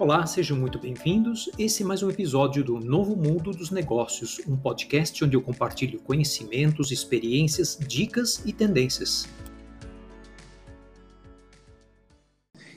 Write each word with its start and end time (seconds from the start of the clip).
Olá, 0.00 0.24
sejam 0.26 0.56
muito 0.56 0.78
bem-vindos. 0.78 1.50
Esse 1.58 1.82
é 1.82 1.86
mais 1.86 2.04
um 2.04 2.08
episódio 2.08 2.62
do 2.62 2.78
Novo 2.78 3.16
Mundo 3.16 3.50
dos 3.50 3.72
Negócios, 3.72 4.38
um 4.46 4.56
podcast 4.56 5.24
onde 5.24 5.36
eu 5.36 5.42
compartilho 5.42 5.98
conhecimentos, 5.98 6.92
experiências, 6.92 7.76
dicas 7.76 8.38
e 8.46 8.52
tendências. 8.52 9.28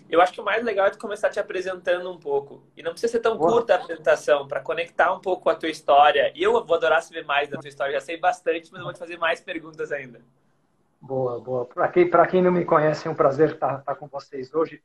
Eu 0.10 0.20
acho 0.20 0.34
que 0.34 0.42
o 0.42 0.44
mais 0.44 0.64
legal 0.66 0.88
é 0.88 0.90
tu 0.90 0.98
começar 0.98 1.30
te 1.30 1.40
apresentando 1.40 2.12
um 2.12 2.18
pouco. 2.18 2.64
E 2.76 2.82
não 2.82 2.90
precisa 2.92 3.12
ser 3.12 3.20
tão 3.20 3.38
Boa. 3.38 3.52
curta 3.52 3.76
a 3.76 3.78
apresentação, 3.78 4.48
para 4.48 4.60
conectar 4.60 5.14
um 5.14 5.20
pouco 5.20 5.44
com 5.44 5.52
a 5.52 5.56
tua 5.56 5.70
história. 5.70 6.34
Eu 6.36 6.66
vou 6.66 6.76
adorar 6.76 7.04
saber 7.04 7.24
mais 7.24 7.48
da 7.48 7.60
tua 7.60 7.70
história, 7.70 7.94
já 7.94 8.02
sei 8.02 8.18
bastante, 8.18 8.72
mas 8.72 8.80
eu 8.80 8.86
vou 8.86 8.94
te 8.94 9.00
fazer 9.00 9.18
mais 9.20 9.40
perguntas 9.40 9.92
ainda. 9.92 10.22
Boa, 11.00 11.40
boa. 11.40 11.66
Para 11.66 11.88
quem, 11.88 12.10
quem 12.32 12.42
não 12.42 12.52
me 12.52 12.66
conhece, 12.66 13.08
é 13.08 13.12
um 13.12 13.16
prazer 13.16 13.52
estar, 13.52 13.78
estar 13.78 13.94
com 13.94 14.08
vocês 14.08 14.52
hoje. 14.56 14.82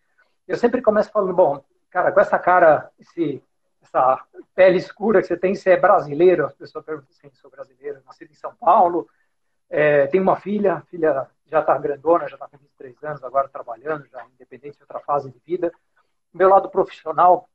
Eu 0.46 0.58
sempre 0.58 0.82
começo 0.82 1.10
falando, 1.10 1.34
bom, 1.34 1.64
cara, 1.96 2.12
com 2.12 2.20
essa 2.20 2.38
cara, 2.38 2.90
esse, 2.98 3.42
essa 3.80 4.22
pele 4.54 4.76
escura 4.76 5.22
que 5.22 5.28
você 5.28 5.36
tem, 5.36 5.54
você 5.54 5.70
é 5.70 5.76
brasileiro? 5.78 6.44
As 6.44 6.54
pessoas 6.54 6.84
perguntam 6.84 7.08
assim, 7.10 7.30
sou 7.40 7.50
brasileiro, 7.50 8.02
nascido 8.04 8.30
em 8.30 8.34
São 8.34 8.54
Paulo, 8.54 9.08
é, 9.70 10.06
tenho 10.08 10.22
uma 10.22 10.36
filha, 10.36 10.82
filha 10.90 11.26
já 11.46 11.60
está 11.60 11.78
grandona, 11.78 12.28
já 12.28 12.34
está 12.34 12.46
com 12.48 12.58
23 12.58 13.02
anos, 13.02 13.24
agora 13.24 13.48
trabalhando, 13.48 14.06
já 14.08 14.22
independente 14.26 14.76
de 14.76 14.82
outra 14.82 15.00
fase 15.00 15.30
de 15.30 15.38
vida. 15.38 15.72
Meu 16.34 16.50
lado 16.50 16.68
profissional, 16.68 17.48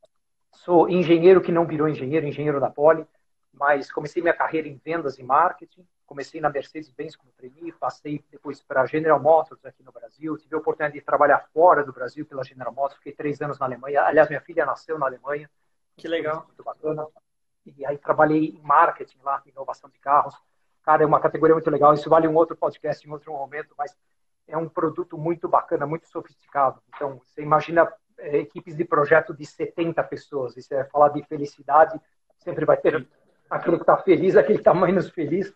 sou 0.51 0.89
engenheiro 0.89 1.39
que 1.39 1.51
não 1.51 1.67
virou 1.67 1.87
engenheiro, 1.87 2.25
engenheiro 2.25 2.59
da 2.59 2.69
Poli, 2.69 3.05
mas 3.53 3.91
comecei 3.91 4.23
minha 4.23 4.33
carreira 4.33 4.67
em 4.67 4.81
vendas 4.83 5.19
e 5.19 5.23
marketing, 5.23 5.85
comecei 6.11 6.41
na 6.41 6.49
Mercedes-Benz 6.49 7.15
como 7.15 7.31
trainee, 7.31 7.71
passei 7.71 8.21
depois 8.29 8.61
para 8.61 8.81
a 8.81 8.85
General 8.85 9.17
Motors 9.17 9.65
aqui 9.65 9.81
no 9.81 9.93
Brasil, 9.93 10.37
tive 10.37 10.53
a 10.53 10.57
oportunidade 10.57 10.99
de 10.99 11.05
trabalhar 11.05 11.39
fora 11.53 11.85
do 11.85 11.93
Brasil 11.93 12.25
pela 12.25 12.43
General 12.43 12.73
Motors, 12.73 12.97
fiquei 12.97 13.13
três 13.13 13.41
anos 13.41 13.57
na 13.57 13.65
Alemanha. 13.65 14.01
Aliás, 14.01 14.27
minha 14.27 14.41
filha 14.41 14.65
nasceu 14.65 14.99
na 14.99 15.05
Alemanha. 15.05 15.49
Que 15.95 16.09
legal. 16.09 16.43
Muito 16.47 16.65
bacana. 16.65 17.07
E 17.65 17.85
aí 17.85 17.97
trabalhei 17.97 18.49
em 18.49 18.61
marketing 18.61 19.19
lá, 19.23 19.41
inovação 19.45 19.89
de 19.89 19.97
carros. 19.99 20.35
Cara, 20.83 21.01
é 21.01 21.05
uma 21.05 21.21
categoria 21.21 21.55
muito 21.55 21.69
legal. 21.69 21.93
Isso 21.93 22.09
vale 22.09 22.27
um 22.27 22.35
outro 22.35 22.57
podcast 22.57 23.07
em 23.07 23.11
outro 23.11 23.31
momento, 23.31 23.73
mas 23.77 23.95
é 24.49 24.57
um 24.57 24.67
produto 24.67 25.17
muito 25.17 25.47
bacana, 25.47 25.87
muito 25.87 26.09
sofisticado. 26.09 26.81
Então, 26.93 27.21
você 27.23 27.41
imagina 27.41 27.89
é, 28.17 28.35
equipes 28.35 28.75
de 28.75 28.83
projeto 28.83 29.33
de 29.33 29.45
70 29.45 30.03
pessoas. 30.03 30.55
Você 30.55 30.75
vai 30.75 30.83
falar 30.89 31.07
de 31.07 31.23
felicidade, 31.23 31.97
sempre 32.39 32.65
vai 32.65 32.75
ter 32.75 33.07
aquele 33.49 33.77
que 33.77 33.83
está 33.83 33.95
feliz, 33.95 34.35
aquele 34.35 34.55
que 34.55 34.61
está 34.61 34.73
menos 34.73 35.09
feliz 35.09 35.53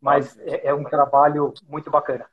mas 0.00 0.38
é, 0.40 0.68
é, 0.68 0.74
um 0.74 0.84
trabalho 0.84 1.52
muito 1.68 1.90
bacana. 1.90 2.26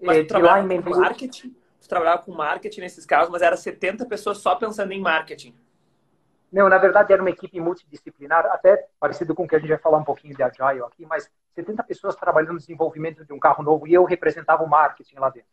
Mas 0.00 0.18
tu 0.18 0.28
trabalhava 0.28 0.74
em... 0.74 0.82
com 0.82 0.90
marketing? 0.90 1.56
Tu 1.80 1.88
trabalhava 1.88 2.22
com 2.22 2.32
marketing 2.32 2.80
nesses 2.80 3.06
casos, 3.06 3.30
mas 3.30 3.42
era 3.42 3.56
70 3.56 4.06
pessoas 4.06 4.38
só 4.38 4.54
pensando 4.54 4.92
em 4.92 5.00
marketing. 5.00 5.54
Não, 6.52 6.68
na 6.68 6.78
verdade 6.78 7.12
era 7.12 7.22
uma 7.22 7.30
equipe 7.30 7.58
multidisciplinar, 7.60 8.44
até 8.46 8.88
parecido 9.00 9.34
com 9.34 9.44
o 9.44 9.48
que 9.48 9.56
a 9.56 9.58
gente 9.58 9.70
vai 9.70 9.78
falar 9.78 9.98
um 9.98 10.04
pouquinho 10.04 10.36
de 10.36 10.42
Agile 10.42 10.82
aqui, 10.82 11.06
mas 11.06 11.30
70 11.54 11.82
pessoas 11.84 12.14
trabalhando 12.14 12.52
no 12.52 12.58
desenvolvimento 12.58 13.24
de 13.24 13.32
um 13.32 13.38
carro 13.38 13.62
novo 13.62 13.86
e 13.86 13.94
eu 13.94 14.04
representava 14.04 14.62
o 14.62 14.68
marketing 14.68 15.16
lá 15.16 15.30
dentro. 15.30 15.48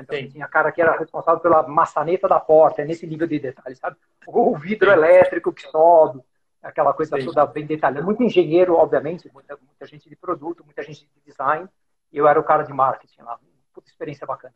Então, 0.00 0.28
tinha 0.28 0.48
cara 0.48 0.72
que 0.72 0.82
era 0.82 0.96
responsável 0.96 1.40
pela 1.40 1.62
maçaneta 1.66 2.26
da 2.26 2.40
porta, 2.40 2.82
é 2.82 2.84
nesse 2.84 3.06
nível 3.06 3.26
de 3.26 3.38
detalhes, 3.38 3.78
sabe? 3.78 3.96
O 4.26 4.56
vidro 4.56 4.90
elétrico 4.90 5.52
que 5.52 5.62
sobe, 5.62 6.20
aquela 6.62 6.92
coisa 6.92 7.18
Sim. 7.18 7.26
toda 7.26 7.44
bem 7.46 7.66
detalhada. 7.66 8.04
Muito 8.04 8.22
engenheiro, 8.22 8.74
obviamente, 8.74 9.28
muita, 9.32 9.56
muita 9.56 9.86
gente 9.86 10.08
de 10.08 10.16
produto, 10.16 10.64
muita 10.64 10.82
gente 10.82 11.00
de 11.00 11.20
design. 11.26 11.68
Eu 12.12 12.28
era 12.28 12.38
o 12.38 12.44
cara 12.44 12.62
de 12.62 12.72
marketing 12.72 13.22
lá. 13.22 13.38
Puta 13.74 13.88
experiência 13.88 14.26
bacana. 14.26 14.54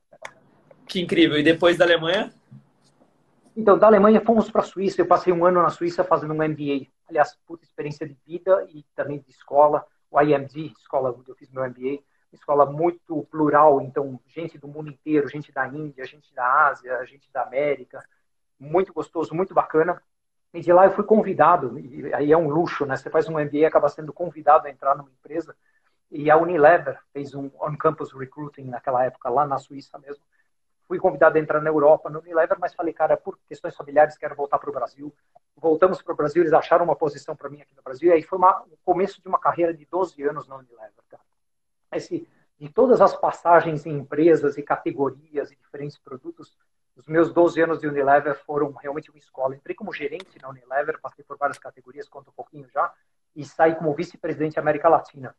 Que 0.86 1.00
incrível. 1.00 1.38
E 1.38 1.42
depois 1.42 1.76
da 1.76 1.84
Alemanha? 1.84 2.32
Então, 3.56 3.78
da 3.78 3.86
Alemanha 3.86 4.20
fomos 4.20 4.50
para 4.50 4.60
a 4.60 4.64
Suíça. 4.64 5.00
Eu 5.00 5.06
passei 5.06 5.32
um 5.32 5.44
ano 5.44 5.62
na 5.62 5.70
Suíça 5.70 6.04
fazendo 6.04 6.32
um 6.32 6.36
MBA. 6.36 6.86
Aliás, 7.08 7.36
puta 7.46 7.64
experiência 7.64 8.06
de 8.06 8.16
vida 8.26 8.66
e 8.70 8.84
também 8.94 9.18
de 9.18 9.30
escola. 9.30 9.84
O 10.10 10.20
IMD, 10.20 10.72
escola 10.78 11.10
onde 11.10 11.30
eu 11.30 11.34
fiz 11.34 11.50
meu 11.50 11.64
MBA. 11.64 12.02
Escola 12.32 12.66
muito 12.66 13.26
plural, 13.30 13.80
então, 13.80 14.20
gente 14.26 14.58
do 14.58 14.68
mundo 14.68 14.90
inteiro, 14.90 15.28
gente 15.28 15.50
da 15.50 15.66
Índia, 15.66 16.04
gente 16.04 16.34
da 16.34 16.68
Ásia, 16.68 17.04
gente 17.06 17.32
da 17.32 17.42
América. 17.42 18.04
Muito 18.60 18.92
gostoso, 18.92 19.34
muito 19.34 19.54
bacana. 19.54 20.02
E 20.56 20.60
de 20.62 20.72
lá 20.72 20.86
eu 20.86 20.90
fui 20.90 21.04
convidado, 21.04 21.78
e 21.78 22.14
aí 22.14 22.32
é 22.32 22.36
um 22.36 22.48
luxo, 22.48 22.86
né? 22.86 22.96
Você 22.96 23.10
faz 23.10 23.28
um 23.28 23.38
MBA 23.38 23.58
e 23.58 23.64
acaba 23.66 23.90
sendo 23.90 24.10
convidado 24.10 24.66
a 24.66 24.70
entrar 24.70 24.96
numa 24.96 25.10
empresa. 25.10 25.54
E 26.10 26.30
a 26.30 26.38
Unilever 26.38 26.98
fez 27.12 27.34
um 27.34 27.50
on-campus 27.60 28.10
recruiting 28.14 28.64
naquela 28.64 29.04
época, 29.04 29.28
lá 29.28 29.46
na 29.46 29.58
Suíça 29.58 29.98
mesmo. 29.98 30.24
Fui 30.88 30.98
convidado 30.98 31.36
a 31.36 31.40
entrar 31.42 31.60
na 31.60 31.68
Europa, 31.68 32.08
no 32.08 32.20
Unilever, 32.20 32.56
mas 32.58 32.74
falei, 32.74 32.94
cara, 32.94 33.18
por 33.18 33.38
questões 33.46 33.76
familiares, 33.76 34.16
quero 34.16 34.34
voltar 34.34 34.58
para 34.58 34.70
o 34.70 34.72
Brasil. 34.72 35.14
Voltamos 35.54 36.00
para 36.00 36.14
o 36.14 36.16
Brasil, 36.16 36.42
eles 36.42 36.54
acharam 36.54 36.86
uma 36.86 36.96
posição 36.96 37.36
para 37.36 37.50
mim 37.50 37.60
aqui 37.60 37.76
no 37.76 37.82
Brasil. 37.82 38.08
E 38.08 38.12
aí 38.14 38.22
foi 38.22 38.38
uma, 38.38 38.62
o 38.62 38.78
começo 38.82 39.20
de 39.20 39.28
uma 39.28 39.38
carreira 39.38 39.74
de 39.74 39.84
12 39.84 40.22
anos 40.22 40.48
na 40.48 40.56
Unilever. 40.56 41.04
Cara. 41.10 41.22
Esse, 41.92 42.26
de 42.58 42.70
todas 42.70 43.02
as 43.02 43.14
passagens 43.14 43.84
em 43.84 43.98
empresas 43.98 44.56
e 44.56 44.62
categorias 44.62 45.52
e 45.52 45.56
diferentes 45.56 45.98
produtos, 45.98 46.56
os 46.96 47.06
meus 47.06 47.32
12 47.32 47.60
anos 47.60 47.80
de 47.80 47.86
Unilever 47.86 48.34
foram 48.44 48.72
realmente 48.72 49.10
uma 49.10 49.18
escola. 49.18 49.54
Entrei 49.54 49.76
como 49.76 49.92
gerente 49.92 50.40
na 50.40 50.48
Unilever, 50.48 50.98
passei 51.00 51.24
por 51.24 51.36
várias 51.36 51.58
categorias, 51.58 52.08
conto 52.08 52.30
um 52.30 52.32
pouquinho 52.32 52.66
já, 52.70 52.92
e 53.34 53.44
saí 53.44 53.74
como 53.74 53.94
vice-presidente 53.94 54.54
da 54.54 54.62
América 54.62 54.88
Latina. 54.88 55.36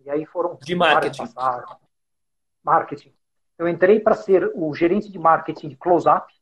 E 0.00 0.10
aí 0.10 0.24
foram 0.24 0.58
de 0.62 0.74
marketing. 0.74 1.24
Marketing. 2.62 3.14
Eu 3.58 3.68
entrei 3.68 4.00
para 4.00 4.14
ser 4.14 4.50
o 4.54 4.74
gerente 4.74 5.12
de 5.12 5.18
marketing 5.18 5.68
de 5.68 5.76
Close-Up, 5.76 6.32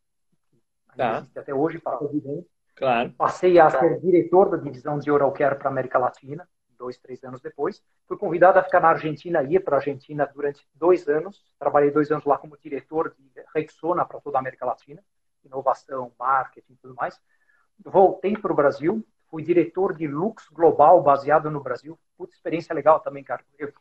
tá. 0.97 1.27
até 1.37 1.53
hoje, 1.53 1.79
para 1.79 2.03
evidente. 2.05 2.49
Claro. 2.77 3.13
Passei 3.13 3.59
a 3.59 3.69
ser 3.69 4.01
diretor 4.01 4.49
da 4.49 4.57
divisão 4.57 4.99
de 4.99 5.11
Oral 5.11 5.33
Care 5.33 5.57
para 5.57 5.69
a 5.69 5.73
América 5.73 5.99
Latina 5.99 6.49
dois, 6.83 6.99
três 6.99 7.23
anos 7.23 7.41
depois. 7.41 7.81
Fui 8.09 8.19
convidado 8.19 8.59
a 8.59 8.63
ficar 8.65 8.81
na 8.81 8.89
Argentina, 8.89 9.41
ir 9.45 9.61
para 9.61 9.77
a 9.77 9.79
Argentina 9.79 10.27
durante 10.27 10.67
dois 10.75 11.09
anos. 11.09 11.41
Trabalhei 11.57 11.93
dois 11.93 12.11
anos 12.11 12.25
lá 12.25 12.37
como 12.37 12.59
diretor 12.59 13.15
de 13.17 13.31
Rexona 13.55 14.05
para 14.05 14.21
toda 14.21 14.37
a 14.39 14.41
América 14.41 14.67
Latina, 14.67 15.01
inovação, 15.45 16.11
marketing 16.19 16.73
e 16.73 16.77
tudo 16.77 16.97
mais. 16.97 17.21
Voltei 17.85 18.37
para 18.37 18.53
o 18.53 18.57
Brasil, 18.57 19.07
fui 19.31 19.45
diretor 19.45 19.95
de 19.95 20.09
Lux 20.09 20.49
Global, 20.49 21.01
baseado 21.01 21.49
no 21.49 21.63
Brasil. 21.63 21.97
Puta 22.19 22.35
experiência 22.35 22.75
legal 22.75 22.99
também, 22.99 23.23
cara. 23.23 23.45
Porque 23.49 23.73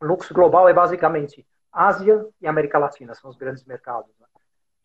Lux 0.00 0.30
Global 0.30 0.68
é 0.68 0.72
basicamente 0.72 1.44
Ásia 1.72 2.24
e 2.40 2.46
América 2.46 2.78
Latina, 2.78 3.12
são 3.14 3.28
os 3.28 3.36
grandes 3.36 3.64
mercados. 3.64 4.14
Né? 4.20 4.26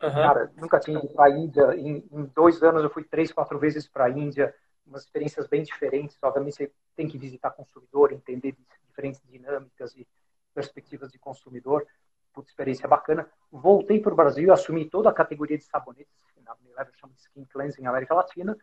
Uhum. 0.02 0.14
Cara, 0.14 0.52
nunca 0.56 0.80
tinha 0.80 0.98
ido 0.98 1.08
para 1.14 1.26
a 1.26 1.30
Índia. 1.30 1.76
Em, 1.76 2.04
em, 2.10 2.24
dois 2.34 2.60
anos 2.60 2.82
eu 2.82 2.90
fui 2.90 3.04
três, 3.04 3.32
quatro 3.32 3.56
vezes 3.56 3.86
para 3.86 4.06
a 4.06 4.10
Índia 4.10 4.52
umas 4.86 5.02
experiências 5.02 5.46
bem 5.46 5.62
diferentes. 5.62 6.18
Obviamente, 6.22 6.56
você 6.56 6.72
tem 6.96 7.08
que 7.08 7.18
visitar 7.18 7.50
consumidor, 7.50 8.12
entender 8.12 8.56
diferentes 8.88 9.20
dinâmicas 9.28 9.96
e 9.96 10.06
perspectivas 10.54 11.10
de 11.10 11.18
consumidor. 11.18 11.86
Puta 12.32 12.48
experiência 12.48 12.88
bacana. 12.88 13.28
Voltei 13.50 14.00
para 14.00 14.12
o 14.12 14.16
Brasil, 14.16 14.52
assumi 14.52 14.88
toda 14.88 15.10
a 15.10 15.12
categoria 15.12 15.58
de 15.58 15.64
sabonetes, 15.64 16.12
na 16.44 16.54
Unilever 16.54 16.92
chama 16.96 17.12
de 17.14 17.20
Skin 17.20 17.44
Cleansing 17.44 17.86
América 17.86 18.14
Latina. 18.14 18.56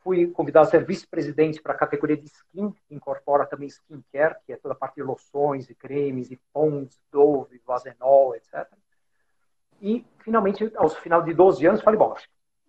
Fui 0.00 0.30
convidado 0.30 0.68
a 0.68 0.70
ser 0.70 0.84
vice-presidente 0.84 1.60
para 1.60 1.72
a 1.72 1.76
categoria 1.76 2.16
de 2.16 2.26
skin, 2.26 2.70
que 2.70 2.94
incorpora 2.94 3.44
também 3.44 3.68
skincare, 3.68 4.36
que 4.44 4.52
é 4.52 4.56
toda 4.56 4.74
a 4.74 4.76
parte 4.76 4.96
de 4.96 5.02
loções 5.02 5.68
e 5.68 5.74
cremes 5.74 6.30
e 6.30 6.40
Pond's, 6.52 7.00
Dove, 7.10 7.60
Vazenol, 7.66 8.34
etc. 8.36 8.66
E, 9.80 10.06
finalmente, 10.18 10.70
ao 10.76 10.88
final 10.88 11.22
de 11.22 11.34
12 11.34 11.66
anos, 11.66 11.82
falei, 11.82 11.98
bom, 11.98 12.14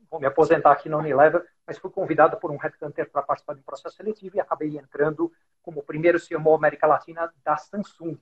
vou 0.10 0.20
me 0.20 0.26
aposentar 0.26 0.72
aqui 0.72 0.90
na 0.90 0.98
Unilever, 0.98 1.46
mas 1.68 1.78
fui 1.78 1.92
convidado 1.92 2.38
por 2.38 2.50
um 2.50 2.56
headhunter 2.56 3.12
para 3.12 3.22
participar 3.22 3.54
de 3.54 3.60
um 3.60 3.64
processo 3.64 3.98
seletivo 3.98 4.38
e 4.38 4.40
acabei 4.40 4.78
entrando 4.78 5.32
como 5.62 5.84
primeiro 5.84 6.18
CMO 6.18 6.56
América 6.56 6.88
Latina 6.88 7.32
da 7.44 7.58
Samsung. 7.58 8.18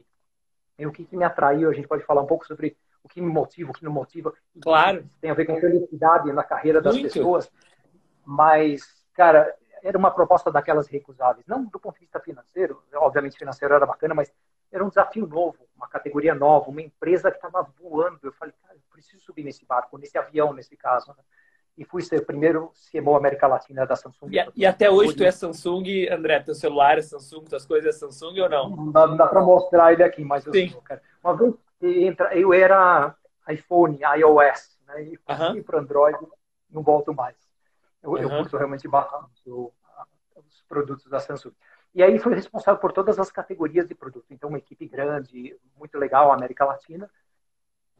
E 0.79 0.87
o 0.87 0.91
que, 0.91 1.05
que 1.05 1.15
me 1.15 1.23
atraiu, 1.23 1.69
a 1.69 1.73
gente 1.73 1.87
pode 1.87 2.03
falar 2.03 2.23
um 2.23 2.25
pouco 2.25 2.45
sobre 2.45 2.75
o 3.03 3.07
que 3.07 3.21
me 3.21 3.31
motiva, 3.31 3.69
o 3.69 3.73
que 3.73 3.85
não 3.85 3.91
motiva. 3.91 4.33
Claro. 4.59 5.07
Tem 5.21 5.29
a 5.29 5.35
ver 5.35 5.45
com 5.45 5.59
felicidade 5.59 6.33
na 6.33 6.43
carreira 6.43 6.81
das 6.81 6.95
Muito. 6.95 7.13
pessoas. 7.13 7.51
Mas, 8.25 8.81
cara, 9.13 9.55
era 9.83 9.95
uma 9.95 10.09
proposta 10.09 10.51
daquelas 10.51 10.87
recusáveis. 10.87 11.45
Não 11.45 11.63
do 11.63 11.79
ponto 11.79 11.93
de 11.93 12.01
vista 12.01 12.19
financeiro, 12.19 12.81
obviamente 12.95 13.37
financeiro 13.37 13.75
era 13.75 13.85
bacana, 13.85 14.15
mas 14.15 14.33
era 14.71 14.83
um 14.83 14.89
desafio 14.89 15.27
novo, 15.27 15.67
uma 15.75 15.87
categoria 15.87 16.33
nova, 16.33 16.71
uma 16.71 16.81
empresa 16.81 17.29
que 17.29 17.37
estava 17.37 17.61
voando. 17.79 18.19
Eu 18.23 18.33
falei, 18.33 18.55
cara, 18.63 18.73
eu 18.73 18.81
preciso 18.91 19.23
subir 19.23 19.43
nesse 19.43 19.63
barco, 19.63 19.99
nesse 19.99 20.17
avião, 20.17 20.51
nesse 20.51 20.75
caso. 20.75 21.09
Né? 21.09 21.23
E 21.77 21.83
fui 21.83 22.01
ser 22.01 22.21
o 22.21 22.25
primeiro 22.25 22.71
CMO 22.89 23.15
América 23.15 23.47
Latina 23.47 23.85
da 23.85 23.95
Samsung. 23.95 24.29
E, 24.31 24.51
e 24.55 24.65
até 24.65 24.89
hoje 24.89 25.15
tu 25.15 25.23
é 25.23 25.31
Samsung, 25.31 26.07
André, 26.09 26.39
teu 26.39 26.55
celular 26.55 26.97
é 26.97 27.01
Samsung, 27.01 27.43
tuas 27.45 27.65
coisas 27.65 27.95
é 27.95 27.97
Samsung 27.97 28.39
ou 28.39 28.49
não? 28.49 28.69
Não 28.69 28.91
dá, 28.91 29.05
dá 29.07 29.27
para 29.27 29.41
mostrar 29.41 29.91
ele 29.93 30.03
aqui, 30.03 30.23
mas 30.23 30.45
eu 30.45 30.53
Sim. 30.53 30.69
sou, 30.69 30.81
cara. 30.81 31.01
Uma 31.23 31.35
vez 31.35 31.53
entra, 31.81 32.35
eu 32.35 32.53
era 32.53 33.13
iPhone, 33.49 33.99
iOS, 34.17 34.79
né? 34.87 35.03
E 35.03 35.17
fui 35.17 35.35
uh 35.35 35.37
-huh. 35.37 35.63
para 35.63 35.79
Android, 35.79 36.17
não 36.69 36.81
volto 36.81 37.13
mais. 37.13 37.35
Eu, 38.01 38.11
uh 38.11 38.15
-huh. 38.15 38.21
eu 38.21 38.29
curto 38.29 38.57
realmente 38.57 38.87
bastante 38.87 39.49
os 39.49 40.63
produtos 40.67 41.09
da 41.09 41.19
Samsung. 41.19 41.53
E 41.93 42.03
aí 42.03 42.19
fui 42.19 42.33
responsável 42.35 42.79
por 42.79 42.91
todas 42.91 43.19
as 43.19 43.31
categorias 43.31 43.87
de 43.87 43.95
produto. 43.95 44.25
Então, 44.29 44.49
uma 44.49 44.57
equipe 44.57 44.85
grande, 44.85 45.57
muito 45.77 45.97
legal, 45.97 46.31
América 46.31 46.65
Latina 46.65 47.09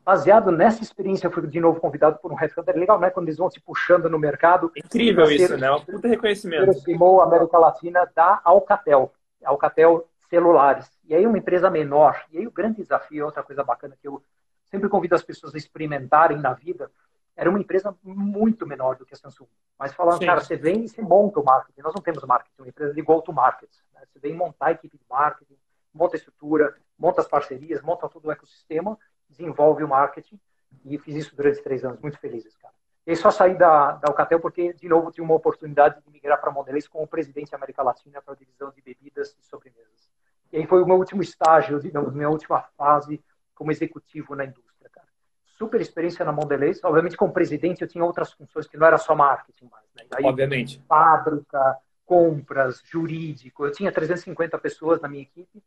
baseado 0.06 0.52
nessa 0.52 0.84
experiência, 0.84 1.25
eu 1.25 1.31
fui 1.31 1.46
de 1.48 1.60
novo 1.60 1.80
convidado 1.80 2.19
por 2.19 2.31
um 2.31 2.36
headhunter. 2.36 2.78
Legal, 2.78 3.00
né? 3.00 3.10
Quando 3.10 3.28
eles 3.28 3.40
vão 3.40 3.50
se 3.50 3.60
puxando 3.60 4.07
no 4.07 4.19
mercado. 4.19 4.72
Incrível 4.75 5.30
isso, 5.31 5.57
né? 5.57 5.72
Um 5.72 5.81
puta 5.81 6.07
reconhecimento. 6.07 6.69
Aproximou 6.69 7.22
a 7.22 7.24
América 7.25 7.57
Latina 7.57 8.10
da 8.16 8.40
Alcatel. 8.44 9.12
Alcatel 9.44 10.07
Celulares. 10.30 10.88
E 11.06 11.16
aí 11.16 11.25
uma 11.25 11.40
empresa 11.40 11.72
menor. 11.72 12.24
E 12.31 12.38
aí 12.38 12.46
o 12.46 12.52
grande 12.52 12.84
desafio, 12.84 13.25
outra 13.25 13.42
coisa 13.42 13.63
bacana 13.63 13.98
que 14.00 14.07
eu 14.07 14.22
sempre 14.66 14.88
convido 14.88 15.16
as 15.16 15.24
pessoas 15.24 15.56
a 15.56 15.57
experimentarem 15.57 16.38
na 16.38 16.54
vida, 16.54 16.92
era 17.36 17.50
uma 17.50 17.60
empresa 17.60 17.96
muito 18.04 18.66
menor 18.68 18.96
do 18.96 19.06
que 19.06 19.13
a 19.13 19.18
Samsung. 19.18 19.48
Mas 19.78 19.94
falando, 19.94 20.19
Sim. 20.19 20.28
cara, 20.28 20.40
você 20.40 20.56
vem 20.56 20.86
e 20.86 20.88
você 20.88 21.01
monta 21.01 21.40
o 21.40 21.44
marketing. 21.44 21.81
Nós 21.81 21.94
não 21.94 22.01
temos 22.01 22.24
marketing, 22.24 22.54
uma 22.60 22.68
empresa 22.68 22.94
de 22.94 23.01
go-to-market. 23.01 23.69
Né? 23.94 24.01
Você 24.08 24.19
vem 24.19 24.34
montar 24.34 24.68
a 24.68 24.72
equipe 24.72 24.98
de 24.98 25.04
marketing, 25.10 25.58
monta 25.94 26.16
a 26.16 26.19
estrutura, 26.19 26.75
monta 26.98 27.22
as 27.22 27.28
parcerias, 27.28 27.81
monta 27.81 28.08
todo 28.08 28.25
o 28.25 28.31
ecossistema, 28.31 28.98
desenvolve 29.30 29.83
o 29.83 29.88
marketing. 29.88 30.39
E 30.83 30.98
fiz 30.98 31.16
isso 31.16 31.36
durante 31.36 31.62
três 31.63 31.83
anos, 31.83 32.00
muito 32.00 32.19
felizes, 32.19 32.56
cara. 32.57 32.74
E 33.07 33.16
só 33.16 33.30
saí 33.30 33.56
da, 33.56 33.92
da 33.94 34.07
Alcatel 34.07 34.39
porque, 34.39 34.74
de 34.74 34.89
novo, 34.89 35.12
tive 35.12 35.22
uma 35.22 35.36
oportunidade 35.36 36.01
de 36.01 36.12
migrar 36.12 36.39
para 36.42 36.50
a 36.50 36.54
Mondelez 36.54 36.88
como 36.88 37.07
presidente 37.07 37.51
da 37.51 37.57
América 37.57 37.83
Latina 37.83 38.22
para 38.22 38.33
a 38.33 38.38
divisão 38.38 38.72
de 38.72 38.81
bebidas 38.81 39.36
e 39.39 39.45
sobremesas. 39.45 40.10
E 40.51 40.57
aí 40.57 40.66
foi 40.66 40.81
o 40.81 40.88
meu 40.88 40.98
último 40.98 41.22
estágio, 41.22 41.80
digamos, 41.80 42.13
minha 42.13 42.30
última 42.30 42.62
fase 42.75 43.24
como 43.54 43.72
executivo 43.72 44.36
na 44.36 44.45
indústria, 44.45 44.89
cara. 44.89 45.07
Super 45.45 45.81
experiência 45.81 46.25
na 46.25 46.31
Mondelez. 46.31 46.83
Obviamente, 46.83 47.16
como 47.16 47.31
presidente, 47.31 47.83
eu 47.83 47.88
tinha 47.88 48.04
outras 48.04 48.33
funções 48.33 48.68
que 48.68 48.77
não 48.77 48.88
era 48.88 48.98
só 48.98 49.16
marketing 49.16 49.69
mais. 49.72 49.86
Né? 49.95 50.04
Obviamente. 50.24 50.83
Fábrica, 50.88 51.77
compras, 52.06 52.81
jurídico. 52.86 53.66
Eu 53.66 53.72
tinha 53.72 53.92
350 53.92 54.57
pessoas 54.57 55.00
na 55.00 55.07
minha 55.07 55.24
equipe 55.24 55.63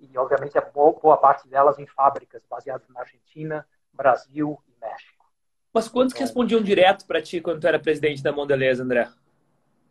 e, 0.00 0.16
obviamente, 0.18 0.56
a 0.56 0.60
boa, 0.60 0.92
boa 0.92 1.16
parte 1.16 1.48
delas 1.48 1.78
em 1.78 1.86
fábricas 1.86 2.42
baseadas 2.48 2.88
na 2.88 3.00
Argentina, 3.00 3.66
Brasil 3.92 4.58
e 4.66 4.80
México. 4.80 5.26
Mas 5.72 5.88
quantos 5.88 6.14
que 6.14 6.20
respondiam 6.20 6.62
direto 6.62 7.06
para 7.06 7.22
ti 7.22 7.40
quando 7.40 7.60
tu 7.60 7.66
era 7.66 7.78
presidente 7.78 8.22
da 8.22 8.32
Mondelez, 8.32 8.80
André? 8.80 9.08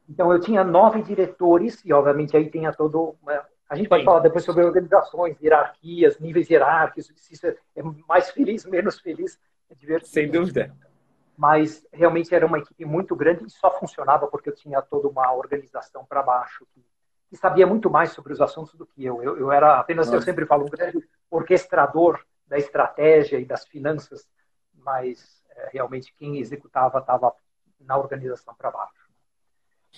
Então, 0.09 0.31
eu 0.31 0.39
tinha 0.39 0.63
nove 0.63 1.01
diretores 1.01 1.83
e, 1.83 1.91
obviamente, 1.91 2.35
aí 2.35 2.49
tinha 2.49 2.73
todo... 2.73 3.15
A 3.69 3.75
gente 3.75 3.89
pode 3.89 4.01
Sim. 4.01 4.05
falar 4.05 4.19
depois 4.21 4.45
sobre 4.45 4.63
organizações, 4.63 5.37
hierarquias, 5.41 6.17
níveis 6.19 6.49
hierárquicos, 6.49 7.11
se 7.17 7.33
isso 7.33 7.47
é 7.47 7.57
mais 8.07 8.29
feliz, 8.31 8.63
menos 8.65 8.99
feliz, 8.99 9.37
é 9.69 9.75
divertido. 9.75 10.13
Sem 10.13 10.31
dúvida. 10.31 10.73
Mas 11.37 11.85
realmente 11.91 12.33
era 12.33 12.45
uma 12.45 12.59
equipe 12.59 12.85
muito 12.85 13.15
grande 13.15 13.45
e 13.45 13.49
só 13.49 13.69
funcionava 13.77 14.25
porque 14.27 14.49
eu 14.49 14.55
tinha 14.55 14.81
toda 14.81 15.07
uma 15.07 15.33
organização 15.33 16.05
para 16.05 16.23
baixo 16.23 16.65
que 16.73 16.83
que 17.29 17.35
sabia 17.35 17.67
muito 17.67 17.89
mais 17.89 18.11
sobre 18.11 18.33
os 18.33 18.41
assuntos 18.41 18.73
do 18.75 18.85
que 18.85 19.03
eu. 19.03 19.21
Eu, 19.21 19.37
eu 19.37 19.51
era 19.51 19.79
apenas, 19.79 20.07
Nossa. 20.07 20.17
eu 20.17 20.21
sempre 20.21 20.45
falo, 20.45 20.65
um 20.65 20.69
grande 20.69 21.07
orquestrador 21.29 22.23
da 22.47 22.57
estratégia 22.57 23.39
e 23.39 23.45
das 23.45 23.65
finanças, 23.65 24.27
mas 24.73 25.43
é, 25.49 25.69
realmente 25.73 26.13
quem 26.17 26.37
executava 26.37 26.99
estava 26.99 27.33
na 27.79 27.97
organização 27.97 28.53
para 28.55 28.71
baixo. 28.71 29.07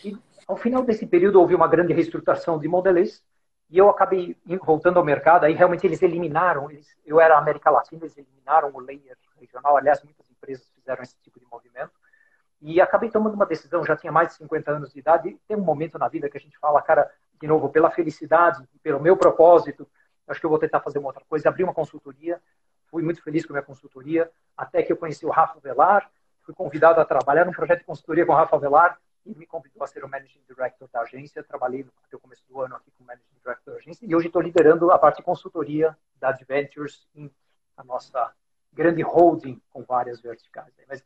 E 0.04 0.18
ao 0.48 0.58
final 0.58 0.84
desse 0.84 1.06
período 1.06 1.40
houve 1.40 1.54
uma 1.54 1.68
grande 1.68 1.94
reestruturação 1.94 2.58
de 2.58 2.68
Mondelez 2.68 3.24
e 3.70 3.78
eu 3.78 3.90
acabei 3.90 4.36
voltando 4.64 4.98
ao 4.98 5.06
mercado. 5.06 5.44
Aí 5.44 5.54
realmente 5.54 5.86
eles 5.86 6.02
eliminaram, 6.02 6.72
eles, 6.72 6.88
eu 7.06 7.20
era 7.20 7.38
América 7.38 7.70
Latina, 7.70 8.04
eles 8.04 8.18
eliminaram 8.18 8.72
o 8.74 8.80
layer 8.80 9.18
regional. 9.40 9.78
Aliás, 9.78 10.02
muitas 10.04 10.30
empresas 10.30 10.68
fizeram 10.74 11.04
esse 11.04 11.16
tipo 11.22 11.40
de 11.40 11.46
movimento. 11.46 11.92
E 12.62 12.82
acabei 12.82 13.10
tomando 13.10 13.36
uma 13.36 13.46
decisão, 13.46 13.86
já 13.86 13.96
tinha 13.96 14.12
mais 14.12 14.30
de 14.30 14.34
50 14.36 14.72
anos 14.72 14.92
de 14.92 15.00
idade, 15.00 15.30
e 15.30 15.40
tem 15.48 15.56
um 15.56 15.62
momento 15.62 15.98
na 15.98 16.08
vida 16.08 16.30
que 16.30 16.38
a 16.38 16.42
gente 16.42 16.58
fala, 16.58 16.82
cara, 16.82 17.10
de 17.40 17.48
novo, 17.48 17.70
pela 17.70 17.90
felicidade, 17.90 18.68
pelo 18.84 19.00
meu 19.00 19.16
propósito, 19.16 19.88
acho 20.28 20.40
que 20.40 20.46
eu 20.46 20.50
vou 20.50 20.60
tentar 20.60 20.82
fazer 20.82 21.00
uma 21.00 21.08
outra 21.08 21.24
coisa, 21.28 21.50
abrir 21.50 21.64
uma 21.64 21.74
consultoria. 21.74 22.42
Fui 22.88 23.02
muito 23.02 23.24
feliz 23.24 23.46
com 23.46 23.54
a 23.54 23.56
minha 23.56 23.66
consultoria, 23.66 24.30
até 24.58 24.84
que 24.84 24.92
eu 24.92 24.98
conheci 24.98 25.26
o 25.26 25.30
Rafa 25.30 25.60
Velar, 25.60 26.10
fui 26.42 26.54
convidado 26.54 27.00
a 27.00 27.06
trabalhar 27.06 27.46
num 27.46 27.52
projeto 27.52 27.80
de 27.80 27.86
consultoria 27.86 28.26
com 28.26 28.34
o 28.34 28.36
Rafa 28.36 28.58
Velar, 28.58 29.00
e 29.26 29.36
me 29.36 29.46
convidou 29.46 29.84
a 29.84 29.88
ser 29.88 30.04
o 30.04 30.10
Managing 30.10 30.42
Director 30.48 30.90
da 30.92 31.02
agência. 31.02 31.44
Trabalhei 31.44 31.86
até 32.08 32.16
o 32.16 32.20
começo 32.20 32.44
do 32.48 32.62
ano 32.62 32.76
aqui 32.76 32.90
como 32.98 33.08
Managing 33.08 33.38
Director 33.42 33.74
da 33.74 33.80
agência, 33.80 34.06
e 34.06 34.16
hoje 34.16 34.28
estou 34.28 34.42
liderando 34.42 34.92
a 34.92 34.98
parte 34.98 35.18
de 35.18 35.24
consultoria 35.24 35.96
da 36.20 36.30
Adventures, 36.30 37.08
a 37.78 37.84
nossa 37.84 38.34
grande 38.74 39.02
holding 39.02 39.62
com 39.70 39.84
várias 39.84 40.20
verticais. 40.20 40.74
Mas 40.88 41.04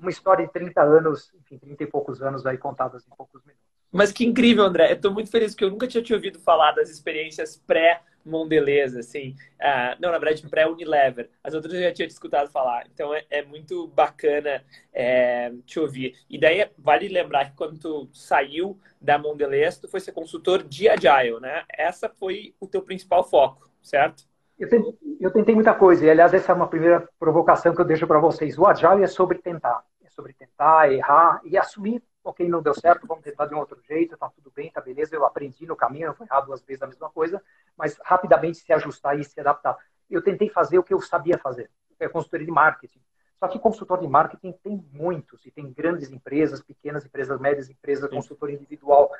uma 0.00 0.10
história 0.10 0.46
de 0.46 0.52
30 0.52 0.82
anos, 0.82 1.32
enfim, 1.34 1.58
30 1.58 1.84
e 1.84 1.86
poucos 1.86 2.22
anos 2.22 2.46
aí 2.46 2.56
contadas 2.56 3.06
em 3.06 3.10
poucos 3.16 3.42
minutos. 3.42 3.64
Mas 3.94 4.10
que 4.10 4.26
incrível, 4.26 4.64
André. 4.64 4.90
Eu 4.90 4.96
estou 4.96 5.12
muito 5.12 5.30
feliz 5.30 5.52
porque 5.52 5.64
eu 5.64 5.70
nunca 5.70 5.86
tinha 5.86 6.02
te 6.02 6.12
ouvido 6.12 6.40
falar 6.40 6.72
das 6.72 6.90
experiências 6.90 7.56
pré-Mondelez, 7.64 8.96
assim. 8.96 9.36
Uh, 9.60 9.94
não, 10.00 10.10
na 10.10 10.18
verdade, 10.18 10.48
pré-Unilever. 10.48 11.30
As 11.44 11.54
outras 11.54 11.72
eu 11.74 11.80
já 11.80 11.92
tinha 11.92 12.08
te 12.08 12.10
escutado 12.10 12.50
falar. 12.50 12.88
Então, 12.92 13.14
é, 13.14 13.24
é 13.30 13.44
muito 13.44 13.86
bacana 13.86 14.64
é, 14.92 15.52
te 15.64 15.78
ouvir. 15.78 16.16
E 16.28 16.36
daí, 16.36 16.68
vale 16.76 17.06
lembrar 17.06 17.50
que 17.50 17.56
quando 17.56 17.78
tu 17.78 18.08
saiu 18.12 18.76
da 19.00 19.16
Mondelez, 19.16 19.78
tu 19.78 19.86
foi 19.86 20.00
ser 20.00 20.10
consultor 20.10 20.64
de 20.64 20.88
Agile, 20.88 21.38
né? 21.38 21.64
Essa 21.70 22.08
foi 22.08 22.52
o 22.58 22.66
teu 22.66 22.82
principal 22.82 23.22
foco, 23.22 23.70
certo? 23.80 24.24
Eu 24.56 24.68
tentei, 24.68 24.96
eu 25.20 25.32
tentei 25.32 25.54
muita 25.54 25.74
coisa, 25.74 26.04
e 26.04 26.10
aliás, 26.10 26.32
essa 26.32 26.52
é 26.52 26.54
uma 26.54 26.68
primeira 26.68 27.08
provocação 27.18 27.74
que 27.74 27.80
eu 27.80 27.84
deixo 27.84 28.06
para 28.06 28.20
vocês. 28.20 28.56
O 28.56 28.66
Agile 28.66 29.02
é 29.02 29.06
sobre 29.06 29.38
tentar, 29.38 29.84
é 30.04 30.08
sobre 30.08 30.32
tentar, 30.32 30.92
errar 30.92 31.40
e 31.44 31.58
assumir, 31.58 32.00
ok, 32.22 32.48
não 32.48 32.62
deu 32.62 32.72
certo, 32.72 33.06
vamos 33.06 33.24
tentar 33.24 33.46
de 33.46 33.54
um 33.54 33.58
outro 33.58 33.80
jeito, 33.82 34.16
tá 34.16 34.30
tudo 34.30 34.52
bem, 34.54 34.70
tá 34.70 34.80
beleza, 34.80 35.14
eu 35.14 35.26
aprendi 35.26 35.66
no 35.66 35.74
caminho, 35.74 36.06
não 36.08 36.14
foi 36.14 36.26
errado 36.26 36.46
duas 36.46 36.62
vezes 36.62 36.82
a 36.82 36.86
mesma 36.86 37.10
coisa, 37.10 37.42
mas 37.76 37.98
rapidamente 38.04 38.58
se 38.58 38.72
ajustar 38.72 39.18
e 39.18 39.24
se 39.24 39.38
adaptar. 39.40 39.76
Eu 40.08 40.22
tentei 40.22 40.48
fazer 40.48 40.78
o 40.78 40.84
que 40.84 40.94
eu 40.94 41.00
sabia 41.00 41.36
fazer, 41.36 41.68
é 41.98 42.08
consultoria 42.08 42.46
de 42.46 42.52
marketing. 42.52 43.00
Só 43.40 43.48
que 43.48 43.58
consultor 43.58 43.98
de 43.98 44.06
marketing 44.06 44.52
tem 44.62 44.84
muitos, 44.92 45.44
e 45.44 45.50
tem 45.50 45.72
grandes 45.72 46.12
empresas, 46.12 46.62
pequenas 46.62 47.04
empresas, 47.04 47.40
médias 47.40 47.68
empresas, 47.68 48.08
consultor 48.08 48.50
individual 48.50 49.10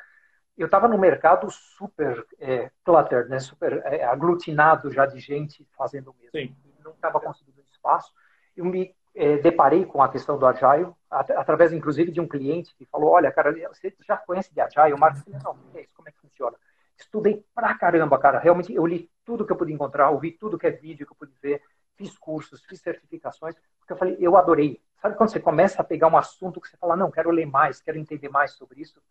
eu 0.56 0.66
estava 0.66 0.86
no 0.86 0.98
mercado 0.98 1.50
super 1.50 2.24
é, 2.38 2.70
cluttered, 2.84 3.28
né? 3.28 3.40
super 3.40 3.82
é, 3.84 4.04
aglutinado 4.04 4.90
já 4.90 5.04
de 5.04 5.18
gente 5.18 5.66
fazendo 5.76 6.10
o 6.10 6.14
mesmo. 6.20 6.56
Não 6.84 6.92
estava 6.92 7.20
conseguindo 7.20 7.64
espaço. 7.72 8.12
Eu 8.56 8.64
me 8.64 8.94
é, 9.14 9.36
deparei 9.38 9.84
com 9.84 10.02
a 10.02 10.08
questão 10.08 10.38
do 10.38 10.46
Agile, 10.46 10.92
at 11.10 11.30
através 11.30 11.72
inclusive 11.72 12.10
de 12.10 12.20
um 12.20 12.28
cliente 12.28 12.74
que 12.76 12.84
falou, 12.86 13.10
olha, 13.10 13.30
cara, 13.32 13.52
você 13.72 13.94
já 14.06 14.16
conhece 14.16 14.52
de 14.52 14.60
Agile? 14.60 14.92
O 14.92 14.98
Marcos 14.98 15.22
falou, 15.22 15.40
não, 15.42 15.78
é 15.78 15.82
isso, 15.82 15.94
como 15.94 16.08
é 16.08 16.12
que 16.12 16.18
funciona? 16.18 16.56
Estudei 16.96 17.44
pra 17.54 17.74
caramba, 17.74 18.18
cara. 18.18 18.38
Realmente, 18.38 18.72
eu 18.72 18.86
li 18.86 19.10
tudo 19.24 19.44
que 19.44 19.52
eu 19.52 19.56
pude 19.56 19.72
encontrar, 19.72 20.10
ouvi 20.10 20.32
tudo 20.32 20.58
que 20.58 20.66
é 20.66 20.70
vídeo 20.70 21.06
que 21.06 21.12
eu 21.12 21.16
pude 21.16 21.34
ver, 21.42 21.60
fiz 21.96 22.16
cursos, 22.16 22.64
fiz 22.64 22.80
certificações, 22.80 23.54
porque 23.78 23.92
eu 23.92 23.96
falei, 23.96 24.16
eu 24.20 24.36
adorei. 24.36 24.80
Sabe 25.00 25.16
quando 25.16 25.30
você 25.30 25.40
começa 25.40 25.82
a 25.82 25.84
pegar 25.84 26.08
um 26.08 26.16
assunto 26.16 26.60
que 26.60 26.68
você 26.68 26.76
fala, 26.76 26.96
não, 26.96 27.10
quero 27.10 27.30
ler 27.30 27.46
mais, 27.46 27.80
quero 27.80 27.98
entender 27.98 28.28
mais 28.28 28.52
sobre 28.52 28.80
isso? 28.80 29.02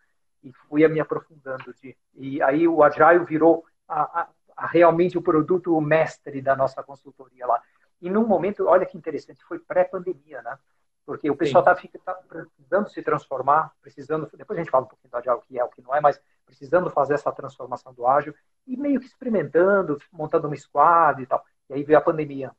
E 0.43 0.51
fui 0.51 0.87
me 0.87 0.99
aprofundando. 0.99 1.73
De, 1.81 1.95
e 2.15 2.41
aí 2.41 2.67
o 2.67 2.83
Agile 2.83 3.25
virou 3.25 3.65
a, 3.87 4.21
a, 4.21 4.27
a 4.55 4.67
realmente 4.67 5.17
o 5.17 5.21
produto 5.21 5.79
mestre 5.79 6.41
da 6.41 6.55
nossa 6.55 6.83
consultoria 6.83 7.45
lá. 7.45 7.61
E 8.01 8.09
num 8.09 8.27
momento, 8.27 8.67
olha 8.67 8.85
que 8.85 8.97
interessante, 8.97 9.43
foi 9.45 9.59
pré-pandemia, 9.59 10.41
né? 10.41 10.57
Porque 11.05 11.29
o 11.29 11.35
pessoal 11.35 11.63
está 11.63 11.75
tá 12.03 12.13
precisando 12.27 12.89
se 12.89 13.01
transformar, 13.01 13.71
precisando, 13.81 14.29
depois 14.37 14.57
a 14.57 14.61
gente 14.61 14.71
fala 14.71 14.85
um 14.85 14.87
pouquinho 14.87 15.11
do 15.11 15.17
Agile, 15.17 15.35
o 15.35 15.41
que 15.41 15.59
é, 15.59 15.63
o 15.63 15.69
que 15.69 15.81
não 15.81 15.93
é, 15.93 15.99
mas 15.99 16.21
precisando 16.45 16.89
fazer 16.89 17.15
essa 17.15 17.31
transformação 17.31 17.93
do 17.93 18.07
ágil 18.07 18.33
e 18.65 18.77
meio 18.77 18.99
que 18.99 19.05
experimentando, 19.05 19.99
montando 20.11 20.47
uma 20.47 20.55
squad 20.55 21.21
e 21.21 21.25
tal. 21.25 21.43
E 21.69 21.73
aí 21.73 21.83
veio 21.83 21.97
a 21.97 22.01
pandemia. 22.01 22.51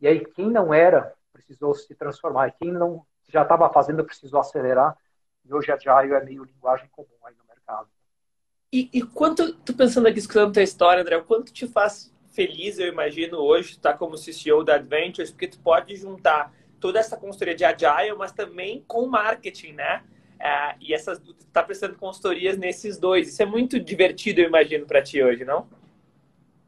E 0.00 0.06
aí 0.06 0.24
quem 0.24 0.50
não 0.50 0.74
era 0.74 1.14
precisou 1.32 1.74
se 1.74 1.94
transformar, 1.94 2.48
e 2.48 2.52
quem 2.52 2.72
não 2.72 3.04
já 3.28 3.42
estava 3.42 3.68
fazendo 3.70 4.04
precisou 4.04 4.40
acelerar. 4.40 4.96
E 5.48 5.54
hoje 5.54 5.70
Agile 5.70 6.14
é 6.14 6.24
meio 6.24 6.44
linguagem 6.44 6.88
comum 6.90 7.06
aí 7.24 7.34
no 7.36 7.44
mercado. 7.46 7.88
E, 8.72 8.90
e 8.92 9.02
quanto, 9.02 9.54
tu 9.54 9.74
pensando 9.74 10.08
aqui, 10.08 10.18
escutando 10.18 10.52
tua 10.52 10.62
história, 10.62 11.02
André, 11.02 11.20
quanto 11.22 11.52
te 11.52 11.66
faz 11.66 12.12
feliz, 12.32 12.78
eu 12.78 12.88
imagino, 12.88 13.38
hoje, 13.38 13.70
estar 13.70 13.92
tá 13.92 13.98
como 13.98 14.16
CCO 14.16 14.62
da 14.62 14.74
Adventures, 14.74 15.30
porque 15.30 15.48
tu 15.48 15.58
pode 15.60 15.96
juntar 15.96 16.52
toda 16.78 16.98
essa 16.98 17.16
consultoria 17.16 17.54
de 17.54 17.64
Agile, 17.64 18.16
mas 18.16 18.32
também 18.32 18.84
com 18.86 19.06
marketing, 19.06 19.72
né? 19.72 20.02
É, 20.38 20.74
e 20.80 20.92
essas, 20.92 21.18
tu 21.18 21.34
tá 21.52 21.62
prestando 21.62 21.96
consultorias 21.96 22.58
nesses 22.58 22.98
dois. 22.98 23.28
Isso 23.28 23.42
é 23.42 23.46
muito 23.46 23.80
divertido, 23.80 24.40
eu 24.40 24.48
imagino, 24.48 24.84
para 24.84 25.00
ti 25.00 25.22
hoje, 25.22 25.44
não? 25.44 25.66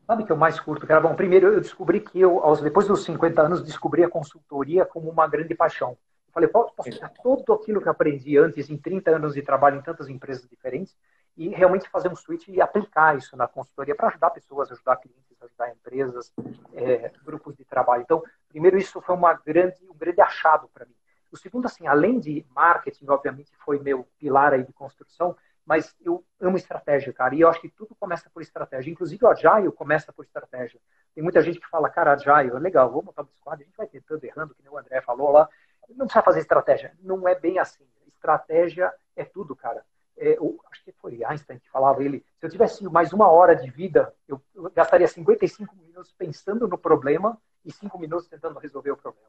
Sabe 0.07 0.25
que 0.25 0.33
eu 0.33 0.37
mais 0.37 0.59
curto, 0.59 0.87
cara? 0.87 1.01
Bom, 1.01 1.15
primeiro 1.15 1.49
eu 1.49 1.61
descobri 1.61 2.01
que 2.01 2.19
eu, 2.19 2.43
aos, 2.43 2.63
depois 2.63 2.87
dos 2.87 3.05
50 3.05 3.43
anos, 3.43 3.63
descobri 3.63 4.03
a 4.03 4.09
consultoria 4.09 4.87
como 4.87 5.11
uma 5.11 5.29
grande 5.29 5.55
paixão. 5.55 5.99
Falei, 6.33 6.49
posso, 6.49 6.75
posso 6.75 6.91
pegar 6.91 7.11
tudo 7.23 7.53
aquilo 7.53 7.81
que 7.81 7.89
aprendi 7.89 8.37
antes, 8.37 8.71
em 8.71 8.77
30 8.77 9.11
anos 9.11 9.35
de 9.35 9.43
trabalho 9.43 9.79
em 9.79 9.83
tantas 9.83 10.09
empresas 10.09 10.49
diferentes, 10.49 10.97
e 11.37 11.49
realmente 11.49 11.89
fazer 11.89 12.09
um 12.09 12.17
switch 12.17 12.49
e 12.49 12.61
aplicar 12.61 13.17
isso 13.17 13.37
na 13.37 13.47
consultoria 13.47 13.95
para 13.95 14.09
ajudar 14.09 14.31
pessoas, 14.31 14.71
ajudar 14.73 14.97
clientes, 14.97 15.41
ajudar 15.41 15.71
empresas, 15.71 16.33
é, 16.75 17.13
grupos 17.25 17.57
de 17.57 17.65
trabalho. 17.65 18.03
Então, 18.03 18.23
primeiro, 18.49 18.77
isso 18.77 19.01
foi 19.01 19.15
uma 19.15 19.35
grande, 19.35 19.77
um 19.89 19.97
grande 19.97 20.21
achado 20.21 20.69
para 20.75 20.85
mim. 20.85 20.95
O 21.31 21.37
segundo, 21.37 21.67
assim, 21.67 21.87
além 21.87 22.19
de 22.19 22.45
marketing, 22.55 23.07
obviamente, 23.09 23.53
foi 23.65 23.79
meu 23.79 24.07
pilar 24.19 24.53
aí 24.53 24.65
de 24.65 24.73
construção, 24.73 25.37
mas 25.65 25.95
eu 26.01 26.25
amo 26.41 26.57
estratégia, 26.57 27.13
cara. 27.13 27.35
E 27.35 27.43
eu 27.43 27.49
acho 27.49 27.61
que 27.61 27.69
tudo 27.69 27.95
começa 27.95 28.31
por 28.31 28.41
estratégia. 28.41 28.91
Inclusive 28.91 29.23
o 29.23 29.29
Agile 29.29 29.71
começa 29.71 30.11
por 30.11 30.25
estratégia. 30.25 30.81
Tem 31.15 31.23
muita 31.23 31.43
gente 31.43 31.61
que 31.61 31.69
fala, 31.69 31.91
cara, 31.91 32.15
Agile 32.15 32.57
é 32.57 32.59
legal, 32.59 32.89
vamos 32.89 33.05
montar 33.05 33.23
um 33.23 33.27
squad, 33.27 33.63
a 33.63 33.67
gente 33.67 33.77
vai 33.77 33.87
tentando, 33.87 34.25
errando, 34.25 34.55
que 34.55 34.63
nem 34.63 34.73
o 34.73 34.79
André 34.79 35.03
falou 35.03 35.31
lá. 35.31 35.47
Não 35.89 36.07
precisa 36.07 36.23
fazer 36.23 36.41
estratégia. 36.41 36.95
Não 37.01 37.27
é 37.27 37.35
bem 37.35 37.59
assim. 37.59 37.85
Estratégia 38.07 38.93
é 39.17 39.25
tudo, 39.25 39.55
cara. 39.57 39.85
É, 40.17 40.37
eu, 40.37 40.61
acho 40.71 40.83
que 40.85 40.93
foi 40.93 41.23
Einstein 41.25 41.59
que 41.59 41.71
falava 41.71 42.03
ele, 42.03 42.25
se 42.39 42.47
eu 42.47 42.51
tivesse 42.51 42.85
mais 42.85 43.13
uma 43.13 43.29
hora 43.29 43.55
de 43.55 43.71
vida, 43.71 44.13
eu, 44.27 44.43
eu 44.55 44.69
gastaria 44.71 45.07
55 45.07 45.77
minutos 45.77 46.13
pensando 46.13 46.67
no 46.67 46.77
problema 46.77 47.41
e 47.65 47.73
5 47.73 47.97
minutos 47.99 48.27
tentando 48.27 48.59
resolver 48.59 48.91
o 48.91 48.97
problema, 48.97 49.29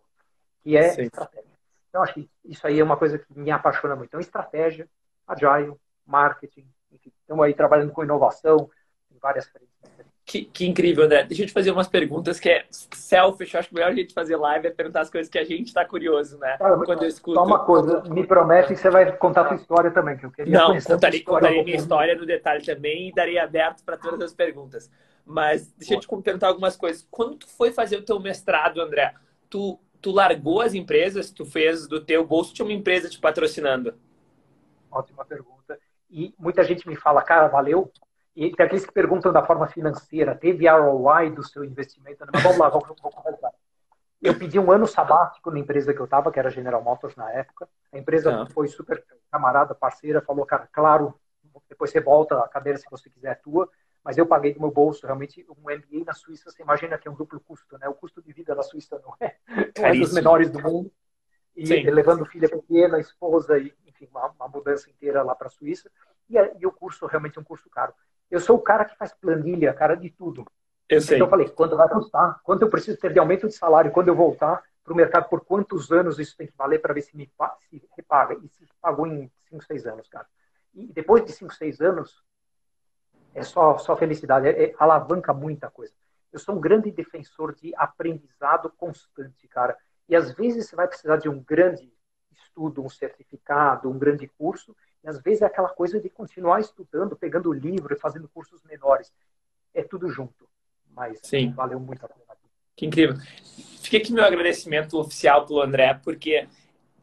que 0.62 0.75
é 0.75 0.89
Sim. 0.89 1.04
estratégia. 1.04 1.60
Então, 1.89 2.01
acho 2.01 2.13
que 2.13 2.30
isso 2.44 2.66
aí 2.66 2.80
é 2.80 2.84
uma 2.84 2.98
coisa 2.98 3.20
que 3.20 3.38
me 3.38 3.51
apaixona 3.51 3.96
muito. 3.96 4.10
Então, 4.10 4.20
estratégia, 4.20 4.89
agile, 5.28 5.75
marketing, 6.06 6.68
enfim, 6.92 7.12
estamos 7.22 7.46
aí 7.46 7.54
trabalhando 7.54 7.92
com 7.92 8.04
inovação 8.04 8.70
em 9.12 9.18
várias 9.20 9.48
frentes. 9.48 9.70
Que, 10.29 10.45
que, 10.45 10.67
incrível, 10.67 11.05
André. 11.05 11.24
Deixa 11.24 11.41
eu 11.41 11.48
te 11.48 11.51
fazer 11.51 11.71
umas 11.71 11.88
perguntas 11.88 12.39
que 12.39 12.48
é 12.48 12.63
selfish. 12.69 13.51
Eu 13.51 13.59
acho 13.59 13.69
que 13.69 13.74
o 13.74 13.77
melhor 13.79 13.91
jeito 13.95 14.09
de 14.09 14.13
fazer 14.13 14.36
live 14.36 14.67
é 14.67 14.69
perguntar 14.69 15.01
as 15.01 15.09
coisas 15.09 15.27
que 15.27 15.39
a 15.39 15.43
gente 15.43 15.69
está 15.69 15.83
curioso, 15.83 16.38
né? 16.38 16.55
Cara, 16.55 16.77
Quando 16.86 17.01
eu 17.01 17.09
escuto. 17.09 17.33
Só 17.33 17.43
uma 17.43 17.65
coisa, 17.65 18.03
me 18.13 18.27
promete 18.27 18.67
que 18.67 18.75
você 18.75 18.91
vai 18.91 19.12
contar 19.17 19.41
a 19.41 19.48
sua 19.48 19.55
história 19.55 19.89
também, 19.89 20.17
que 20.17 20.27
eu 20.27 20.29
queria 20.29 20.53
Não, 20.53 20.79
contaria, 20.79 21.24
contaria 21.24 21.63
minha 21.63 21.75
história 21.75 22.13
no 22.13 22.27
detalhe 22.27 22.63
também 22.63 23.09
e 23.09 23.12
daria 23.12 23.43
aberto 23.43 23.83
para 23.83 23.98
todas 23.98 24.21
as 24.21 24.31
perguntas. 24.31 24.91
Mas 25.25 25.74
deixa 25.75 25.95
eu 25.95 26.00
te 26.00 26.07
perguntar 26.21 26.50
algumas 26.50 26.77
coisas. 26.77 27.07
Quando 27.09 27.38
tu 27.38 27.48
foi 27.48 27.71
fazer 27.71 27.98
o 27.98 28.03
teu 28.03 28.19
mestrado, 28.19 28.79
André, 28.79 29.15
tu, 29.50 29.79
tu 30.00 30.12
largou 30.12 30.62
as 30.62 30.75
empresas, 30.75 31.31
tu 31.31 31.43
fez 31.43 31.88
do 31.88 32.00
teu 32.00 32.24
bolso, 32.24 32.53
tinha 32.53 32.67
uma 32.67 32.74
empresa 32.74 33.09
te 33.09 33.19
patrocinando? 33.19 33.95
Ótima 34.91 35.25
pergunta. 35.25 35.79
E 36.07 36.36
muita 36.38 36.63
gente 36.63 36.88
me 36.88 36.95
fala, 36.95 37.24
cara, 37.24 37.48
valeu. 37.48 37.91
E 38.39 38.55
tem 38.55 38.65
aqueles 38.65 38.86
que 38.86 38.93
perguntam 38.93 39.34
da 39.34 39.46
forma 39.46 39.67
financeira, 39.67 40.34
teve 40.34 40.65
ROI 40.65 41.29
do 41.29 41.43
seu 41.43 41.62
investimento? 41.62 42.25
Mas 42.34 42.41
vamos 42.41 42.58
lá, 42.58 42.69
vamos, 42.69 42.88
vamos 42.88 43.13
conversar. 43.13 43.51
Eu 44.22 44.39
pedi 44.39 44.58
um 44.58 44.72
ano 44.72 44.88
sabático 44.88 45.51
na 45.51 45.60
empresa 45.60 45.93
que 45.93 46.00
eu 46.00 46.05
estava, 46.05 46.31
que 46.31 46.39
era 46.39 46.50
General 46.50 46.81
Motors 46.81 47.17
na 47.17 47.29
época. 47.34 47.67
A 47.91 47.98
empresa 47.98 48.43
ah. 48.43 48.46
foi 48.46 48.69
super 48.69 49.03
camarada, 49.29 49.75
parceira, 49.75 50.22
falou, 50.22 50.46
cara, 50.46 50.69
claro, 50.72 51.19
depois 51.67 51.91
você 51.91 52.00
volta, 52.00 52.39
a 52.39 52.48
cadeira, 52.48 52.79
se 52.79 52.86
você 52.89 53.10
quiser, 53.10 53.31
é 53.31 53.36
tua. 53.36 53.69
Mas 54.05 54.17
eu 54.17 54.25
paguei 54.25 54.53
do 54.53 54.62
meu 54.62 54.72
bolso, 54.72 55.05
realmente, 55.05 55.46
um 55.50 55.63
MBA 55.63 56.05
na 56.05 56.13
Suíça, 56.13 56.50
você 56.50 56.63
imagina 56.63 56.98
que 56.98 57.10
é 57.10 57.12
um 57.12 57.15
duplo 57.15 57.41
custo, 57.41 57.77
né? 57.77 57.89
O 57.89 57.93
custo 57.93 58.22
de 58.22 58.31
vida 58.31 58.55
da 58.55 58.63
Suíça 58.63 59.01
não 59.03 59.15
é, 59.19 59.36
não 59.77 59.86
é 59.86 59.93
dos 59.93 60.13
menores 60.13 60.50
do 60.50 60.62
mundo. 60.62 60.89
E 61.58 61.67
Sim. 61.67 61.89
levando 61.89 62.25
filha 62.25 62.48
pequena, 62.48 63.01
esposa 63.01 63.58
e 63.58 63.74
enfim, 63.86 64.08
uma, 64.10 64.29
uma 64.29 64.48
mudança 64.48 64.89
inteira 64.89 65.22
lá 65.24 65.36
para 65.36 65.48
a 65.48 65.51
Suíça. 65.51 65.91
E, 66.29 66.38
e, 66.58 66.65
o 66.65 66.72
curso 66.72 67.05
realmente 67.05 67.38
é 67.38 67.41
um 67.41 67.43
curso 67.43 67.69
caro. 67.69 67.93
Eu 68.29 68.39
sou 68.39 68.57
o 68.57 68.62
cara 68.62 68.86
que 68.86 68.95
faz 68.95 69.13
planilha, 69.13 69.74
cara 69.74 69.95
de 69.95 70.09
tudo. 70.09 70.45
Eu 70.88 71.01
sei. 71.01 71.17
Então 71.17 71.27
eu 71.27 71.29
falei, 71.29 71.50
quanto 71.50 71.75
vai 71.75 71.88
custar? 71.88 72.39
Quanto 72.43 72.63
eu 72.63 72.69
preciso 72.69 73.00
ter 73.00 73.13
de 73.13 73.19
aumento 73.19 73.48
de 73.48 73.53
salário? 73.53 73.91
Quando 73.91 74.07
eu 74.07 74.15
voltar 74.15 74.63
para 74.83 74.93
o 74.93 74.95
mercado, 74.95 75.29
por 75.29 75.41
quantos 75.45 75.91
anos 75.91 76.17
isso 76.17 76.36
tem 76.36 76.48
que 76.48 76.57
valer 76.57 76.79
para 76.79 76.93
ver 76.93 77.01
se 77.01 77.15
me 77.15 77.29
se 77.69 77.83
repaga? 77.95 78.36
E 78.36 78.48
se 78.50 78.67
pagou 78.81 79.05
em 79.05 79.31
5, 79.50 79.63
6 79.63 79.86
anos, 79.86 80.07
cara. 80.07 80.27
E 80.74 80.88
depois 80.88 81.24
de 81.25 81.31
5, 81.31 81.53
6 81.53 81.81
anos, 81.81 82.24
é 83.33 83.43
só, 83.43 83.77
só 83.77 83.95
felicidade, 83.95 84.48
é, 84.48 84.65
é, 84.65 84.75
alavanca 84.79 85.33
muita 85.33 85.69
coisa. 85.69 85.93
Eu 86.31 86.39
sou 86.39 86.55
um 86.55 86.59
grande 86.59 86.91
defensor 86.91 87.53
de 87.53 87.74
aprendizado 87.75 88.71
constante, 88.71 89.48
cara. 89.48 89.77
E 90.07 90.15
às 90.15 90.31
vezes 90.31 90.67
você 90.67 90.75
vai 90.75 90.88
precisar 90.88 91.17
de 91.17 91.29
um 91.29 91.39
grande 91.39 91.91
estudo, 92.31 92.83
um 92.83 92.89
certificado, 92.89 93.89
um 93.89 93.98
grande 93.98 94.27
curso, 94.27 94.75
e 95.03 95.08
às 95.08 95.22
vezes 95.22 95.41
é 95.41 95.46
aquela 95.46 95.70
coisa 95.70 96.00
de 96.00 96.10
continuar 96.10 96.60
estudando, 96.60 97.15
pegando 97.15 97.53
livro 97.53 97.94
e 97.94 98.00
fazendo 98.00 98.27
cursos 98.27 98.63
menores. 98.63 99.13
É 99.74 99.84
tudo 99.84 100.10
junto. 100.10 100.48
Mas 100.96 101.20
Sim. 101.24 101.51
valeu 101.51 101.79
muito 101.79 102.06
a 102.06 102.10
pena. 102.10 102.29
Que 102.75 102.86
incrível. 102.86 103.18
Fica 103.82 103.98
aqui 103.98 104.13
meu 104.13 104.24
agradecimento 104.24 104.98
oficial 104.98 105.46
pro 105.46 105.62
André, 105.62 106.00
porque 106.01 106.48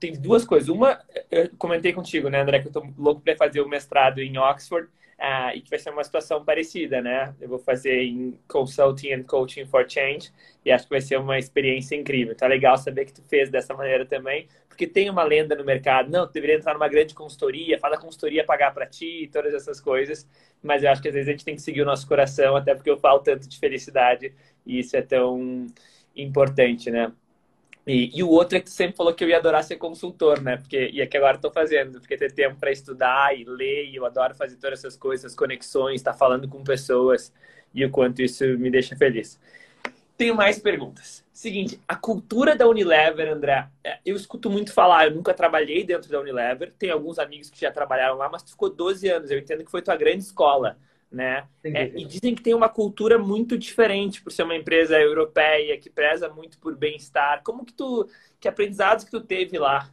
tem 0.00 0.18
duas 0.18 0.42
coisas. 0.42 0.70
Uma, 0.70 0.98
eu 1.30 1.50
comentei 1.58 1.92
contigo, 1.92 2.30
né, 2.30 2.40
André, 2.40 2.60
que 2.60 2.68
eu 2.68 2.72
tô 2.72 2.86
louco 2.96 3.20
para 3.20 3.36
fazer 3.36 3.60
o 3.60 3.68
mestrado 3.68 4.20
em 4.20 4.38
Oxford. 4.38 4.88
Ah, 5.18 5.54
e 5.56 5.62
que 5.62 5.70
vai 5.70 5.78
ser 5.78 5.90
uma 5.90 6.04
situação 6.04 6.44
parecida, 6.44 7.00
né? 7.00 7.34
Eu 7.40 7.48
vou 7.48 7.58
fazer 7.58 8.02
em 8.02 8.38
Consulting 8.46 9.12
and 9.14 9.22
Coaching 9.22 9.64
for 9.64 9.88
Change 9.88 10.30
e 10.62 10.70
acho 10.70 10.84
que 10.84 10.90
vai 10.90 11.00
ser 11.00 11.16
uma 11.18 11.38
experiência 11.38 11.96
incrível. 11.96 12.34
Tá 12.36 12.46
legal 12.46 12.76
saber 12.76 13.06
que 13.06 13.14
tu 13.14 13.22
fez 13.22 13.48
dessa 13.48 13.72
maneira 13.72 14.04
também, 14.04 14.46
porque 14.68 14.86
tem 14.86 15.08
uma 15.08 15.22
lenda 15.24 15.54
no 15.56 15.64
mercado. 15.64 16.10
Não, 16.10 16.26
tu 16.26 16.34
deveria 16.34 16.56
entrar 16.56 16.74
numa 16.74 16.88
grande 16.88 17.14
consultoria, 17.14 17.78
fala 17.78 17.96
consultoria 17.98 18.44
pagar 18.44 18.74
para 18.74 18.86
ti, 18.86 19.28
todas 19.32 19.54
essas 19.54 19.80
coisas. 19.80 20.28
Mas 20.62 20.82
eu 20.82 20.90
acho 20.90 21.00
que 21.00 21.08
às 21.08 21.14
vezes 21.14 21.28
a 21.28 21.32
gente 21.32 21.44
tem 21.46 21.54
que 21.54 21.62
seguir 21.62 21.80
o 21.80 21.86
nosso 21.86 22.06
coração, 22.06 22.54
até 22.54 22.74
porque 22.74 22.90
eu 22.90 22.98
falo 22.98 23.20
tanto 23.20 23.48
de 23.48 23.58
felicidade 23.58 24.34
e 24.66 24.78
isso 24.80 24.96
é 24.96 25.02
tão 25.02 25.66
importante, 26.14 26.90
né? 26.90 27.10
E, 27.86 28.18
e, 28.18 28.22
o 28.24 28.28
outro 28.28 28.58
é 28.58 28.60
que 28.60 28.66
tu 28.66 28.72
sempre 28.72 28.96
falou 28.96 29.14
que 29.14 29.22
eu 29.22 29.28
ia 29.28 29.36
adorar 29.36 29.62
ser 29.62 29.76
consultor, 29.76 30.42
né? 30.42 30.56
Porque, 30.56 30.90
e 30.92 31.00
é 31.00 31.06
que 31.06 31.16
agora 31.16 31.36
estou 31.36 31.52
fazendo, 31.52 32.00
porque 32.00 32.16
ter 32.16 32.32
tempo 32.32 32.56
para 32.56 32.72
estudar 32.72 33.38
e 33.38 33.44
ler, 33.44 33.86
e 33.86 33.94
eu 33.94 34.04
adoro 34.04 34.34
fazer 34.34 34.56
todas 34.56 34.80
essas 34.80 34.96
coisas, 34.96 35.36
conexões, 35.36 36.00
estar 36.00 36.12
tá 36.12 36.18
falando 36.18 36.48
com 36.48 36.64
pessoas, 36.64 37.32
e 37.72 37.84
o 37.84 37.90
quanto 37.90 38.20
isso 38.22 38.44
me 38.58 38.70
deixa 38.72 38.96
feliz. 38.96 39.38
Tenho 40.16 40.34
mais 40.34 40.58
perguntas. 40.58 41.24
Seguinte, 41.32 41.78
a 41.86 41.94
cultura 41.94 42.56
da 42.56 42.66
Unilever, 42.66 43.32
André, 43.32 43.68
é, 43.84 43.98
eu 44.04 44.16
escuto 44.16 44.50
muito 44.50 44.72
falar, 44.72 45.06
eu 45.06 45.14
nunca 45.14 45.32
trabalhei 45.32 45.84
dentro 45.84 46.10
da 46.10 46.18
Unilever, 46.18 46.72
tenho 46.76 46.94
alguns 46.94 47.20
amigos 47.20 47.50
que 47.50 47.60
já 47.60 47.70
trabalharam 47.70 48.16
lá, 48.16 48.28
mas 48.28 48.42
tu 48.42 48.50
ficou 48.50 48.68
12 48.68 49.08
anos, 49.08 49.30
eu 49.30 49.38
entendo 49.38 49.64
que 49.64 49.70
foi 49.70 49.80
tua 49.80 49.94
grande 49.94 50.24
escola 50.24 50.76
né? 51.10 51.46
É, 51.64 51.86
e 51.88 52.04
dizem 52.04 52.34
que 52.34 52.42
tem 52.42 52.54
uma 52.54 52.68
cultura 52.68 53.18
muito 53.18 53.56
diferente 53.56 54.22
por 54.22 54.32
ser 54.32 54.42
uma 54.42 54.56
empresa 54.56 54.98
europeia 54.98 55.78
que 55.78 55.88
preza 55.88 56.28
muito 56.28 56.58
por 56.58 56.76
bem-estar. 56.76 57.42
Como 57.42 57.64
que 57.64 57.72
tu, 57.72 58.08
que 58.40 58.48
aprendizados 58.48 59.04
que 59.04 59.10
tu 59.10 59.20
teve 59.20 59.58
lá? 59.58 59.90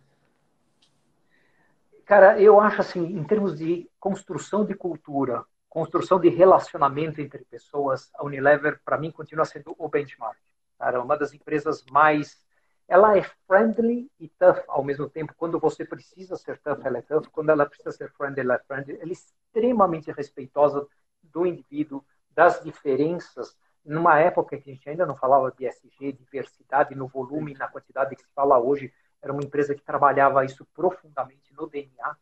Cara, 2.05 2.39
eu 2.41 2.59
acho 2.59 2.81
assim, 2.81 3.05
em 3.05 3.23
termos 3.23 3.57
de 3.57 3.89
construção 3.99 4.65
de 4.65 4.75
cultura, 4.75 5.45
construção 5.69 6.19
de 6.19 6.29
relacionamento 6.29 7.21
entre 7.21 7.45
pessoas, 7.45 8.09
a 8.15 8.25
Unilever 8.25 8.81
para 8.83 8.97
mim 8.97 9.09
continua 9.09 9.45
sendo 9.45 9.73
o 9.77 9.87
benchmark. 9.87 10.37
Cara, 10.77 11.01
uma 11.01 11.17
das 11.17 11.33
empresas 11.33 11.85
mais 11.89 12.43
ela 12.87 13.17
é 13.17 13.23
friendly 13.47 14.11
e 14.19 14.27
tough 14.27 14.61
ao 14.67 14.83
mesmo 14.83 15.09
tempo. 15.09 15.33
Quando 15.37 15.59
você 15.59 15.85
precisa 15.85 16.35
ser 16.35 16.59
tough, 16.59 16.85
ela 16.85 16.97
é 16.97 17.01
tough. 17.01 17.27
Quando 17.31 17.49
ela 17.49 17.65
precisa 17.65 17.91
ser 17.91 18.11
friendly, 18.11 18.41
ela 18.41 18.55
é 18.55 18.59
friendly. 18.59 18.99
Ela 18.99 19.09
é 19.09 19.13
extremamente 19.13 20.11
respeitosa 20.11 20.85
do 21.27 21.45
indivíduo, 21.45 22.03
das 22.31 22.63
diferenças, 22.63 23.55
numa 23.85 24.19
época 24.19 24.57
que 24.57 24.69
a 24.69 24.73
gente 24.73 24.89
ainda 24.89 25.05
não 25.05 25.15
falava 25.15 25.51
de 25.51 25.65
SG, 25.65 26.13
diversidade 26.13 26.95
no 26.95 27.07
volume 27.07 27.53
e 27.53 27.57
na 27.57 27.67
quantidade 27.67 28.15
que 28.15 28.23
se 28.23 28.33
fala 28.33 28.57
hoje, 28.59 28.93
era 29.21 29.31
uma 29.31 29.43
empresa 29.43 29.75
que 29.75 29.81
trabalhava 29.81 30.43
isso 30.45 30.65
profundamente 30.73 31.53
no 31.53 31.67
DNA, 31.67 32.15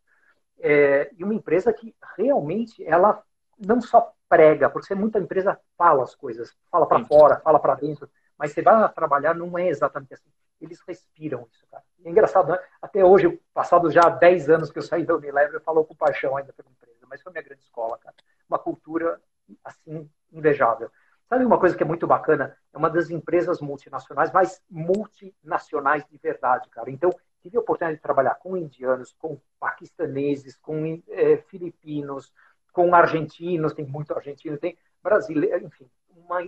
é, 0.59 1.11
e 1.17 1.23
uma 1.23 1.33
empresa 1.33 1.73
que 1.73 1.95
realmente 2.15 2.83
ela 2.85 3.23
não 3.57 3.81
só 3.81 4.13
prega, 4.29 4.69
porque 4.69 4.95
muita 4.95 5.19
empresa 5.19 5.59
fala 5.77 6.03
as 6.03 6.15
coisas, 6.15 6.55
fala 6.69 6.85
para 6.85 7.03
fora, 7.05 7.39
fala 7.39 7.59
para 7.59 7.75
dentro, 7.75 8.09
mas 8.37 8.51
você 8.51 8.61
vai 8.61 8.91
trabalhar 8.93 9.35
não 9.35 9.57
é 9.57 9.67
exatamente 9.67 10.13
assim. 10.13 10.29
Eles 10.59 10.79
respiram 10.87 11.47
isso, 11.51 11.65
cara. 11.69 11.83
é 12.05 12.09
engraçado, 12.09 12.51
né? 12.51 12.59
Até 12.81 13.03
hoje, 13.03 13.39
passados 13.53 13.93
já 13.93 14.07
10 14.07 14.49
anos 14.49 14.71
que 14.71 14.77
eu 14.77 14.83
saí 14.83 15.03
da 15.03 15.15
Unilever, 15.15 15.55
eu 15.55 15.61
falo 15.61 15.83
com 15.83 15.95
paixão 15.95 16.37
ainda 16.37 16.53
pela 16.53 16.69
empresa, 16.69 17.00
mas 17.11 17.21
foi 17.21 17.31
minha 17.31 17.43
grande 17.43 17.61
escola, 17.61 17.97
cara 17.99 18.15
uma 18.51 18.59
cultura 18.59 19.21
assim 19.63 20.09
invejável. 20.31 20.91
Sabe 21.29 21.45
uma 21.45 21.57
coisa 21.57 21.75
que 21.75 21.83
é 21.83 21.85
muito 21.85 22.05
bacana? 22.05 22.57
É 22.73 22.77
uma 22.77 22.89
das 22.89 23.09
empresas 23.09 23.61
multinacionais 23.61 24.31
mais 24.33 24.61
multinacionais 24.69 26.05
de 26.05 26.17
verdade, 26.17 26.69
cara. 26.69 26.91
Então, 26.91 27.09
tive 27.41 27.57
a 27.57 27.61
oportunidade 27.61 27.97
de 27.97 28.03
trabalhar 28.03 28.35
com 28.35 28.57
indianos, 28.57 29.15
com 29.17 29.39
paquistaneses, 29.57 30.57
com 30.57 31.01
é, 31.07 31.37
filipinos, 31.37 32.33
com 32.73 32.93
argentinos, 32.93 33.73
tem 33.73 33.85
muito 33.85 34.13
argentino, 34.13 34.57
tem 34.57 34.77
brasileiro, 35.01 35.65
enfim, 35.65 35.89
uma 36.09 36.45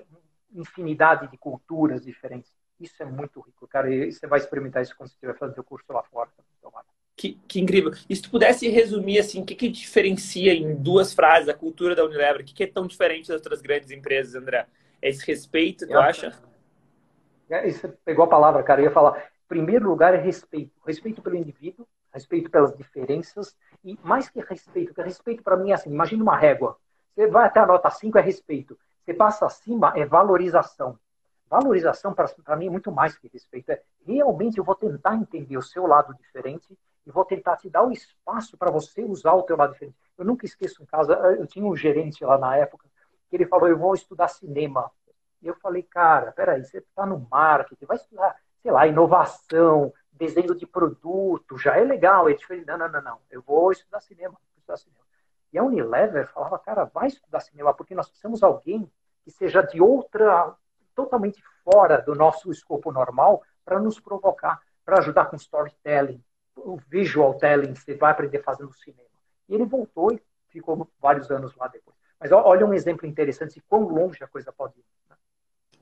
infinidade 0.54 1.30
de 1.30 1.38
culturas 1.38 2.04
diferentes. 2.04 2.54
Isso 2.80 3.02
é 3.02 3.06
muito 3.06 3.40
rico, 3.40 3.66
cara. 3.68 3.90
E 3.90 4.12
você 4.12 4.28
vai 4.28 4.40
experimentar 4.40 4.84
isso 4.84 4.96
quando 4.96 5.10
você 5.10 5.16
estiver 5.16 5.38
fazendo 5.38 5.60
o 5.60 5.64
curso 5.64 5.92
lá 5.94 6.04
fora. 6.04 6.30
Tomara. 6.62 6.93
Que, 7.16 7.40
que, 7.48 7.62
incrível. 7.62 7.92
E 8.10 8.16
se 8.16 8.24
tu 8.24 8.32
pudesse 8.32 8.68
resumir, 8.68 9.20
assim, 9.20 9.42
o 9.42 9.46
que, 9.46 9.54
que 9.54 9.70
diferencia 9.70 10.54
em 10.54 10.76
duas 10.76 11.14
frases 11.14 11.48
a 11.48 11.54
cultura 11.54 11.96
da 11.96 12.04
Unilever? 12.04 12.42
O 12.42 12.44
que, 12.44 12.54
que 12.54 12.64
é 12.64 12.68
tão 12.68 12.88
diferente 12.88 13.28
das 13.28 13.36
outras 13.36 13.62
grandes 13.62 13.92
empresas, 13.92 14.34
André? 14.36 14.66
É 15.02 15.10
esse 15.10 15.26
respeito, 15.26 15.86
tu 15.88 15.94
é, 15.94 16.02
acha? 16.02 16.34
É, 17.50 17.70
você 17.70 17.88
pegou 18.04 18.26
a 18.26 18.28
palavra, 18.28 18.64
cara. 18.64 18.82
Eu 18.82 18.86
ia 18.86 18.92
falar, 18.92 19.20
em 19.20 19.48
primeiro 19.48 19.88
lugar 19.88 20.14
é 20.14 20.18
respeito. 20.18 20.72
Respeito 20.86 21.22
pelo 21.22 21.36
indivíduo, 21.36 21.88
respeito 22.12 22.50
pelas 22.50 22.76
diferenças 22.76 23.56
e 23.84 23.98
mais 24.04 24.30
que 24.30 24.40
respeito, 24.40 24.94
que 24.94 25.02
respeito 25.02 25.44
para 25.44 25.58
mim 25.58 25.72
é 25.72 25.74
assim, 25.74 25.92
imagina 25.92 26.24
uma 26.24 26.38
régua. 26.38 26.78
Você 27.14 27.28
vai 27.28 27.46
até 27.46 27.60
a 27.60 27.66
nota 27.66 27.90
5 27.90 28.18
é 28.18 28.22
respeito. 28.22 28.78
Você 29.04 29.14
passa 29.14 29.46
acima 29.46 29.94
é 29.96 30.06
valorização. 30.06 30.98
Valorização 31.50 32.14
para 32.14 32.56
mim 32.56 32.68
é 32.68 32.70
muito 32.70 32.92
mais 32.92 33.18
que 33.18 33.28
respeito. 33.28 33.72
É 33.72 33.82
realmente 34.08 34.58
eu 34.58 34.64
vou 34.64 34.76
tentar 34.76 35.16
entender 35.16 35.58
o 35.58 35.62
seu 35.62 35.86
lado 35.86 36.16
diferente 36.16 36.78
e 37.06 37.12
vou 37.12 37.26
tentar 37.26 37.58
te 37.58 37.70
dar 37.70 37.84
o 37.84 37.92
espaço 37.92 38.58
para 38.58 38.72
você 38.72 39.04
usar 39.04 39.34
o 39.34 39.44
teu 39.44 39.58
lado 39.58 39.74
diferente. 39.74 39.98
Eu 40.18 40.26
nunca 40.26 40.46
esqueço 40.46 40.82
um 40.82 40.86
caso, 40.86 41.12
eu 41.12 41.46
tinha 41.48 41.66
um 41.66 41.76
gerente 41.76 42.24
lá 42.24 42.38
na 42.38 42.56
época, 42.56 42.88
que 43.30 43.36
ele 43.36 43.46
falou, 43.46 43.68
eu 43.68 43.78
vou 43.78 43.94
estudar 43.94 44.28
cinema. 44.28 44.92
E 45.42 45.48
eu 45.48 45.56
falei, 45.56 45.84
cara, 45.84 46.32
peraí, 46.32 46.64
você 46.64 46.78
está 46.78 47.06
no 47.06 47.28
marketing, 47.30 47.86
vai 47.86 47.98
estudar, 47.98 48.36
sei 48.62 48.72
lá, 48.72 48.88
inovação, 48.88 49.94
desenho 50.12 50.56
de 50.56 50.66
produto, 50.66 51.58
já 51.58 51.78
é 51.78 51.84
legal. 51.84 52.30
Ele 52.30 52.38
disse, 52.38 52.66
não, 52.66 52.78
não, 52.78 52.90
não, 52.90 53.02
não, 53.02 53.18
eu 53.30 53.42
vou 53.42 53.72
estudar 53.72 54.00
cinema, 54.00 54.32
vou 54.34 54.58
estudar 54.58 54.78
cinema. 54.78 55.04
E 55.52 55.58
a 55.58 55.64
Unilever 55.64 56.28
falava, 56.32 56.58
cara, 56.58 56.86
vai 56.86 57.08
estudar 57.08 57.42
cinema, 57.42 57.74
porque 57.74 57.94
nós 57.94 58.08
precisamos 58.08 58.40
de 58.40 58.46
alguém 58.46 58.90
que 59.24 59.32
seja 59.32 59.62
de 59.62 59.82
outra, 59.82 60.56
totalmente 60.96 61.42
fora 61.64 62.02
do 62.02 62.16
nosso 62.16 62.52
escopo 62.52 62.92
normal, 62.92 63.44
para 63.66 63.80
nos 63.80 64.00
provocar, 64.00 64.62
para 64.84 65.00
ajudar 65.00 65.26
com 65.26 65.36
storytelling, 65.36 66.24
o 66.56 66.78
visual 66.90 67.34
telling, 67.36 67.76
você 67.76 67.96
vai 67.96 68.12
aprender 68.12 68.40
fazendo 68.40 68.74
cinema. 68.74 69.04
E 69.50 69.56
ele 69.56 69.66
voltou 69.66 70.12
e 70.12 70.22
ficou 70.50 70.88
vários 71.02 71.30
anos 71.32 71.56
lá 71.56 71.68
depois. 71.68 71.98
Mas 72.20 72.32
olha 72.32 72.66
um 72.66 72.74
exemplo 72.74 73.06
interessante 73.06 73.56
de 73.56 73.62
quão 73.62 73.82
longe 73.82 74.24
a 74.24 74.28
coisa 74.28 74.52
pode 74.52 74.80
ir. 74.80 74.86
Né? 75.10 75.16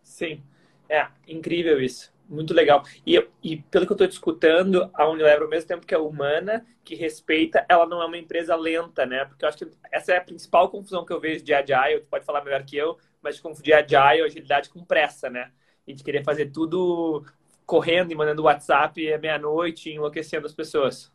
Sim, 0.01 0.43
é 0.89 1.07
incrível 1.27 1.79
isso. 1.79 2.11
Muito 2.27 2.53
legal. 2.53 2.83
E, 3.05 3.21
e 3.43 3.57
pelo 3.57 3.85
que 3.85 3.91
eu 3.91 3.95
estou 3.95 4.07
discutando, 4.07 4.89
a 4.93 5.07
Unilever, 5.09 5.43
ao 5.43 5.49
mesmo 5.49 5.67
tempo 5.67 5.85
que 5.85 5.93
é 5.93 5.97
humana, 5.97 6.65
que 6.83 6.95
respeita, 6.95 7.65
ela 7.67 7.85
não 7.85 8.01
é 8.01 8.05
uma 8.05 8.17
empresa 8.17 8.55
lenta, 8.55 9.05
né? 9.05 9.25
Porque 9.25 9.43
eu 9.43 9.49
acho 9.49 9.57
que 9.57 9.69
essa 9.91 10.13
é 10.13 10.17
a 10.17 10.23
principal 10.23 10.69
confusão 10.69 11.05
que 11.05 11.11
eu 11.11 11.19
vejo 11.19 11.43
de 11.43 11.53
Agile. 11.53 11.99
Tu 11.99 12.07
pode 12.07 12.25
falar 12.25 12.43
melhor 12.43 12.63
que 12.63 12.77
eu, 12.77 12.97
mas 13.21 13.35
de 13.35 13.41
confundir 13.41 13.73
Agile, 13.73 14.25
agilidade 14.25 14.69
com 14.69 14.83
pressa, 14.83 15.29
né? 15.29 15.51
E 15.85 15.93
de 15.93 16.03
querer 16.03 16.23
fazer 16.23 16.51
tudo 16.51 17.25
correndo 17.65 18.11
e 18.11 18.15
mandando 18.15 18.43
WhatsApp 18.43 19.13
à 19.13 19.17
meia-noite, 19.17 19.89
enlouquecendo 19.89 20.45
as 20.45 20.53
pessoas. 20.53 21.11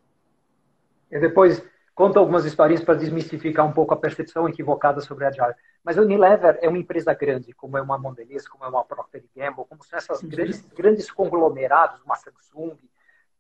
E 1.11 1.19
depois 1.19 1.63
conta 1.95 2.19
algumas 2.19 2.45
historinhas 2.45 2.85
para 2.85 2.95
desmistificar 2.95 3.67
um 3.67 3.73
pouco 3.73 3.95
a 3.95 3.97
percepção 3.97 4.49
equivocada 4.49 5.01
sobre 5.01 5.25
a 5.25 5.29
Agile. 5.29 5.55
Mas 5.83 5.97
a 5.97 6.03
Unilever 6.03 6.59
é 6.61 6.69
uma 6.69 6.79
empresa 6.79 7.15
grande, 7.15 7.53
como 7.53 7.79
é 7.79 7.83
uma 7.83 7.99
Mondelez, 7.99 8.47
como 8.47 8.65
é 8.65 8.69
uma 8.69 8.85
Procter 8.85 9.25
Gamble, 9.35 9.65
como 9.69 9.83
são 9.85 9.99
essas 9.99 10.23
grandes, 10.23 10.61
grandes 10.75 11.11
conglomerados, 11.11 12.03
uma 12.03 12.17
Samsung, 12.17 12.77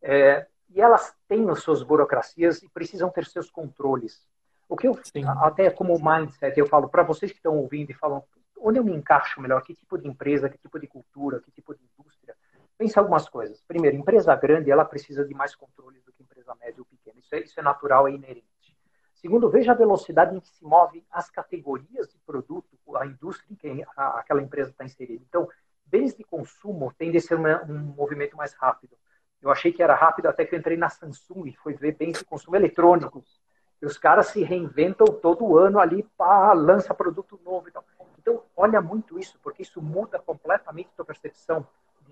é, 0.01 0.47
e 0.71 0.81
elas 0.81 1.15
têm 1.29 1.49
as 1.51 1.61
suas 1.61 1.83
burocracias 1.83 2.63
e 2.63 2.69
precisam 2.69 3.11
ter 3.11 3.27
seus 3.27 3.51
controles. 3.51 4.27
O 4.69 4.77
que 4.77 4.89
eu, 4.89 4.99
Sim. 5.05 5.25
até 5.43 5.71
como 5.71 5.99
mindset, 5.99 6.59
eu 6.59 6.67
falo 6.67 6.89
para 6.89 7.03
vocês 7.03 7.31
que 7.31 7.39
estão 7.39 7.57
ouvindo 7.57 7.91
e 7.91 7.95
falam, 7.95 8.23
onde 8.59 8.79
eu 8.79 8.85
me 8.85 8.93
encaixo 8.93 9.41
melhor? 9.41 9.63
Que 9.63 9.75
tipo 9.75 9.97
de 9.99 10.09
empresa, 10.09 10.49
que 10.49 10.59
tipo 10.59 10.79
de 10.79 10.87
cultura, 10.87 11.41
que 11.41 11.51
tipo 11.51 11.75
de 11.75 11.81
indústria? 11.85 12.35
Pensa 12.79 13.01
algumas 13.01 13.29
coisas. 13.29 13.63
Primeiro, 13.63 13.97
empresa 13.97 14.35
grande, 14.37 14.71
ela 14.71 14.85
precisa 14.85 15.25
de 15.25 15.35
mais 15.35 15.55
controles 15.55 16.03
do 16.05 16.13
que 16.13 16.23
empresa 16.23 16.55
média 16.57 16.77
ou 16.79 16.85
pequena. 16.85 17.19
Isso 17.19 17.35
é, 17.35 17.41
isso 17.41 17.59
é 17.59 17.63
natural, 17.63 18.07
é 18.07 18.13
inerente. 18.13 18.77
Segundo, 19.15 19.49
veja 19.49 19.73
a 19.73 19.75
velocidade 19.75 20.37
em 20.37 20.41
que 20.41 20.49
se 20.49 20.63
move 20.63 21.03
as 21.11 21.31
categorias 21.31 22.09
de 22.09 22.19
produto, 22.19 22.69
a 22.97 23.07
indústria 23.07 23.51
em 23.51 23.57
que 23.57 23.85
aquela 23.97 24.43
empresa 24.43 24.71
está 24.71 24.85
inserida. 24.85 25.25
Então, 25.27 25.49
bens 25.87 26.15
de 26.15 26.23
consumo 26.23 26.93
tende 26.99 27.17
a 27.17 27.21
ser 27.21 27.37
uma, 27.37 27.63
um 27.65 27.79
movimento 27.97 28.37
mais 28.37 28.53
rápido. 28.53 28.97
Eu 29.41 29.51
achei 29.51 29.73
que 29.73 29.83
era 29.83 29.95
rápido 29.95 30.27
até 30.27 30.45
que 30.45 30.55
eu 30.55 30.59
entrei 30.59 30.77
na 30.77 30.91
Samsung 30.91 31.49
e 31.49 31.57
fui 31.57 31.73
ver 31.75 31.97
bens 31.97 32.19
de 32.19 32.25
consumo 32.25 32.57
eletrônicos. 32.57 33.41
E 33.81 33.87
os 33.87 33.97
caras 33.97 34.29
se 34.29 34.43
reinventam 34.43 35.07
todo 35.07 35.57
ano 35.57 35.79
ali, 35.79 36.03
pá, 36.17 36.53
lança 36.53 36.95
produto 36.95 37.41
novo. 37.43 37.69
Então, 37.69 37.83
então, 38.19 38.43
olha 38.57 38.81
muito 38.81 39.19
isso, 39.19 39.39
porque 39.43 39.63
isso 39.63 39.81
muda 39.81 40.19
completamente 40.19 40.89
a 40.89 40.97
tua 40.97 41.05
percepção 41.05 41.67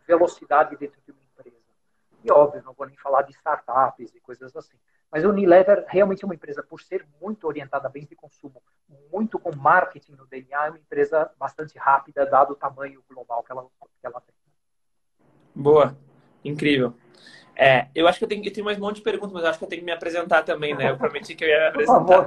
velocidade 0.06 0.76
dentro 0.76 1.00
de 1.04 1.12
uma 1.12 1.20
empresa. 1.32 1.56
E 2.23 2.32
óbvio, 2.32 2.62
não 2.62 2.73
vou 2.73 2.87
nem 2.87 2.96
falar 2.96 3.23
de 3.23 3.32
startups 3.32 4.14
e 4.14 4.20
coisas 4.20 4.54
assim. 4.56 4.76
Mas 5.11 5.25
a 5.25 5.28
Unilever 5.28 5.84
realmente 5.87 6.25
é 6.25 6.26
uma 6.26 6.34
empresa, 6.34 6.62
por 6.62 6.80
ser 6.80 7.06
muito 7.20 7.46
orientada 7.46 7.87
a 7.87 7.90
bens 7.90 8.08
de 8.08 8.16
consumo, 8.16 8.62
muito 9.12 9.38
com 9.38 9.54
marketing 9.54 10.12
no 10.12 10.26
DNA, 10.26 10.66
é 10.66 10.70
uma 10.70 10.78
empresa 10.78 11.30
bastante 11.38 11.78
rápida, 11.78 12.26
dado 12.26 12.52
o 12.52 12.56
tamanho 12.56 13.02
global 13.08 13.42
que 13.44 13.52
ela, 13.52 13.62
que 13.62 14.06
ela 14.06 14.20
tem. 14.20 14.34
Boa, 15.54 15.96
incrível. 16.44 16.94
É, 17.56 17.87
eu 17.94 18.08
acho 18.08 18.18
que 18.18 18.25
eu 18.25 18.28
tenho, 18.28 18.44
eu 18.44 18.52
tenho 18.52 18.64
mais 18.64 18.76
um 18.76 18.80
monte 18.80 18.96
de 18.96 19.02
perguntas, 19.02 19.32
mas 19.32 19.44
acho 19.44 19.58
que 19.58 19.64
eu 19.64 19.68
tenho 19.68 19.82
que 19.82 19.87
me 19.87 19.92
apresentar 19.92 20.42
também, 20.42 20.75
né? 20.75 20.90
Eu 20.90 20.99
prometi 20.99 21.37
que 21.37 21.44
eu 21.44 21.49
ia 21.49 21.68
apresentar. 21.68 22.25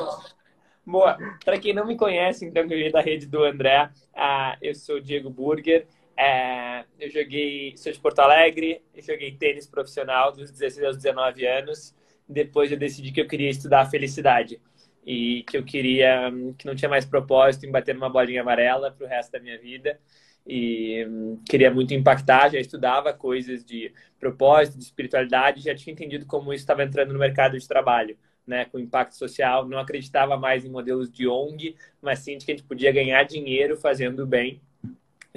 Boa. 0.85 1.17
Para 1.43 1.59
quem 1.59 1.73
não 1.73 1.85
me 1.85 1.97
conhece, 1.97 2.45
então, 2.45 2.65
que 2.65 2.73
eu 2.73 2.77
vim 2.77 2.89
da 2.89 3.01
rede 3.01 3.25
do 3.25 3.43
André, 3.43 3.91
uh, 4.15 4.57
eu 4.61 4.73
sou 4.73 5.01
Diego 5.01 5.29
Burger. 5.29 5.85
Uh, 6.19 6.83
eu 6.99 7.09
joguei, 7.11 7.77
sou 7.77 7.91
de 7.91 7.99
Porto 7.99 8.19
Alegre, 8.19 8.81
joguei 8.97 9.31
tênis 9.31 9.67
profissional 9.67 10.31
dos 10.31 10.49
16 10.51 10.85
aos 10.85 10.97
19 10.97 11.45
anos 11.45 11.95
depois 12.27 12.71
eu 12.71 12.77
decidi 12.77 13.11
que 13.11 13.21
eu 13.21 13.27
queria 13.27 13.49
estudar 13.49 13.81
a 13.81 13.85
felicidade 13.85 14.59
e 15.05 15.43
que 15.43 15.57
eu 15.57 15.63
queria 15.63 16.31
que 16.57 16.65
não 16.65 16.75
tinha 16.75 16.89
mais 16.89 17.05
propósito 17.05 17.65
em 17.65 17.71
bater 17.71 17.95
numa 17.95 18.09
bolinha 18.09 18.41
amarela 18.41 18.91
para 18.91 19.05
o 19.05 19.09
resto 19.09 19.31
da 19.31 19.39
minha 19.39 19.57
vida 19.57 19.99
e 20.45 21.05
hum, 21.07 21.41
queria 21.49 21.71
muito 21.71 21.93
impactar, 21.93 22.49
já 22.49 22.59
estudava 22.59 23.13
coisas 23.13 23.63
de 23.63 23.93
propósito, 24.19 24.77
de 24.77 24.83
espiritualidade, 24.83 25.61
já 25.61 25.75
tinha 25.75 25.93
entendido 25.93 26.25
como 26.25 26.53
isso 26.53 26.63
estava 26.63 26.83
entrando 26.83 27.13
no 27.13 27.19
mercado 27.19 27.57
de 27.57 27.67
trabalho, 27.67 28.17
né, 28.45 28.65
com 28.65 28.79
impacto 28.79 29.15
social, 29.15 29.67
não 29.67 29.77
acreditava 29.77 30.37
mais 30.37 30.63
em 30.63 30.69
modelos 30.69 31.11
de 31.11 31.27
ONG, 31.27 31.75
mas 32.01 32.19
sim 32.19 32.37
de 32.37 32.45
que 32.45 32.51
a 32.51 32.55
gente 32.55 32.67
podia 32.67 32.91
ganhar 32.93 33.23
dinheiro 33.23 33.75
fazendo 33.77 34.25
bem. 34.25 34.61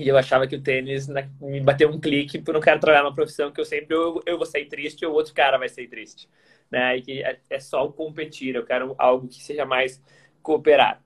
E 0.00 0.08
eu 0.08 0.16
achava 0.16 0.46
que 0.46 0.56
o 0.56 0.62
tênis 0.62 1.08
né, 1.08 1.30
me 1.40 1.60
bateu 1.60 1.90
um 1.90 2.00
clique, 2.00 2.42
eu 2.46 2.52
não 2.54 2.60
quero 2.60 2.80
trabalhar 2.80 3.02
numa 3.02 3.14
profissão 3.14 3.52
que 3.52 3.60
eu 3.60 3.64
sempre 3.64 3.94
eu, 3.94 4.22
eu 4.26 4.36
vou 4.36 4.46
sair 4.46 4.66
triste 4.66 5.04
ou 5.04 5.12
outro 5.14 5.34
cara 5.34 5.58
vai 5.58 5.68
sair 5.68 5.88
triste 5.88 6.28
né? 6.70 6.96
E 6.96 7.02
que 7.02 7.22
é, 7.22 7.38
é 7.50 7.60
só 7.60 7.84
o 7.84 7.92
competir, 7.92 8.54
eu 8.54 8.64
quero 8.64 8.94
algo 8.98 9.26
que 9.28 9.42
seja 9.42 9.66
mais 9.66 10.00
cooperar. 10.42 11.02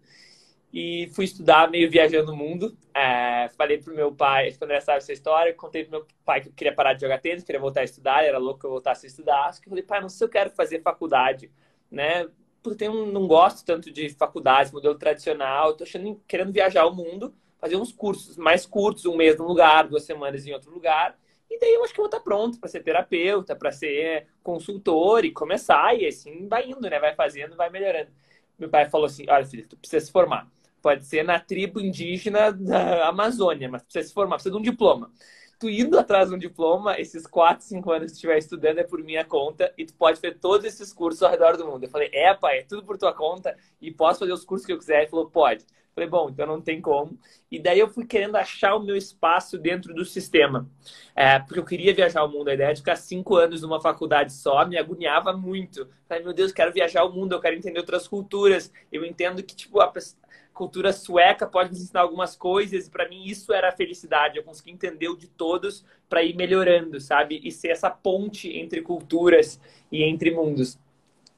E 0.72 1.08
fui 1.14 1.24
estudar 1.24 1.70
meio 1.70 1.90
viajando 1.90 2.32
o 2.32 2.36
mundo. 2.36 2.76
É, 2.92 3.48
falei 3.56 3.78
pro 3.78 3.94
meu 3.94 4.12
pai, 4.12 4.52
quando 4.52 4.72
ele 4.72 4.80
sabe 4.80 4.98
essa 4.98 5.12
história, 5.12 5.54
contei 5.54 5.84
pro 5.84 5.92
meu 5.92 6.06
pai 6.24 6.40
que 6.40 6.48
eu 6.48 6.52
queria 6.52 6.74
parar 6.74 6.94
de 6.94 7.00
jogar 7.02 7.20
tênis, 7.20 7.44
queria 7.44 7.60
voltar 7.60 7.80
a 7.80 7.84
estudar, 7.84 8.24
era 8.24 8.38
louco 8.38 8.60
que 8.60 8.66
eu 8.66 8.70
voltasse 8.70 9.06
a 9.06 9.08
estudar. 9.08 9.46
Acho 9.46 9.60
que 9.60 9.68
eu 9.68 9.70
falei, 9.70 9.84
pai, 9.84 10.00
não 10.00 10.08
sei 10.08 10.18
se 10.18 10.24
eu 10.24 10.28
quero 10.28 10.50
fazer 10.50 10.82
faculdade, 10.82 11.50
né? 11.90 12.28
Porque 12.62 12.84
eu 12.84 13.06
não 13.06 13.26
gosto 13.26 13.64
tanto 13.64 13.90
de 13.92 14.08
faculdade, 14.10 14.72
modelo 14.72 14.96
tradicional, 14.96 15.76
tô 15.76 15.84
achando, 15.84 16.20
querendo 16.26 16.52
viajar 16.52 16.86
o 16.86 16.94
mundo, 16.94 17.34
fazer 17.64 17.76
uns 17.76 17.90
cursos 17.90 18.36
mais 18.36 18.66
curtos, 18.66 19.06
um 19.06 19.16
mês 19.16 19.38
num 19.38 19.46
lugar, 19.46 19.88
duas 19.88 20.04
semanas 20.04 20.46
em 20.46 20.52
outro 20.52 20.70
lugar, 20.70 21.16
e 21.50 21.58
daí 21.58 21.72
eu 21.72 21.82
acho 21.82 21.94
que 21.94 21.98
eu 21.98 22.02
vou 22.02 22.10
estar 22.10 22.20
pronto 22.20 22.60
para 22.60 22.68
ser 22.68 22.82
terapeuta, 22.82 23.56
para 23.56 23.72
ser 23.72 24.26
consultor 24.42 25.24
e 25.24 25.30
começar. 25.30 25.98
E 25.98 26.06
assim 26.06 26.46
vai 26.46 26.68
indo, 26.68 26.82
né? 26.90 26.98
Vai 26.98 27.14
fazendo, 27.14 27.56
vai 27.56 27.70
melhorando. 27.70 28.10
Meu 28.58 28.68
pai 28.68 28.90
falou 28.90 29.06
assim: 29.06 29.24
olha, 29.30 29.46
filho, 29.46 29.66
tu 29.66 29.78
precisa 29.78 30.04
se 30.04 30.12
formar. 30.12 30.46
Pode 30.82 31.06
ser 31.06 31.24
na 31.24 31.40
tribo 31.40 31.80
indígena 31.80 32.52
da 32.52 33.08
Amazônia, 33.08 33.66
mas 33.70 33.82
precisa 33.82 34.08
se 34.08 34.12
formar, 34.12 34.36
precisa 34.36 34.52
de 34.52 34.58
um 34.58 34.62
diploma. 34.62 35.10
Tu 35.58 35.70
indo 35.70 35.98
atrás 35.98 36.28
de 36.28 36.34
um 36.34 36.38
diploma, 36.38 37.00
esses 37.00 37.26
4, 37.26 37.64
5 37.64 37.90
anos 37.90 38.06
que 38.06 38.12
tu 38.12 38.16
estiver 38.16 38.36
estudando 38.36 38.80
é 38.80 38.84
por 38.84 39.02
minha 39.02 39.24
conta 39.24 39.72
e 39.78 39.86
tu 39.86 39.94
pode 39.94 40.20
fazer 40.20 40.38
todos 40.38 40.66
esses 40.66 40.92
cursos 40.92 41.22
ao 41.22 41.30
redor 41.30 41.56
do 41.56 41.66
mundo. 41.66 41.84
Eu 41.84 41.88
falei, 41.88 42.10
é, 42.12 42.34
pai, 42.34 42.58
é 42.58 42.62
tudo 42.64 42.84
por 42.84 42.98
tua 42.98 43.14
conta 43.14 43.56
e 43.80 43.90
posso 43.90 44.18
fazer 44.18 44.32
os 44.32 44.44
cursos 44.44 44.66
que 44.66 44.72
eu 44.72 44.78
quiser? 44.78 44.98
Ele 45.02 45.06
falou, 45.06 45.30
pode. 45.30 45.64
Falei, 45.94 46.10
bom, 46.10 46.28
então 46.28 46.44
não 46.44 46.60
tem 46.60 46.80
como. 46.80 47.16
E 47.48 47.58
daí 47.60 47.78
eu 47.78 47.88
fui 47.88 48.04
querendo 48.04 48.34
achar 48.34 48.74
o 48.74 48.82
meu 48.82 48.96
espaço 48.96 49.56
dentro 49.56 49.94
do 49.94 50.04
sistema. 50.04 50.68
É, 51.14 51.38
porque 51.38 51.60
eu 51.60 51.64
queria 51.64 51.94
viajar 51.94 52.24
o 52.24 52.28
mundo. 52.28 52.48
A 52.48 52.54
ideia 52.54 52.74
de 52.74 52.80
ficar 52.80 52.96
cinco 52.96 53.36
anos 53.36 53.62
numa 53.62 53.80
faculdade 53.80 54.32
só 54.32 54.66
me 54.66 54.76
agoniava 54.76 55.32
muito. 55.32 55.88
Falei, 56.08 56.24
meu 56.24 56.32
Deus, 56.32 56.50
quero 56.50 56.72
viajar 56.72 57.04
o 57.04 57.12
mundo, 57.12 57.32
eu 57.32 57.40
quero 57.40 57.54
entender 57.54 57.78
outras 57.78 58.08
culturas. 58.08 58.72
Eu 58.90 59.04
entendo 59.04 59.40
que, 59.40 59.54
tipo, 59.54 59.80
a 59.80 59.92
cultura 60.52 60.92
sueca 60.92 61.46
pode 61.46 61.70
me 61.70 61.78
ensinar 61.78 62.00
algumas 62.00 62.34
coisas. 62.34 62.88
E 62.88 62.90
para 62.90 63.08
mim 63.08 63.24
isso 63.24 63.52
era 63.52 63.68
a 63.68 63.72
felicidade. 63.72 64.36
Eu 64.36 64.42
consegui 64.42 64.72
entender 64.72 65.08
o 65.08 65.16
de 65.16 65.28
todos 65.28 65.84
para 66.08 66.24
ir 66.24 66.34
melhorando, 66.34 67.00
sabe? 67.00 67.40
E 67.44 67.52
ser 67.52 67.68
essa 67.68 67.88
ponte 67.88 68.50
entre 68.50 68.82
culturas 68.82 69.60
e 69.92 70.02
entre 70.02 70.32
mundos. 70.32 70.76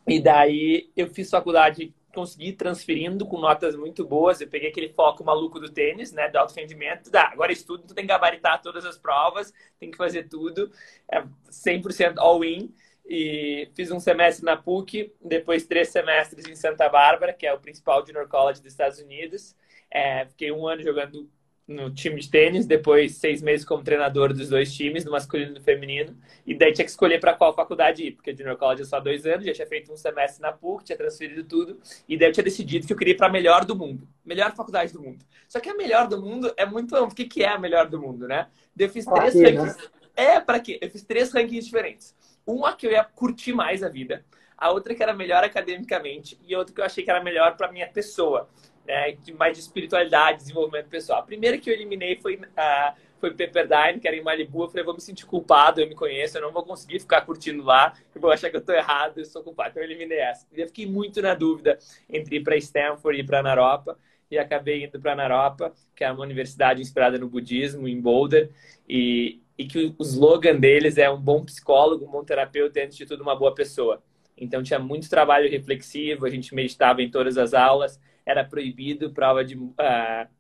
E 0.08 0.18
daí 0.18 0.88
eu 0.96 1.08
fiz 1.08 1.28
faculdade 1.28 1.92
consegui 2.16 2.52
transferindo 2.52 3.26
com 3.26 3.38
notas 3.38 3.76
muito 3.76 4.04
boas. 4.06 4.40
Eu 4.40 4.48
peguei 4.48 4.70
aquele 4.70 4.88
foco 4.88 5.22
maluco 5.22 5.60
do 5.60 5.68
tênis, 5.68 6.12
né? 6.12 6.30
Do 6.30 6.38
alto 6.38 6.54
rendimento. 6.54 7.10
Dá, 7.10 7.28
agora 7.30 7.52
estudo, 7.52 7.84
tu 7.86 7.94
tem 7.94 8.04
que 8.04 8.08
gabaritar 8.08 8.62
todas 8.62 8.86
as 8.86 8.96
provas, 8.96 9.52
tem 9.78 9.90
que 9.90 9.98
fazer 9.98 10.24
tudo. 10.24 10.70
É 11.12 11.22
100% 11.50 12.14
all-in. 12.16 12.74
E 13.08 13.68
fiz 13.76 13.90
um 13.92 14.00
semestre 14.00 14.44
na 14.44 14.56
PUC, 14.56 15.12
depois 15.22 15.64
três 15.64 15.90
semestres 15.90 16.46
em 16.48 16.56
Santa 16.56 16.88
Bárbara, 16.88 17.32
que 17.32 17.46
é 17.46 17.52
o 17.52 17.60
principal 17.60 18.04
junior 18.04 18.26
college 18.26 18.60
dos 18.60 18.72
Estados 18.72 18.98
Unidos. 18.98 19.54
É, 19.90 20.26
fiquei 20.26 20.50
um 20.50 20.66
ano 20.66 20.82
jogando 20.82 21.30
no 21.66 21.90
time 21.90 22.20
de 22.20 22.30
tênis, 22.30 22.64
depois 22.64 23.16
seis 23.16 23.42
meses 23.42 23.66
como 23.66 23.82
treinador 23.82 24.32
dos 24.32 24.48
dois 24.48 24.72
times, 24.72 25.02
do 25.04 25.10
masculino 25.10 25.50
e 25.50 25.54
do 25.54 25.60
feminino, 25.60 26.16
e 26.46 26.54
daí 26.54 26.72
tinha 26.72 26.84
que 26.84 26.90
escolher 26.90 27.18
para 27.18 27.34
qual 27.34 27.54
faculdade 27.54 28.04
ir, 28.04 28.12
porque 28.12 28.34
Junior 28.34 28.56
College 28.56 28.82
é 28.82 28.84
só 28.84 29.00
dois 29.00 29.26
anos, 29.26 29.44
já 29.44 29.52
tinha 29.52 29.66
feito 29.66 29.92
um 29.92 29.96
semestre 29.96 30.40
na 30.40 30.52
PUC, 30.52 30.84
tinha 30.84 30.96
transferido 30.96 31.42
tudo, 31.42 31.80
e 32.08 32.16
daí 32.16 32.28
eu 32.28 32.32
tinha 32.32 32.44
decidido 32.44 32.86
que 32.86 32.92
eu 32.92 32.96
queria 32.96 33.14
ir 33.14 33.16
para 33.16 33.26
a 33.26 33.30
melhor 33.30 33.64
do 33.64 33.74
mundo, 33.74 34.06
melhor 34.24 34.54
faculdade 34.54 34.92
do 34.92 35.02
mundo. 35.02 35.24
Só 35.48 35.58
que 35.58 35.68
a 35.68 35.74
melhor 35.74 36.06
do 36.06 36.20
mundo 36.22 36.52
é 36.56 36.64
muito 36.64 36.94
amplo. 36.94 37.12
O 37.12 37.14
que, 37.14 37.24
que 37.24 37.42
é 37.42 37.48
a 37.48 37.58
melhor 37.58 37.88
do 37.88 38.00
mundo, 38.00 38.28
né? 38.28 38.46
eu 38.78 38.88
fiz 38.88 39.04
três 39.04 39.32
quê, 39.32 39.42
rankings. 39.42 39.76
Né? 39.76 39.84
É, 40.14 40.40
para 40.40 40.60
quê? 40.60 40.78
Eu 40.80 40.90
fiz 40.90 41.02
três 41.02 41.32
rankings 41.32 41.66
diferentes. 41.66 42.14
Um 42.46 42.64
a 42.64 42.74
que 42.74 42.86
eu 42.86 42.92
ia 42.92 43.02
curtir 43.02 43.52
mais 43.52 43.82
a 43.82 43.88
vida, 43.88 44.24
a 44.56 44.70
outra 44.70 44.94
que 44.94 45.02
era 45.02 45.12
melhor 45.12 45.42
academicamente 45.42 46.38
e 46.46 46.54
outra 46.54 46.74
que 46.74 46.80
eu 46.80 46.84
achei 46.84 47.02
que 47.02 47.10
era 47.10 47.22
melhor 47.22 47.56
para 47.56 47.72
minha 47.72 47.88
pessoa, 47.88 48.48
né? 48.86 49.16
Mais 49.38 49.56
de 49.56 49.62
espiritualidade, 49.62 50.38
desenvolvimento 50.38 50.88
pessoal. 50.88 51.20
A 51.20 51.22
primeira 51.22 51.58
que 51.58 51.68
eu 51.68 51.74
eliminei 51.74 52.16
foi 52.16 52.40
a 52.56 52.94
uh, 52.94 53.06
foi 53.18 53.34
Pepperdine, 53.34 54.00
que 54.00 54.06
era 54.06 54.16
em 54.16 54.22
Malibu. 54.22 54.64
Eu 54.64 54.68
falei, 54.68 54.84
vou 54.84 54.94
me 54.94 55.00
sentir 55.00 55.26
culpado, 55.26 55.80
eu 55.80 55.88
me 55.88 55.94
conheço, 55.94 56.36
eu 56.36 56.42
não 56.42 56.52
vou 56.52 56.62
conseguir 56.62 57.00
ficar 57.00 57.22
curtindo 57.22 57.62
lá, 57.62 57.94
eu 58.14 58.20
vou 58.20 58.30
achar 58.30 58.50
que 58.50 58.56
eu 58.56 58.60
tô 58.60 58.72
errado, 58.72 59.18
eu 59.18 59.24
sou 59.24 59.42
culpado. 59.42 59.70
Então 59.70 59.82
eu 59.82 59.88
eliminei 59.88 60.18
essa. 60.18 60.46
E 60.52 60.60
eu 60.60 60.66
fiquei 60.66 60.86
muito 60.86 61.20
na 61.22 61.34
dúvida 61.34 61.78
entre 62.08 62.36
ir 62.36 62.42
para 62.42 62.56
Stanford 62.56 63.18
e 63.18 63.22
ir 63.22 63.26
para 63.26 63.42
Naropa. 63.42 63.98
E 64.30 64.38
acabei 64.38 64.84
indo 64.84 65.00
para 65.00 65.14
Naropa, 65.14 65.72
que 65.94 66.02
é 66.02 66.10
uma 66.10 66.22
universidade 66.22 66.82
inspirada 66.82 67.16
no 67.16 67.28
budismo, 67.28 67.86
em 67.86 68.00
Boulder. 68.00 68.50
E, 68.88 69.40
e 69.56 69.64
que 69.64 69.94
o 69.96 70.02
slogan 70.02 70.56
deles 70.56 70.98
é 70.98 71.08
um 71.08 71.20
bom 71.20 71.44
psicólogo, 71.44 72.04
um 72.04 72.10
bom 72.10 72.24
terapeuta 72.24 72.80
e, 72.80 72.82
antes 72.82 72.96
de 72.96 73.06
tudo, 73.06 73.22
uma 73.22 73.36
boa 73.36 73.54
pessoa. 73.54 74.02
Então 74.36 74.62
tinha 74.62 74.78
muito 74.78 75.08
trabalho 75.08 75.48
reflexivo, 75.48 76.26
a 76.26 76.30
gente 76.30 76.54
meditava 76.54 77.02
em 77.02 77.10
todas 77.10 77.38
as 77.38 77.54
aulas, 77.54 77.98
era 78.26 78.44
proibido 78.44 79.12
prova 79.12 79.44
de 79.44 79.56
uh, 79.56 79.72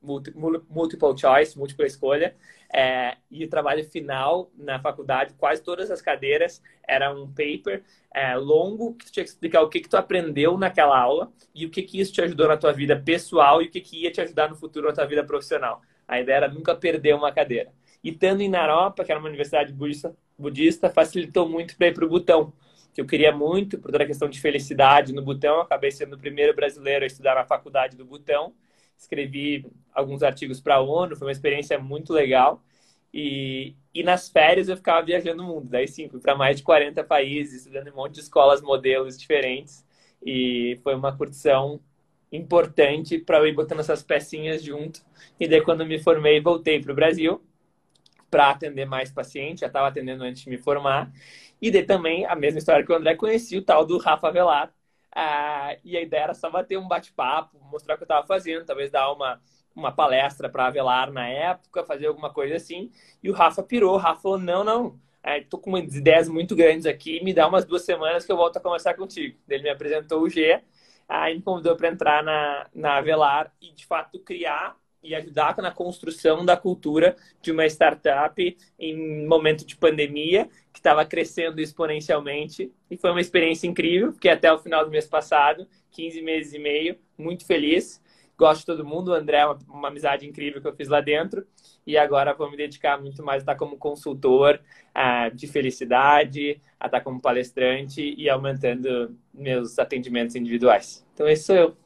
multiple 0.02 1.16
choice, 1.16 1.56
múltipla 1.56 1.86
escolha. 1.86 2.34
É, 2.74 3.16
e 3.30 3.44
o 3.44 3.48
trabalho 3.48 3.84
final 3.84 4.50
na 4.58 4.80
faculdade, 4.80 5.34
quase 5.34 5.62
todas 5.62 5.88
as 5.88 6.02
cadeiras, 6.02 6.60
era 6.86 7.14
um 7.14 7.28
paper 7.28 7.84
é, 8.12 8.34
longo 8.34 8.94
que 8.94 9.06
tu 9.06 9.12
tinha 9.12 9.24
que 9.24 9.30
explicar 9.30 9.62
o 9.62 9.68
que, 9.68 9.80
que 9.80 9.88
tu 9.88 9.96
aprendeu 9.96 10.58
naquela 10.58 10.98
aula 10.98 11.32
e 11.54 11.64
o 11.64 11.70
que, 11.70 11.82
que 11.82 12.00
isso 12.00 12.12
te 12.12 12.20
ajudou 12.20 12.48
na 12.48 12.56
tua 12.56 12.72
vida 12.72 13.00
pessoal 13.00 13.62
e 13.62 13.66
o 13.66 13.70
que, 13.70 13.80
que 13.80 14.02
ia 14.02 14.10
te 14.10 14.20
ajudar 14.20 14.50
no 14.50 14.56
futuro 14.56 14.88
na 14.88 14.92
tua 14.92 15.06
vida 15.06 15.22
profissional. 15.22 15.80
A 16.08 16.20
ideia 16.20 16.38
era 16.38 16.48
nunca 16.48 16.74
perder 16.74 17.14
uma 17.14 17.30
cadeira. 17.30 17.72
E 18.02 18.10
estando 18.10 18.40
em 18.40 18.48
Naropa, 18.48 19.04
que 19.04 19.12
era 19.12 19.20
uma 19.20 19.28
universidade 19.28 19.72
budista, 19.72 20.16
budista 20.36 20.90
facilitou 20.90 21.48
muito 21.48 21.76
para 21.76 21.86
ir 21.86 21.94
para 21.94 22.04
o 22.04 22.08
Butão, 22.08 22.52
que 22.96 23.00
eu 23.00 23.06
queria 23.06 23.30
muito, 23.30 23.78
por 23.78 23.92
toda 23.92 24.02
a 24.02 24.06
questão 24.06 24.28
de 24.28 24.40
felicidade 24.40 25.12
no 25.12 25.22
Butão. 25.22 25.60
Acabei 25.60 25.92
sendo 25.92 26.16
o 26.16 26.18
primeiro 26.18 26.52
brasileiro 26.54 27.04
a 27.04 27.06
estudar 27.06 27.36
na 27.36 27.44
faculdade 27.44 27.96
do 27.96 28.04
Butão 28.04 28.52
escrevi 28.98 29.66
alguns 29.94 30.22
artigos 30.22 30.60
para 30.60 30.76
a 30.76 30.80
ONU, 30.80 31.16
foi 31.16 31.26
uma 31.26 31.32
experiência 31.32 31.78
muito 31.78 32.12
legal. 32.12 32.62
E, 33.12 33.74
e 33.94 34.02
nas 34.02 34.28
férias 34.28 34.68
eu 34.68 34.76
ficava 34.76 35.04
viajando 35.04 35.42
o 35.42 35.46
mundo, 35.46 35.68
daí 35.68 35.88
sim, 35.88 36.08
fui 36.08 36.20
para 36.20 36.34
mais 36.34 36.56
de 36.56 36.62
40 36.62 37.02
países, 37.04 37.60
estudando 37.60 37.88
em 37.88 37.92
um 37.92 37.96
monte 37.96 38.14
de 38.14 38.20
escolas, 38.20 38.60
modelos 38.60 39.18
diferentes. 39.18 39.84
E 40.24 40.78
foi 40.82 40.94
uma 40.94 41.16
curtição 41.16 41.80
importante 42.32 43.18
para 43.18 43.38
eu 43.38 43.46
ir 43.46 43.54
botando 43.54 43.80
essas 43.80 44.02
pecinhas 44.02 44.62
junto. 44.62 45.00
E 45.38 45.46
daí, 45.46 45.62
quando 45.62 45.86
me 45.86 45.98
formei, 45.98 46.40
voltei 46.40 46.80
para 46.80 46.92
o 46.92 46.94
Brasil 46.94 47.42
para 48.28 48.50
atender 48.50 48.84
mais 48.84 49.10
pacientes, 49.10 49.60
já 49.60 49.68
estava 49.68 49.86
atendendo 49.86 50.24
antes 50.24 50.42
de 50.42 50.50
me 50.50 50.58
formar. 50.58 51.10
E 51.60 51.70
daí 51.70 51.82
também, 51.84 52.26
a 52.26 52.34
mesma 52.34 52.58
história 52.58 52.84
que 52.84 52.92
o 52.92 52.96
André, 52.96 53.14
conheci 53.16 53.56
o 53.56 53.62
tal 53.62 53.84
do 53.86 53.98
Rafa 53.98 54.30
Velar, 54.30 54.72
ah, 55.14 55.76
e 55.82 55.96
a 55.96 56.02
ideia 56.02 56.24
era 56.24 56.34
só 56.34 56.50
bater 56.50 56.76
um 56.78 56.86
bate-papo, 56.86 57.58
mostrar 57.70 57.94
o 57.94 57.96
que 57.96 58.02
eu 58.02 58.06
estava 58.06 58.26
fazendo, 58.26 58.66
talvez 58.66 58.90
dar 58.90 59.10
uma, 59.12 59.40
uma 59.74 59.90
palestra 59.90 60.48
para 60.48 60.66
Avelar 60.66 61.10
na 61.10 61.26
época, 61.26 61.84
fazer 61.84 62.06
alguma 62.06 62.30
coisa 62.32 62.56
assim. 62.56 62.90
E 63.22 63.30
o 63.30 63.32
Rafa 63.32 63.62
pirou. 63.62 63.94
O 63.94 63.98
Rafa 63.98 64.20
falou: 64.22 64.38
não, 64.38 64.62
não, 64.62 65.00
estou 65.38 65.58
com 65.58 65.70
umas 65.70 65.94
ideias 65.94 66.28
muito 66.28 66.54
grandes 66.54 66.86
aqui, 66.86 67.22
me 67.24 67.32
dá 67.32 67.48
umas 67.48 67.64
duas 67.64 67.82
semanas 67.82 68.26
que 68.26 68.32
eu 68.32 68.36
volto 68.36 68.58
a 68.58 68.60
conversar 68.60 68.94
contigo. 68.94 69.38
Ele 69.48 69.62
me 69.62 69.70
apresentou 69.70 70.22
o 70.22 70.28
G, 70.28 70.62
aí 71.08 71.34
me 71.34 71.42
convidou 71.42 71.76
para 71.76 71.88
entrar 71.88 72.22
na, 72.22 72.68
na 72.74 72.96
Avelar 72.98 73.52
e, 73.60 73.72
de 73.72 73.86
fato, 73.86 74.18
criar 74.20 74.76
e 75.06 75.14
ajudar 75.14 75.56
na 75.58 75.70
construção 75.70 76.44
da 76.44 76.56
cultura 76.56 77.16
de 77.40 77.52
uma 77.52 77.64
startup 77.66 78.56
em 78.78 79.26
momento 79.26 79.64
de 79.64 79.76
pandemia 79.76 80.48
que 80.72 80.80
estava 80.80 81.04
crescendo 81.04 81.60
exponencialmente 81.60 82.72
e 82.90 82.96
foi 82.96 83.10
uma 83.10 83.20
experiência 83.20 83.66
incrível, 83.66 84.12
porque 84.12 84.28
até 84.28 84.52
o 84.52 84.58
final 84.58 84.84
do 84.84 84.90
mês 84.90 85.06
passado, 85.06 85.66
15 85.92 86.20
meses 86.22 86.52
e 86.52 86.58
meio, 86.58 86.98
muito 87.16 87.46
feliz. 87.46 88.02
Gosto 88.36 88.60
de 88.60 88.66
todo 88.66 88.84
mundo, 88.84 89.08
o 89.08 89.14
André 89.14 89.38
é 89.38 89.46
uma, 89.46 89.58
uma 89.68 89.88
amizade 89.88 90.26
incrível 90.26 90.60
que 90.60 90.68
eu 90.68 90.74
fiz 90.74 90.88
lá 90.88 91.00
dentro 91.00 91.46
e 91.86 91.96
agora 91.96 92.34
vou 92.34 92.50
me 92.50 92.56
dedicar 92.56 93.00
muito 93.00 93.24
mais 93.24 93.38
a 93.38 93.42
estar 93.42 93.54
como 93.54 93.78
consultor 93.78 94.60
uh, 94.94 95.34
de 95.34 95.46
felicidade, 95.46 96.60
a 96.78 96.86
estar 96.86 97.00
como 97.00 97.20
palestrante 97.20 98.14
e 98.18 98.28
aumentando 98.28 99.16
meus 99.32 99.78
atendimentos 99.78 100.34
individuais. 100.34 101.06
Então, 101.14 101.26
esse 101.28 101.44
sou 101.44 101.56
eu. 101.56 101.85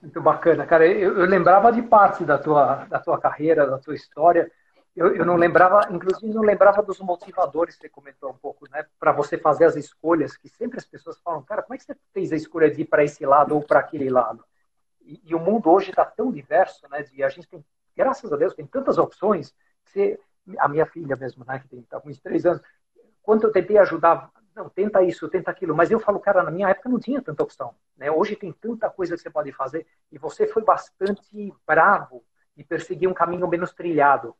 Muito 0.00 0.20
bacana, 0.20 0.64
cara. 0.66 0.86
Eu, 0.86 1.18
eu, 1.18 1.26
lembrava 1.26 1.72
de 1.72 1.82
parte 1.82 2.24
da 2.24 2.38
tua, 2.38 2.86
da 2.86 2.98
tua 3.00 3.20
carreira, 3.20 3.66
da 3.66 3.78
tua 3.78 3.94
história. 3.94 4.50
Eu, 4.94 5.14
eu 5.14 5.24
não 5.24 5.36
lembrava, 5.36 5.88
inclusive, 5.92 6.32
não 6.32 6.42
lembrava 6.42 6.82
dos 6.82 6.98
motivadores 7.00 7.76
que 7.76 7.82
você 7.82 7.88
comentou 7.88 8.30
um 8.30 8.36
pouco, 8.36 8.68
né? 8.70 8.84
Para 8.98 9.12
você 9.12 9.36
fazer 9.36 9.64
as 9.64 9.76
escolhas, 9.76 10.36
que 10.36 10.48
sempre 10.48 10.78
as 10.78 10.84
pessoas 10.84 11.20
falam, 11.20 11.42
cara, 11.42 11.62
como 11.62 11.74
é 11.74 11.78
que 11.78 11.84
você 11.84 11.96
fez 12.12 12.32
a 12.32 12.36
escolha 12.36 12.70
de 12.70 12.82
ir 12.82 12.84
para 12.84 13.04
esse 13.04 13.24
lado 13.26 13.54
ou 13.54 13.62
para 13.62 13.80
aquele 13.80 14.08
lado? 14.08 14.44
E, 15.02 15.20
e, 15.24 15.34
o 15.34 15.38
mundo 15.38 15.70
hoje 15.70 15.90
está 15.90 16.04
tão 16.04 16.30
diverso, 16.30 16.86
né? 16.90 17.02
De, 17.02 17.22
a 17.22 17.28
gente 17.28 17.48
tem, 17.48 17.64
graças 17.96 18.32
a 18.32 18.36
Deus, 18.36 18.54
tem 18.54 18.66
tantas 18.66 18.98
opções. 18.98 19.54
Você, 19.84 20.18
a 20.58 20.68
minha 20.68 20.86
filha 20.86 21.16
mesmo, 21.16 21.44
né? 21.46 21.58
Que 21.58 21.68
tem 21.68 21.82
tá 21.82 22.00
três 22.22 22.46
anos, 22.46 22.62
quando 23.22 23.44
eu 23.44 23.52
tentei 23.52 23.78
ajudar 23.78 24.30
não, 24.54 24.68
tenta 24.68 25.02
isso, 25.02 25.28
tenta 25.28 25.50
aquilo. 25.50 25.74
Mas 25.74 25.90
eu 25.90 26.00
falo, 26.00 26.18
cara, 26.18 26.42
na 26.42 26.50
minha 26.50 26.68
época 26.68 26.88
não 26.88 26.98
tinha 26.98 27.22
tanta 27.22 27.42
opção. 27.42 27.74
Né? 27.96 28.10
Hoje 28.10 28.34
tem 28.34 28.52
tanta 28.52 28.90
coisa 28.90 29.14
que 29.14 29.22
você 29.22 29.30
pode 29.30 29.52
fazer. 29.52 29.86
E 30.10 30.18
você 30.18 30.46
foi 30.46 30.62
bastante 30.64 31.54
bravo 31.66 32.24
e 32.56 32.64
perseguir 32.64 33.08
um 33.08 33.14
caminho 33.14 33.46
menos 33.46 33.72
trilhado. 33.72 34.34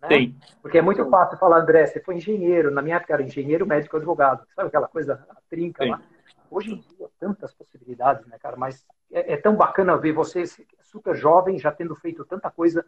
Né? 0.00 0.08
Sim. 0.08 0.38
Porque 0.60 0.78
é 0.78 0.82
muito 0.82 1.08
fácil 1.08 1.38
falar, 1.38 1.60
André, 1.60 1.86
você 1.86 2.00
foi 2.00 2.16
engenheiro. 2.16 2.70
Na 2.70 2.82
minha 2.82 2.96
época 2.96 3.14
era 3.14 3.22
engenheiro, 3.22 3.66
médico, 3.66 3.96
advogado. 3.96 4.46
Sabe 4.54 4.68
aquela 4.68 4.88
coisa 4.88 5.26
a 5.28 5.36
trinca 5.48 5.84
Sim. 5.84 5.90
lá? 5.90 6.02
Hoje 6.50 6.72
em 6.72 6.76
dia, 6.76 7.08
tantas 7.18 7.54
possibilidades, 7.54 8.26
né, 8.26 8.38
cara? 8.38 8.56
Mas 8.56 8.86
é, 9.10 9.34
é 9.34 9.36
tão 9.36 9.56
bacana 9.56 9.96
ver 9.96 10.12
você 10.12 10.44
super 10.82 11.16
jovem, 11.16 11.58
já 11.58 11.72
tendo 11.72 11.96
feito 11.96 12.24
tanta 12.24 12.50
coisa, 12.50 12.84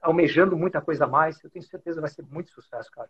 almejando 0.00 0.56
muita 0.56 0.80
coisa 0.80 1.04
a 1.04 1.08
mais. 1.08 1.42
Eu 1.42 1.50
tenho 1.50 1.64
certeza 1.64 1.96
que 1.96 2.00
vai 2.00 2.10
ser 2.10 2.24
muito 2.30 2.50
sucesso, 2.50 2.90
cara. 2.90 3.08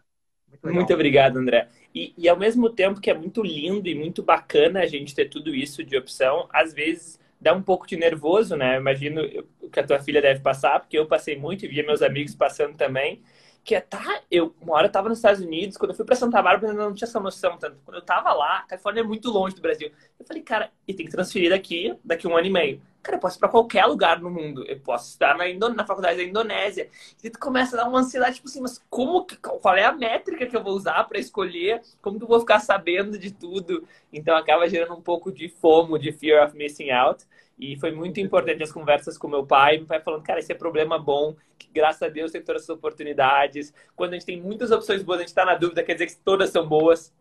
Muito, 0.50 0.74
muito, 0.74 0.94
obrigado, 0.94 1.38
André. 1.38 1.68
E, 1.94 2.12
e 2.16 2.28
ao 2.28 2.36
mesmo 2.36 2.70
tempo 2.70 3.00
que 3.00 3.10
é 3.10 3.14
muito 3.14 3.42
lindo 3.42 3.88
e 3.88 3.94
muito 3.94 4.22
bacana 4.22 4.80
a 4.80 4.86
gente 4.86 5.14
ter 5.14 5.28
tudo 5.28 5.54
isso 5.54 5.82
de 5.84 5.96
opção, 5.96 6.48
às 6.52 6.72
vezes 6.72 7.18
dá 7.40 7.52
um 7.52 7.62
pouco 7.62 7.86
de 7.86 7.96
nervoso, 7.96 8.56
né? 8.56 8.76
Imagino 8.76 9.22
que 9.70 9.80
a 9.80 9.86
tua 9.86 9.98
filha 10.00 10.22
deve 10.22 10.40
passar, 10.40 10.80
porque 10.80 10.98
eu 10.98 11.06
passei 11.06 11.36
muito 11.36 11.64
e 11.64 11.68
via 11.68 11.84
meus 11.84 12.02
amigos 12.02 12.34
passando 12.34 12.76
também. 12.76 13.20
Que 13.66 13.80
tá, 13.80 14.22
eu, 14.30 14.54
uma 14.60 14.76
hora 14.76 14.86
eu 14.86 14.92
tava 14.92 15.08
nos 15.08 15.18
Estados 15.18 15.40
Unidos, 15.40 15.76
quando 15.76 15.90
eu 15.90 15.96
fui 15.96 16.04
para 16.04 16.14
Santa 16.14 16.40
Bárbara, 16.40 16.72
eu 16.72 16.76
não 16.76 16.94
tinha 16.94 17.08
essa 17.08 17.18
noção 17.18 17.58
tanto. 17.58 17.76
Quando 17.84 17.96
eu 17.96 18.02
tava 18.02 18.32
lá, 18.32 18.58
a 18.58 18.62
Califórnia 18.62 19.00
é 19.00 19.04
muito 19.04 19.28
longe 19.28 19.56
do 19.56 19.60
Brasil. 19.60 19.90
Eu 20.20 20.24
falei, 20.24 20.40
cara, 20.40 20.70
e 20.86 20.94
tem 20.94 21.04
que 21.04 21.10
transferir 21.10 21.50
daqui, 21.50 21.92
daqui 22.04 22.28
um 22.28 22.36
ano 22.36 22.46
e 22.46 22.50
meio. 22.50 22.80
Cara, 23.02 23.16
eu 23.16 23.20
posso 23.20 23.38
ir 23.38 23.40
pra 23.40 23.48
qualquer 23.48 23.84
lugar 23.86 24.20
no 24.20 24.30
mundo. 24.30 24.64
Eu 24.68 24.78
posso 24.78 25.10
estar 25.10 25.36
na, 25.36 25.48
Indo... 25.48 25.68
na 25.68 25.84
faculdade 25.84 26.16
da 26.16 26.22
Indonésia. 26.22 26.88
E 27.24 27.28
tu 27.28 27.40
começa 27.40 27.74
a 27.74 27.82
dar 27.82 27.88
uma 27.88 27.98
ansiedade, 27.98 28.36
tipo 28.36 28.46
assim, 28.46 28.60
mas 28.60 28.80
como, 28.88 29.26
qual 29.42 29.74
é 29.74 29.84
a 29.84 29.92
métrica 29.92 30.46
que 30.46 30.56
eu 30.56 30.62
vou 30.62 30.72
usar 30.72 31.02
para 31.02 31.18
escolher? 31.18 31.82
Como 32.00 32.18
que 32.18 32.24
eu 32.24 32.28
vou 32.28 32.38
ficar 32.38 32.60
sabendo 32.60 33.18
de 33.18 33.32
tudo? 33.32 33.84
Então 34.12 34.36
acaba 34.36 34.68
gerando 34.68 34.94
um 34.94 35.02
pouco 35.02 35.32
de 35.32 35.48
fomo, 35.48 35.98
de 35.98 36.12
fear 36.12 36.46
of 36.46 36.56
missing 36.56 36.90
out. 36.90 37.24
E 37.58 37.76
foi 37.78 37.90
muito 37.90 38.20
importante 38.20 38.62
as 38.62 38.70
conversas 38.70 39.16
com 39.16 39.28
meu 39.28 39.46
pai. 39.46 39.78
Meu 39.78 39.86
pai 39.86 40.00
falando, 40.00 40.22
cara, 40.22 40.40
esse 40.40 40.52
é 40.52 40.54
problema 40.54 40.98
bom, 40.98 41.34
que 41.58 41.68
graças 41.72 42.02
a 42.02 42.08
Deus 42.08 42.30
tem 42.30 42.42
todas 42.42 42.62
as 42.62 42.68
oportunidades. 42.68 43.72
Quando 43.94 44.10
a 44.10 44.14
gente 44.14 44.26
tem 44.26 44.40
muitas 44.40 44.70
opções 44.70 45.02
boas, 45.02 45.18
a 45.18 45.22
gente 45.22 45.28
está 45.28 45.44
na 45.44 45.54
dúvida, 45.54 45.82
quer 45.82 45.94
dizer 45.94 46.06
que 46.06 46.16
todas 46.16 46.50
são 46.50 46.68
boas. 46.68 47.12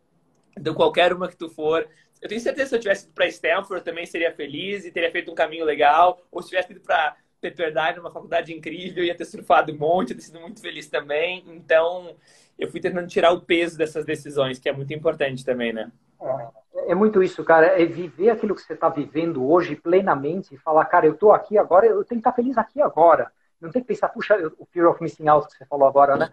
Então, 0.57 0.73
qualquer 0.73 1.13
uma 1.13 1.27
que 1.27 1.37
tu 1.37 1.49
for, 1.49 1.87
eu 2.21 2.29
tenho 2.29 2.41
certeza 2.41 2.63
que 2.63 2.69
se 2.69 2.75
eu 2.75 2.79
tivesse 2.79 3.05
ido 3.05 3.13
para 3.13 3.27
Stanford 3.27 3.83
também 3.83 4.05
seria 4.05 4.31
feliz 4.31 4.85
e 4.85 4.91
teria 4.91 5.11
feito 5.11 5.31
um 5.31 5.35
caminho 5.35 5.65
legal. 5.65 6.21
Ou 6.31 6.41
se 6.41 6.49
tivesse 6.49 6.71
ido 6.71 6.81
para 6.81 7.15
Pepperdine, 7.39 7.99
uma 7.99 8.11
faculdade 8.11 8.53
incrível, 8.53 9.03
ia 9.03 9.15
ter 9.15 9.25
surfado 9.25 9.71
um 9.71 9.77
monte, 9.77 10.09
ia 10.09 10.15
ter 10.15 10.23
sido 10.23 10.39
muito 10.39 10.61
feliz 10.61 10.87
também. 10.89 11.43
Então, 11.47 12.15
eu 12.57 12.69
fui 12.69 12.79
tentando 12.79 13.07
tirar 13.07 13.31
o 13.31 13.41
peso 13.41 13.77
dessas 13.77 14.05
decisões, 14.05 14.59
que 14.59 14.69
é 14.69 14.73
muito 14.73 14.93
importante 14.93 15.45
também, 15.45 15.71
né? 15.73 15.91
É, 16.21 16.47
é 16.75 16.95
muito 16.95 17.23
isso, 17.23 17.43
cara. 17.43 17.81
É 17.81 17.85
viver 17.85 18.29
aquilo 18.29 18.53
que 18.53 18.61
você 18.61 18.73
está 18.73 18.89
vivendo 18.89 19.47
hoje 19.49 19.75
plenamente 19.75 20.53
e 20.53 20.57
falar, 20.57 20.85
cara, 20.85 21.05
eu 21.05 21.13
estou 21.13 21.31
aqui 21.31 21.57
agora, 21.57 21.85
eu 21.85 22.03
tenho 22.03 22.21
que 22.21 22.27
estar 22.27 22.33
feliz 22.33 22.57
aqui 22.57 22.81
agora. 22.81 23.31
Não 23.59 23.71
tem 23.71 23.81
que 23.81 23.87
pensar, 23.87 24.09
puxa, 24.09 24.35
o 24.57 24.65
fear 24.65 24.89
of 24.89 25.01
missing 25.01 25.27
out 25.27 25.47
que 25.47 25.57
você 25.57 25.65
falou 25.65 25.87
agora, 25.87 26.17
né? 26.17 26.29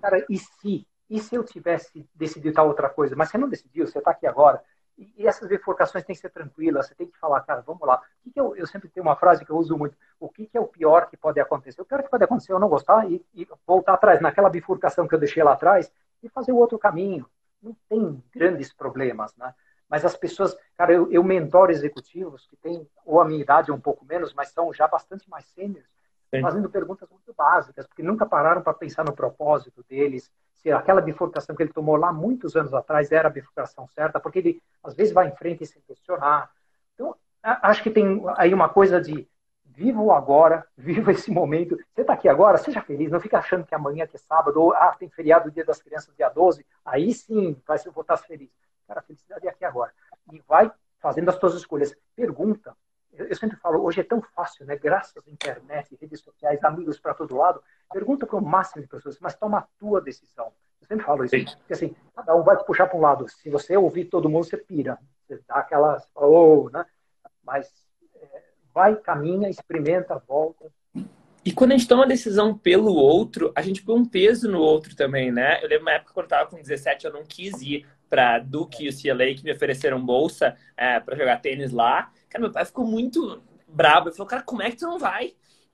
Cara, 0.00 0.24
e 0.30 0.38
se? 0.38 0.86
E 1.10 1.20
se 1.20 1.34
eu 1.34 1.44
tivesse 1.44 2.08
decidido 2.14 2.54
tal 2.54 2.68
outra 2.68 2.88
coisa? 2.88 3.14
Mas 3.16 3.30
você 3.30 3.38
não 3.38 3.48
decidiu, 3.48 3.86
você 3.86 3.98
está 3.98 4.12
aqui 4.12 4.26
agora. 4.26 4.62
E 4.98 5.26
essas 5.26 5.46
bifurcações 5.46 6.04
têm 6.04 6.16
que 6.16 6.22
ser 6.22 6.30
tranquilas, 6.30 6.86
você 6.86 6.94
tem 6.94 7.06
que 7.06 7.18
falar, 7.18 7.42
cara, 7.42 7.60
vamos 7.60 7.86
lá. 7.86 7.96
O 7.96 8.24
que 8.24 8.30
que 8.30 8.40
eu, 8.40 8.56
eu, 8.56 8.66
sempre 8.66 8.88
tenho 8.88 9.04
uma 9.04 9.14
frase 9.14 9.44
que 9.44 9.50
eu 9.50 9.56
uso 9.56 9.76
muito: 9.76 9.94
o 10.18 10.28
que, 10.28 10.46
que, 10.46 10.56
é 10.56 10.60
o 10.60 10.66
pior 10.66 11.10
que 11.10 11.16
pode 11.16 11.38
acontecer? 11.38 11.82
O 11.82 11.84
pior 11.84 12.02
que 12.02 12.08
pode 12.08 12.24
acontecer 12.24 12.52
é 12.52 12.54
eu 12.54 12.58
não 12.58 12.68
gostar 12.68 13.08
e, 13.10 13.22
e, 13.34 13.46
voltar 13.66 13.92
atrás, 13.92 14.20
naquela 14.22 14.48
bifurcação 14.48 15.06
que 15.06 15.14
eu 15.14 15.18
deixei 15.18 15.42
lá 15.42 15.52
atrás, 15.52 15.92
e 16.22 16.28
fazer 16.30 16.52
o 16.52 16.56
outro 16.56 16.78
caminho. 16.78 17.28
Não 17.66 17.76
tem 17.88 18.22
grandes 18.32 18.72
problemas, 18.72 19.34
né? 19.36 19.52
Mas 19.88 20.04
as 20.04 20.16
pessoas, 20.16 20.56
cara, 20.76 20.92
eu, 20.92 21.10
eu 21.10 21.22
mentoro 21.24 21.72
executivos 21.72 22.46
que 22.46 22.56
têm 22.56 22.88
ou 23.04 23.20
a 23.20 23.24
minha 23.24 23.40
idade 23.40 23.70
ou 23.70 23.76
um 23.76 23.80
pouco 23.80 24.04
menos, 24.04 24.32
mas 24.34 24.50
são 24.50 24.72
já 24.72 24.86
bastante 24.86 25.28
mais 25.28 25.44
sêniores. 25.46 25.88
Fazendo 26.40 26.68
perguntas 26.68 27.08
muito 27.08 27.32
básicas, 27.34 27.86
porque 27.86 28.02
nunca 28.02 28.26
pararam 28.26 28.60
para 28.60 28.74
pensar 28.74 29.04
no 29.04 29.14
propósito 29.14 29.82
deles, 29.88 30.30
se 30.54 30.70
aquela 30.70 31.00
bifurcação 31.00 31.56
que 31.56 31.62
ele 31.62 31.72
tomou 31.72 31.96
lá 31.96 32.12
muitos 32.12 32.56
anos 32.56 32.74
atrás 32.74 33.10
era 33.10 33.28
a 33.28 33.30
bifurcação 33.30 33.86
certa, 33.88 34.20
porque 34.20 34.40
ele 34.40 34.62
às 34.84 34.94
vezes 34.94 35.14
vai 35.14 35.28
em 35.28 35.36
frente 35.36 35.64
sem 35.64 35.80
questionar. 35.82 36.50
Então, 36.94 37.16
acho 37.42 37.82
que 37.82 37.90
tem 37.90 38.22
aí 38.36 38.52
uma 38.52 38.68
coisa 38.68 39.00
de 39.00 39.26
viva 39.76 40.00
o 40.00 40.10
agora, 40.10 40.66
viva 40.76 41.12
esse 41.12 41.30
momento. 41.30 41.76
Você 41.94 42.00
está 42.00 42.14
aqui 42.14 42.28
agora, 42.28 42.56
seja 42.56 42.80
feliz, 42.80 43.10
não 43.10 43.20
fica 43.20 43.38
achando 43.38 43.64
que 43.64 43.74
amanhã 43.74 44.06
que 44.06 44.16
é 44.16 44.18
sábado, 44.18 44.60
ou 44.60 44.72
ah, 44.72 44.96
tem 44.98 45.08
feriado 45.10 45.50
dia 45.50 45.64
das 45.64 45.82
crianças 45.82 46.14
dia 46.16 46.30
12, 46.30 46.64
aí 46.84 47.12
sim 47.12 47.60
vai 47.66 47.78
ser, 47.78 47.90
vou 47.90 48.00
estar 48.00 48.16
feliz. 48.16 48.50
Cara, 48.88 49.00
a 49.00 49.02
felicidade 49.02 49.46
é 49.46 49.50
aqui 49.50 49.64
agora. 49.64 49.92
E 50.32 50.40
vai 50.48 50.72
fazendo 50.98 51.28
as 51.28 51.36
suas 51.36 51.54
escolhas. 51.54 51.94
Pergunta. 52.14 52.74
Eu 53.12 53.34
sempre 53.34 53.56
falo, 53.56 53.82
hoje 53.82 54.00
é 54.00 54.04
tão 54.04 54.20
fácil, 54.20 54.66
né? 54.66 54.76
Graças 54.76 55.16
à 55.16 55.30
internet, 55.30 55.96
redes 55.98 56.20
sociais, 56.20 56.62
amigos 56.62 57.00
para 57.00 57.14
todo 57.14 57.36
lado. 57.36 57.62
Pergunta 57.90 58.26
para 58.26 58.36
o 58.36 58.44
máximo 58.44 58.82
de 58.82 58.88
pessoas, 58.88 59.18
mas 59.20 59.34
toma 59.34 59.58
a 59.58 59.66
tua 59.78 60.00
decisão. 60.02 60.52
Eu 60.80 60.86
sempre 60.86 61.04
falo 61.04 61.24
isso. 61.24 61.56
Porque 61.58 61.72
assim, 61.72 61.96
cada 62.14 62.36
um 62.36 62.42
vai 62.42 62.56
te 62.58 62.66
puxar 62.66 62.86
para 62.86 62.98
um 62.98 63.00
lado. 63.00 63.26
Se 63.28 63.48
você 63.48 63.76
ouvir 63.76 64.04
todo 64.06 64.28
mundo, 64.28 64.44
você 64.44 64.58
pira. 64.58 64.98
Você 65.26 65.40
dá 65.48 65.56
aquela, 65.56 65.96
oh, 66.14 66.68
né? 66.70 66.84
Mas 67.42 67.85
vai, 68.76 68.94
caminha, 68.94 69.48
experimenta, 69.48 70.22
volta. 70.28 70.70
E 71.42 71.50
quando 71.50 71.72
a 71.72 71.76
gente 71.78 71.88
toma 71.88 72.06
decisão 72.06 72.56
pelo 72.58 72.92
outro, 72.92 73.50
a 73.56 73.62
gente 73.62 73.82
põe 73.82 73.98
um 73.98 74.04
peso 74.04 74.50
no 74.50 74.60
outro 74.60 74.94
também, 74.94 75.32
né? 75.32 75.58
Eu 75.62 75.68
lembro 75.68 75.84
uma 75.84 75.92
época 75.92 76.12
quando 76.12 76.24
eu 76.24 76.36
estava 76.36 76.50
com 76.50 76.56
17, 76.56 77.06
eu 77.06 77.12
não 77.12 77.24
quis 77.24 77.62
ir 77.62 77.86
para 78.10 78.38
Duke 78.38 78.84
e 78.84 78.88
UCLA, 78.90 79.34
que 79.34 79.42
me 79.42 79.52
ofereceram 79.52 80.04
bolsa 80.04 80.54
é, 80.76 81.00
para 81.00 81.16
jogar 81.16 81.40
tênis 81.40 81.72
lá. 81.72 82.12
Cara, 82.28 82.42
meu 82.42 82.52
pai 82.52 82.66
ficou 82.66 82.84
muito 82.84 83.42
bravo. 83.66 84.08
Ele 84.08 84.16
falou, 84.16 84.28
cara, 84.28 84.42
como 84.42 84.60
é 84.60 84.70
que 84.70 84.76
tu 84.76 84.84
não 84.84 84.98
vai? 84.98 85.32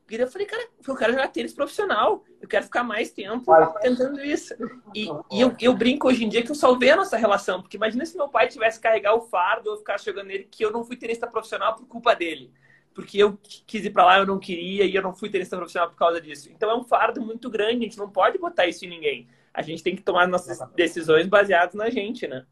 E 0.09 0.15
eu 0.15 0.29
falei, 0.29 0.47
cara, 0.47 0.69
eu 0.87 0.95
quero 0.95 1.13
jogar 1.13 1.29
tênis 1.29 1.55
profissional. 1.55 2.23
Eu 2.41 2.47
quero 2.47 2.65
ficar 2.67 2.85
mais 2.85 3.11
tempo 3.11 3.51
tentando 3.81 4.21
isso. 4.21 4.55
E, 4.95 5.09
e 5.33 5.41
eu, 5.41 5.57
eu, 5.61 5.75
brinco 5.75 6.07
hoje 6.07 6.25
em 6.25 6.29
dia 6.29 6.43
que 6.43 6.51
eu 6.51 6.55
salvei 6.55 6.91
a 6.91 6.97
nossa 6.97 7.17
relação. 7.17 7.63
Porque 7.63 7.79
imagina 7.79 8.07
se 8.07 8.17
meu 8.17 8.29
pai 8.29 8.47
tivesse 8.47 8.79
que 8.79 8.83
carregar 8.85 9.15
o 9.15 9.23
fardo 9.23 9.71
ou 9.71 9.79
ficar 9.79 9.99
jogando 9.99 10.27
nele 10.27 10.47
que 10.49 10.65
eu 10.65 10.71
não 10.71 10.85
fui 10.85 10.97
tenista 10.97 11.27
profissional 11.27 11.75
por 11.75 11.87
culpa 11.87 12.15
dele 12.15 12.53
porque 12.95 13.19
eu 13.19 13.39
quis 13.67 13.85
ir 13.85 13.91
para 13.91 14.05
lá, 14.05 14.19
eu 14.19 14.27
não 14.27 14.39
queria 14.39 14.85
e 14.85 14.95
eu 14.95 15.03
não 15.03 15.15
fui 15.15 15.31
tenista 15.31 15.57
profissional 15.57 15.89
por 15.89 15.97
causa 15.97 16.21
disso. 16.21 16.51
Então 16.51 16.71
é 16.71 16.77
um 16.77 16.85
fardo 16.85 17.21
muito 17.21 17.51
grande, 17.51 17.79
a 17.79 17.89
gente 17.89 17.99
não 17.99 18.11
pode 18.11 18.39
botar 18.39 18.67
isso 18.67 18.85
em 18.85 18.89
ninguém. 18.89 19.29
A 19.53 19.63
gente 19.63 19.83
tem 19.83 19.95
que 19.95 20.03
tomar 20.03 20.27
nossas 20.27 20.51
Exatamente. 20.51 20.77
decisões 20.77 21.27
baseadas 21.27 21.75
na 21.75 21.91
gente, 21.91 22.27
né? 22.27 22.47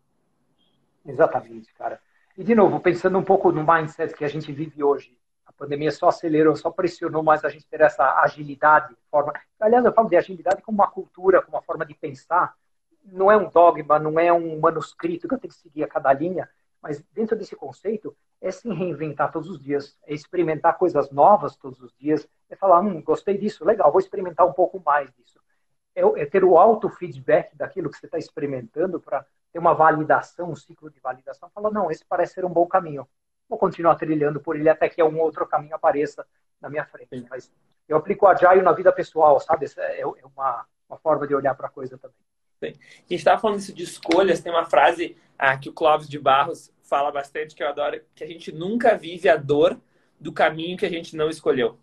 Exatamente, 1.06 1.72
cara. 1.74 2.00
E 2.36 2.44
de 2.44 2.54
novo, 2.54 2.80
pensando 2.80 3.18
um 3.18 3.24
pouco 3.24 3.50
no 3.52 3.64
mindset 3.66 4.14
que 4.14 4.24
a 4.24 4.28
gente 4.28 4.52
vive 4.52 4.82
hoje, 4.82 5.16
a 5.44 5.52
pandemia 5.52 5.90
só 5.90 6.08
acelerou, 6.08 6.54
só 6.56 6.70
pressionou 6.70 7.22
mais 7.22 7.44
a 7.44 7.48
gente 7.48 7.66
ter 7.66 7.80
essa 7.80 8.20
agilidade, 8.20 8.94
forma. 9.10 9.32
Aliás, 9.58 9.84
eu 9.84 9.92
falo 9.92 10.08
de 10.08 10.16
agilidade 10.16 10.62
como 10.62 10.78
uma 10.78 10.90
cultura, 10.90 11.42
como 11.42 11.56
uma 11.56 11.62
forma 11.62 11.84
de 11.84 11.94
pensar. 11.94 12.54
Não 13.04 13.30
é 13.30 13.36
um 13.36 13.48
dogma, 13.48 13.98
não 13.98 14.18
é 14.18 14.32
um 14.32 14.60
manuscrito 14.60 15.26
que 15.26 15.34
eu 15.34 15.38
tenho 15.38 15.52
que 15.52 15.58
seguir 15.58 15.82
a 15.82 15.88
cada 15.88 16.12
linha, 16.12 16.48
mas 16.82 17.02
dentro 17.12 17.36
desse 17.36 17.54
conceito, 17.54 18.16
é 18.40 18.50
se 18.50 18.68
reinventar 18.68 19.30
todos 19.30 19.50
os 19.50 19.60
dias, 19.60 19.98
é 20.06 20.14
experimentar 20.14 20.78
coisas 20.78 21.10
novas 21.10 21.56
todos 21.56 21.80
os 21.82 21.94
dias, 21.96 22.26
é 22.48 22.56
falar, 22.56 22.80
hum, 22.80 23.02
gostei 23.02 23.36
disso, 23.36 23.64
legal, 23.64 23.90
vou 23.92 24.00
experimentar 24.00 24.46
um 24.46 24.52
pouco 24.52 24.82
mais 24.84 25.12
disso. 25.12 25.38
É, 25.94 26.02
é 26.22 26.26
ter 26.26 26.44
o 26.44 26.56
auto-feedback 26.56 27.56
daquilo 27.56 27.90
que 27.90 27.98
você 27.98 28.06
está 28.06 28.18
experimentando 28.18 29.00
para 29.00 29.26
ter 29.52 29.58
uma 29.58 29.74
validação, 29.74 30.50
um 30.50 30.56
ciclo 30.56 30.90
de 30.90 31.00
validação. 31.00 31.50
Falar, 31.50 31.70
não, 31.70 31.90
esse 31.90 32.04
parece 32.04 32.34
ser 32.34 32.44
um 32.44 32.52
bom 32.52 32.66
caminho. 32.66 33.06
Vou 33.48 33.58
continuar 33.58 33.96
trilhando 33.96 34.40
por 34.40 34.56
ele 34.56 34.68
até 34.68 34.88
que 34.88 35.02
um 35.02 35.18
outro 35.18 35.46
caminho 35.46 35.74
apareça 35.74 36.24
na 36.60 36.70
minha 36.70 36.84
frente. 36.84 37.26
Mas 37.28 37.52
eu 37.88 37.96
aplico 37.96 38.24
o 38.24 38.28
Agile 38.28 38.62
na 38.62 38.72
vida 38.72 38.92
pessoal, 38.92 39.40
sabe? 39.40 39.66
É, 39.76 40.00
é 40.00 40.06
uma, 40.06 40.64
uma 40.88 40.98
forma 40.98 41.26
de 41.26 41.34
olhar 41.34 41.54
para 41.56 41.66
a 41.66 41.70
coisa 41.70 41.98
também. 41.98 42.29
Bem, 42.60 42.72
a 42.72 43.00
gente 43.02 43.14
estava 43.14 43.40
falando 43.40 43.58
isso 43.58 43.72
de 43.72 43.82
escolhas, 43.82 44.40
tem 44.40 44.52
uma 44.52 44.66
frase 44.66 45.16
ah, 45.38 45.56
que 45.56 45.68
o 45.68 45.72
Clóvis 45.72 46.08
de 46.08 46.18
Barros 46.18 46.70
fala 46.82 47.10
bastante, 47.10 47.54
que 47.54 47.62
eu 47.62 47.68
adoro, 47.68 48.00
que 48.14 48.22
a 48.22 48.26
gente 48.26 48.52
nunca 48.52 48.96
vive 48.96 49.28
a 49.28 49.36
dor 49.36 49.80
do 50.18 50.32
caminho 50.32 50.76
que 50.76 50.84
a 50.84 50.90
gente 50.90 51.16
não 51.16 51.30
escolheu. 51.30 51.78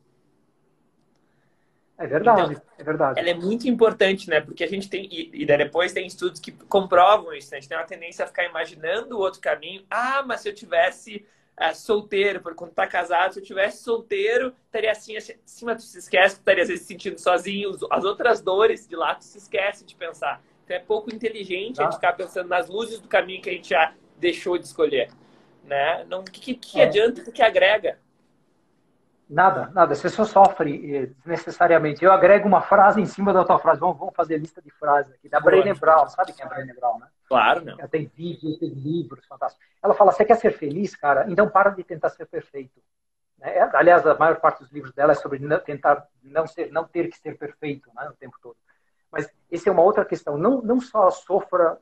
É 1.98 2.06
verdade, 2.06 2.52
então, 2.52 2.64
é 2.78 2.84
verdade. 2.84 3.20
Ela 3.20 3.30
é 3.30 3.34
muito 3.34 3.68
importante, 3.68 4.30
né? 4.30 4.40
Porque 4.40 4.64
a 4.64 4.68
gente 4.68 4.88
tem, 4.88 5.10
e, 5.12 5.32
e 5.34 5.46
depois 5.48 5.92
tem 5.92 6.06
estudos 6.06 6.40
que 6.40 6.52
comprovam 6.52 7.34
isso, 7.34 7.50
né? 7.50 7.58
A 7.58 7.60
gente 7.60 7.70
tem 7.70 7.78
uma 7.78 7.88
tendência 7.88 8.24
a 8.24 8.28
ficar 8.28 8.44
imaginando 8.44 9.18
o 9.18 9.20
outro 9.20 9.42
caminho. 9.42 9.84
Ah, 9.90 10.22
mas 10.24 10.42
se 10.42 10.50
eu 10.50 10.54
tivesse 10.54 11.26
é, 11.60 11.74
solteiro, 11.74 12.40
porque 12.40 12.56
quando 12.56 12.74
tá 12.74 12.86
casado, 12.86 13.34
se 13.34 13.40
eu 13.40 13.44
tivesse 13.44 13.84
solteiro, 13.84 14.54
estaria 14.68 14.92
assim, 14.92 15.16
mas 15.64 15.84
tu 15.84 15.88
se 15.88 15.98
esquece, 15.98 16.36
tu 16.36 16.40
estaria 16.40 16.62
às 16.62 16.70
vezes 16.70 16.84
se 16.84 16.90
sentindo 16.90 17.18
sozinho, 17.18 17.76
as 17.90 18.04
outras 18.04 18.42
dores 18.42 18.88
de 18.88 18.96
lá, 18.96 19.16
tu 19.16 19.24
se 19.24 19.40
esquece 19.40 19.84
de 19.84 19.96
pensar. 19.96 20.40
Então 20.68 20.76
é 20.76 20.80
pouco 20.82 21.10
inteligente 21.10 21.80
ah. 21.80 21.84
a 21.84 21.86
gente 21.86 21.96
ficar 21.96 22.12
pensando 22.12 22.50
nas 22.50 22.68
luzes 22.68 23.00
do 23.00 23.08
caminho 23.08 23.42
que 23.42 23.50
a 23.50 23.54
gente 23.54 23.70
já 23.70 23.94
deixou 24.18 24.58
de 24.58 24.66
escolher. 24.66 25.10
Né? 25.64 26.04
Não, 26.10 26.24
que, 26.26 26.56
que 26.56 26.82
é. 26.82 26.84
adianta 26.84 27.22
o 27.22 27.32
que 27.32 27.42
agrega? 27.42 27.98
Nada, 29.30 29.72
nada. 29.74 29.96
Você 29.96 30.10
só 30.10 30.26
sofre 30.26 30.96
eh, 30.96 31.06
desnecessariamente. 31.06 32.04
Eu 32.04 32.12
agrego 32.12 32.48
uma 32.48 32.62
frase 32.62 33.02
em 33.02 33.06
cima 33.06 33.34
da 33.34 33.46
tua 33.46 33.60
frase. 33.60 33.80
Vamos, 33.80 33.98
vamos 33.98 34.16
fazer 34.16 34.38
lista 34.38 34.62
de 34.62 34.70
frases 34.72 35.14
aqui. 35.14 35.30
Da 35.30 35.40
Brené 35.40 35.74
Brown. 35.74 36.08
Sabe 36.08 36.34
quem 36.34 36.44
é 36.44 36.46
a 36.46 36.50
Brené 36.50 36.74
Brown, 36.74 37.00
né? 37.00 37.08
Claro, 37.28 37.64
não. 37.64 37.78
Ela 37.78 37.88
tem 37.88 38.10
vídeos, 38.14 38.58
tem 38.58 38.70
livros 38.70 39.26
fantásticos. 39.26 39.66
Ela 39.82 39.94
fala, 39.94 40.12
você 40.12 40.26
quer 40.26 40.36
ser 40.36 40.52
feliz, 40.52 40.96
cara? 40.96 41.26
Então 41.30 41.50
para 41.50 41.70
de 41.70 41.84
tentar 41.84 42.10
ser 42.10 42.26
perfeito. 42.26 42.82
Né? 43.38 43.70
Aliás, 43.74 44.06
a 44.06 44.16
maior 44.16 44.40
parte 44.40 44.60
dos 44.64 44.72
livros 44.72 44.94
dela 44.94 45.12
é 45.12 45.16
sobre 45.16 45.40
não, 45.40 45.60
tentar 45.60 46.08
não, 46.24 46.48
ser, 46.48 46.72
não 46.72 46.86
ter 46.86 47.10
que 47.10 47.18
ser 47.18 47.38
perfeito 47.38 47.90
né, 47.96 48.10
o 48.10 48.14
tempo 48.14 48.38
todo. 48.42 48.56
Mas 49.12 49.30
essa 49.52 49.70
é 49.70 49.72
uma 49.72 49.84
outra 49.84 50.06
questão. 50.06 50.38
Não, 50.38 50.62
não 50.62 50.80
só 50.80 51.10
sofra, 51.10 51.78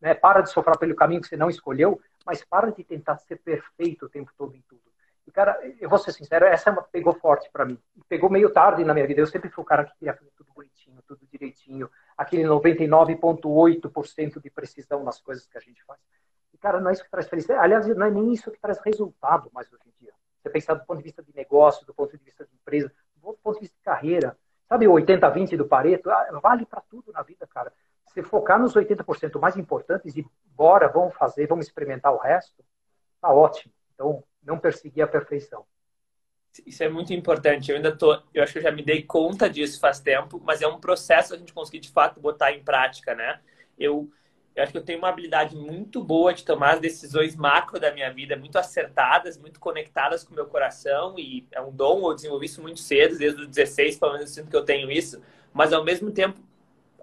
né, 0.00 0.14
para 0.14 0.40
de 0.40 0.50
sofrer 0.50 0.78
pelo 0.78 0.94
caminho 0.94 1.20
que 1.20 1.28
você 1.28 1.36
não 1.36 1.50
escolheu, 1.50 2.00
mas 2.24 2.44
para 2.44 2.70
de 2.70 2.84
tentar 2.84 3.16
ser 3.18 3.36
perfeito 3.36 4.06
o 4.06 4.08
tempo 4.08 4.30
todo 4.36 4.54
em 4.54 4.62
tudo. 4.68 4.82
E, 5.26 5.32
cara, 5.32 5.58
eu 5.78 5.88
vou 5.88 5.98
ser 5.98 6.12
sincero, 6.12 6.44
essa 6.44 6.70
é 6.70 6.76
pegou 6.90 7.14
forte 7.14 7.48
para 7.52 7.64
mim. 7.64 7.78
Pegou 8.08 8.28
meio 8.28 8.52
tarde 8.52 8.84
na 8.84 8.92
minha 8.92 9.06
vida. 9.06 9.20
Eu 9.20 9.26
sempre 9.28 9.48
fui 9.48 9.62
o 9.62 9.64
cara 9.66 9.84
que 9.84 9.96
queria 9.96 10.12
fazer 10.12 10.30
tudo 10.36 10.52
bonitinho, 10.52 11.00
tudo 11.06 11.20
direitinho. 11.30 11.88
Aquele 12.16 12.42
99,8% 12.42 14.40
de 14.40 14.50
precisão 14.50 15.04
nas 15.04 15.20
coisas 15.20 15.46
que 15.46 15.56
a 15.56 15.60
gente 15.60 15.84
faz. 15.84 16.00
E, 16.52 16.58
cara, 16.58 16.80
não 16.80 16.90
é 16.90 16.94
isso 16.94 17.04
que 17.04 17.10
traz 17.10 17.28
felicidade. 17.28 17.60
Aliás, 17.60 17.86
não 17.86 18.06
é 18.06 18.10
nem 18.10 18.32
isso 18.32 18.50
que 18.50 18.58
traz 18.60 18.80
resultado 18.80 19.48
mais 19.52 19.72
hoje 19.72 19.84
em 19.86 20.04
dia. 20.04 20.12
Você 20.42 20.50
pensar 20.50 20.74
do 20.74 20.84
ponto 20.84 20.98
de 20.98 21.04
vista 21.04 21.22
de 21.22 21.32
negócio, 21.34 21.86
do 21.86 21.94
ponto 21.94 22.16
de 22.16 22.24
vista 22.24 22.44
de 22.44 22.52
empresa, 22.54 22.92
do 23.14 23.32
ponto 23.34 23.54
de 23.54 23.60
vista 23.60 23.76
de 23.76 23.84
carreira. 23.84 24.36
Sabe 24.70 24.86
o 24.86 24.92
80-20 24.92 25.56
do 25.56 25.66
Pareto? 25.66 26.08
Ah, 26.08 26.38
vale 26.40 26.64
para 26.64 26.80
tudo 26.82 27.10
na 27.12 27.22
vida, 27.22 27.44
cara. 27.44 27.72
Se 28.06 28.22
focar 28.22 28.56
nos 28.56 28.72
80% 28.76 29.40
mais 29.40 29.56
importantes 29.56 30.16
e 30.16 30.24
bora, 30.54 30.86
vamos 30.86 31.12
fazer, 31.16 31.48
vamos 31.48 31.66
experimentar 31.66 32.14
o 32.14 32.18
resto, 32.18 32.64
tá 33.20 33.32
ótimo. 33.32 33.74
Então, 33.92 34.22
não 34.40 34.60
perseguir 34.60 35.02
a 35.02 35.08
perfeição. 35.08 35.66
Isso 36.64 36.84
é 36.84 36.88
muito 36.88 37.12
importante. 37.12 37.70
Eu 37.70 37.76
ainda 37.76 37.96
tô, 37.96 38.16
eu 38.32 38.44
acho 38.44 38.52
que 38.52 38.58
eu 38.60 38.62
já 38.62 38.70
me 38.70 38.84
dei 38.84 39.02
conta 39.02 39.50
disso 39.50 39.80
faz 39.80 39.98
tempo, 39.98 40.40
mas 40.44 40.62
é 40.62 40.68
um 40.68 40.78
processo 40.78 41.34
a 41.34 41.36
gente 41.36 41.52
conseguir 41.52 41.80
de 41.80 41.90
fato 41.90 42.20
botar 42.20 42.52
em 42.52 42.62
prática, 42.62 43.12
né? 43.12 43.40
Eu 43.76 44.08
eu 44.54 44.62
acho 44.62 44.72
que 44.72 44.78
eu 44.78 44.84
tenho 44.84 44.98
uma 44.98 45.08
habilidade 45.08 45.56
muito 45.56 46.02
boa 46.02 46.34
de 46.34 46.44
tomar 46.44 46.74
as 46.74 46.80
decisões 46.80 47.36
macro 47.36 47.78
da 47.78 47.92
minha 47.92 48.12
vida, 48.12 48.36
muito 48.36 48.58
acertadas, 48.58 49.38
muito 49.38 49.60
conectadas 49.60 50.24
com 50.24 50.32
o 50.32 50.34
meu 50.34 50.46
coração, 50.46 51.18
e 51.18 51.46
é 51.52 51.60
um 51.60 51.70
dom, 51.70 52.10
eu 52.10 52.14
desenvolvi 52.14 52.46
isso 52.46 52.60
muito 52.60 52.80
cedo, 52.80 53.16
desde 53.16 53.42
os 53.42 53.48
16, 53.48 53.98
pelo 53.98 54.12
menos 54.12 54.28
eu 54.28 54.34
sinto 54.34 54.50
que 54.50 54.56
eu 54.56 54.64
tenho 54.64 54.90
isso, 54.90 55.22
mas 55.52 55.72
ao 55.72 55.84
mesmo 55.84 56.10
tempo, 56.10 56.40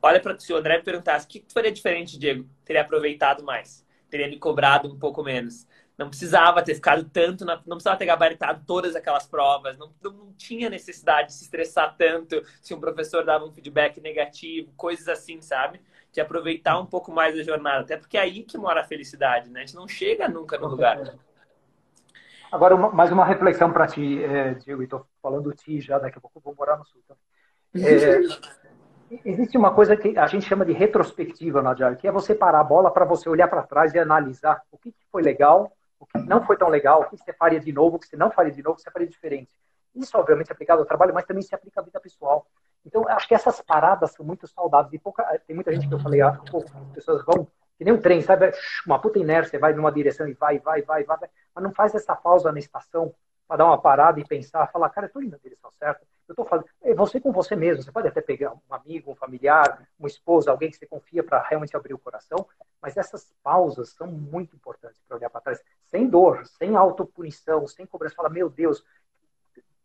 olha 0.02 0.20
para 0.20 0.38
o 0.50 0.56
André 0.56 0.78
me 0.78 0.84
perguntasse, 0.84 1.26
o 1.26 1.30
que 1.30 1.40
tu 1.40 1.54
faria 1.54 1.72
diferente, 1.72 2.20
Diego? 2.20 2.48
Teria 2.66 2.82
aproveitado 2.82 3.44
mais, 3.44 3.86
teria 4.10 4.28
me 4.28 4.38
cobrado 4.38 4.88
um 4.88 4.98
pouco 5.00 5.24
menos. 5.24 5.66
Não 5.98 6.10
precisava 6.10 6.62
ter 6.62 6.76
ficado 6.76 7.10
tanto, 7.12 7.44
na, 7.44 7.56
não 7.66 7.78
precisava 7.78 7.98
ter 7.98 8.06
gabaritado 8.06 8.64
todas 8.68 8.96
aquelas 8.96 9.26
provas, 9.26 9.78
não, 9.80 9.92
não 10.04 10.32
tinha 10.38 10.70
necessidade 10.70 11.30
de 11.30 11.34
se 11.34 11.46
estressar 11.46 11.96
tanto 11.98 12.44
se 12.62 12.74
um 12.74 12.80
professor 12.80 13.26
dava 13.26 13.46
um 13.46 13.52
feedback 13.52 14.00
negativo, 14.00 14.72
coisas 14.78 15.08
assim, 15.08 15.42
sabe? 15.42 15.82
De 16.18 16.22
aproveitar 16.22 16.80
um 16.80 16.86
pouco 16.86 17.12
mais 17.12 17.38
a 17.38 17.44
jornada, 17.44 17.82
até 17.82 17.96
porque 17.96 18.18
é 18.18 18.22
aí 18.22 18.42
que 18.42 18.58
mora 18.58 18.82
a 18.82 18.84
felicidade, 18.84 19.52
né? 19.52 19.60
A 19.60 19.66
gente 19.68 19.76
não 19.76 19.88
chega 19.88 20.28
nunca 20.28 20.58
no 20.58 20.68
lugar. 20.68 21.14
Agora, 22.52 22.76
uma, 22.76 22.90
mais 22.90 23.12
uma 23.12 23.24
reflexão 23.24 23.72
para 23.72 23.86
ti, 23.86 24.24
é, 24.24 24.56
Diego, 24.56 24.82
estou 24.82 25.06
falando 25.22 25.54
ti 25.54 25.80
já, 25.80 26.00
daqui 26.00 26.18
a 26.18 26.22
pouco 26.22 26.40
vou 26.40 26.56
morar 26.58 26.76
no 26.76 26.86
Sul. 26.86 27.00
Então. 27.06 27.16
É, 27.76 29.20
existe 29.30 29.56
uma 29.60 29.72
coisa 29.76 29.96
que 29.96 30.18
a 30.18 30.26
gente 30.26 30.48
chama 30.48 30.66
de 30.66 30.74
retrospectiva 30.74 31.62
no 31.62 31.70
Agile, 31.70 31.98
que 31.98 32.08
é 32.08 32.12
você 32.12 32.34
parar 32.34 32.62
a 32.62 32.64
bola 32.64 32.90
para 32.90 33.06
você 33.06 33.30
olhar 33.30 33.48
para 33.48 33.62
trás 33.62 33.94
e 33.94 34.00
analisar 34.00 34.64
o 34.72 34.78
que 34.80 34.92
foi 35.12 35.22
legal, 35.22 35.72
o 36.00 36.06
que 36.08 36.18
não 36.18 36.44
foi 36.44 36.58
tão 36.58 36.68
legal, 36.68 37.02
o 37.02 37.10
que 37.12 37.18
você 37.18 37.32
faria 37.32 37.60
de 37.60 37.72
novo, 37.72 37.98
o 37.98 38.00
que 38.00 38.08
você 38.08 38.18
não 38.18 38.32
faria 38.32 38.52
de 38.52 38.64
novo, 38.64 38.74
o 38.74 38.76
que 38.78 38.82
você 38.82 38.90
faria 38.90 39.08
diferente. 39.08 39.54
Isso, 39.98 40.18
obviamente, 40.18 40.50
é 40.50 40.54
aplicado 40.54 40.82
ao 40.82 40.86
trabalho, 40.86 41.14
mas 41.14 41.26
também 41.26 41.44
se 41.44 41.54
aplica 41.54 41.82
à 41.82 41.84
vida 41.84 42.00
pessoal. 42.00 42.46
Então, 42.86 43.08
acho 43.10 43.28
que 43.28 43.36
essas 43.36 43.60
paradas 43.62 44.12
são 44.12 44.26
muito 44.26 44.48
saudáveis. 44.48 44.94
E 44.94 45.00
pouca, 45.00 45.24
tem 45.46 45.56
muita 45.56 45.74
gente 45.74 45.88
que 45.88 45.94
eu 45.94 46.00
falei, 46.00 46.22
ah, 46.22 46.40
pouco, 46.50 46.70
as 46.78 46.94
pessoas 46.94 47.26
vão, 47.26 47.46
que 47.78 47.84
nem 47.84 47.94
um 47.94 48.02
trem, 48.02 48.22
sabe? 48.22 48.52
Uma 48.86 49.00
puta 49.00 49.20
inércia, 49.20 49.60
vai 49.60 49.74
numa 49.74 49.92
direção 49.92 50.28
e 50.28 50.34
vai, 50.34 50.60
vai, 50.60 50.82
vai, 50.82 51.04
vai, 51.04 51.18
mas 51.54 51.64
não 51.64 51.74
faz 51.74 51.94
essa 51.96 52.16
pausa 52.16 52.52
na 52.52 52.60
estação 52.60 53.14
para 53.48 53.58
dar 53.58 53.66
uma 53.66 53.82
parada 53.82 54.20
e 54.20 54.26
pensar, 54.26 54.68
falar, 54.68 54.90
cara, 54.90 55.08
eu 55.08 55.12
tô 55.12 55.22
indo 55.22 55.32
na 55.32 55.38
direção 55.38 55.72
certa. 55.72 56.06
Eu 56.28 56.34
estou 56.34 56.46
falando, 56.46 56.66
é 56.82 56.94
você 56.94 57.22
com 57.22 57.32
você 57.32 57.56
mesmo. 57.56 57.82
Você 57.82 57.92
pode 57.92 58.08
até 58.08 58.20
pegar 58.20 58.54
um 58.54 58.74
amigo, 58.74 59.12
um 59.12 59.16
familiar, 59.16 59.88
uma 59.98 60.10
esposa, 60.10 60.52
alguém 60.52 60.70
que 60.70 60.76
você 60.76 60.86
confia 60.86 61.24
para 61.24 61.42
realmente 61.42 61.76
abrir 61.76 61.94
o 61.94 61.98
coração, 61.98 62.46
mas 62.82 62.98
essas 62.98 63.34
pausas 63.42 63.90
são 63.90 64.08
muito 64.08 64.54
importantes 64.54 65.02
para 65.08 65.18
olhar 65.18 65.30
para 65.30 65.40
trás, 65.40 65.64
sem 65.86 66.08
dor, 66.10 66.46
sem 66.46 66.76
autopunição, 66.76 67.66
sem 67.66 67.86
cobrança. 67.86 68.16
Fala, 68.16 68.30
meu 68.30 68.50
Deus, 68.50 68.84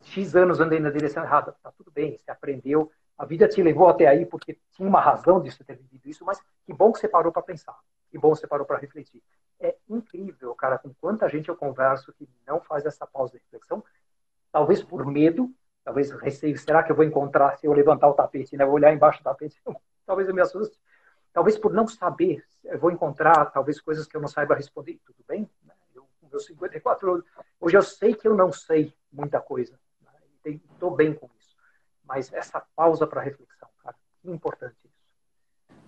X 0.03 0.35
anos 0.37 0.61
andei 0.61 0.81
na 0.81 0.91
direção 0.91 1.23
errada. 1.23 1.55
Tá 1.63 1.73
tudo 1.73 1.91
bem, 1.91 2.19
você 2.19 2.31
aprendeu, 2.31 2.91
a 3.17 3.25
vida 3.25 3.47
te 3.47 3.63
levou 3.63 3.89
até 3.89 4.07
aí 4.07 4.27
porque 4.27 4.59
tinha 4.73 4.89
uma 4.89 5.01
razão 5.01 5.41
de 5.41 5.51
você 5.51 5.63
ter 5.63 5.77
vivido 5.77 6.09
isso, 6.09 6.25
mas 6.25 6.41
que 6.65 6.73
bom 6.73 6.93
que 6.93 6.99
você 6.99 7.09
parou 7.09 7.31
para 7.33 7.43
pensar, 7.43 7.79
que 8.11 8.19
bom 8.19 8.33
que 8.33 8.41
você 8.41 8.47
parou 8.47 8.67
para 8.67 8.79
refletir. 8.79 9.23
É 9.61 9.77
incrível, 9.89 10.55
cara, 10.55 10.77
com 10.77 10.93
quanta 10.95 11.29
gente 11.29 11.49
eu 11.49 11.57
converso 11.57 12.13
que 12.15 12.29
não 12.47 12.61
faz 12.61 12.85
essa 12.85 13.07
pausa 13.07 13.35
de 13.35 13.39
reflexão, 13.39 13.85
talvez 14.51 14.83
por 14.83 15.07
medo, 15.07 15.55
talvez 15.85 16.11
receio, 16.11 16.59
será 16.59 16.83
que 16.83 16.91
eu 16.91 16.97
vou 16.97 17.05
encontrar 17.05 17.57
se 17.59 17.67
eu 17.67 17.73
levantar 17.73 18.09
o 18.09 18.15
tapete, 18.15 18.57
né? 18.57 18.65
Vou 18.65 18.75
olhar 18.75 18.93
embaixo 18.93 19.21
do 19.21 19.25
tapete, 19.25 19.63
talvez 20.07 20.29
eu 20.29 20.35
me 20.35 20.41
assuste. 20.41 20.79
Talvez 21.33 21.57
por 21.57 21.73
não 21.73 21.87
saber, 21.87 22.45
eu 22.65 22.79
vou 22.79 22.91
encontrar 22.91 23.47
talvez 23.47 23.81
coisas 23.81 24.07
que 24.07 24.17
eu 24.17 24.21
não 24.21 24.29
saiba 24.29 24.55
responder. 24.55 25.01
Tudo 25.07 25.25
bem? 25.27 25.49
Né? 25.65 25.73
Eu, 25.95 26.07
com 26.21 26.29
meus 26.29 26.45
54 26.45 27.13
anos, 27.15 27.25
hoje 27.59 27.77
eu 27.77 27.83
sei 27.83 28.15
que 28.15 28.29
eu 28.29 28.35
não 28.35 28.53
sei 28.53 28.93
muita 29.11 29.41
coisa. 29.41 29.79
Estou 30.45 30.91
bem 30.91 31.15
com 31.15 31.29
isso. 31.39 31.57
Mas 32.05 32.33
essa 32.33 32.61
pausa 32.75 33.07
para 33.07 33.21
reflexão, 33.21 33.69
cara, 33.83 33.97
que 34.21 34.31
importante 34.31 34.77
isso. 34.85 34.93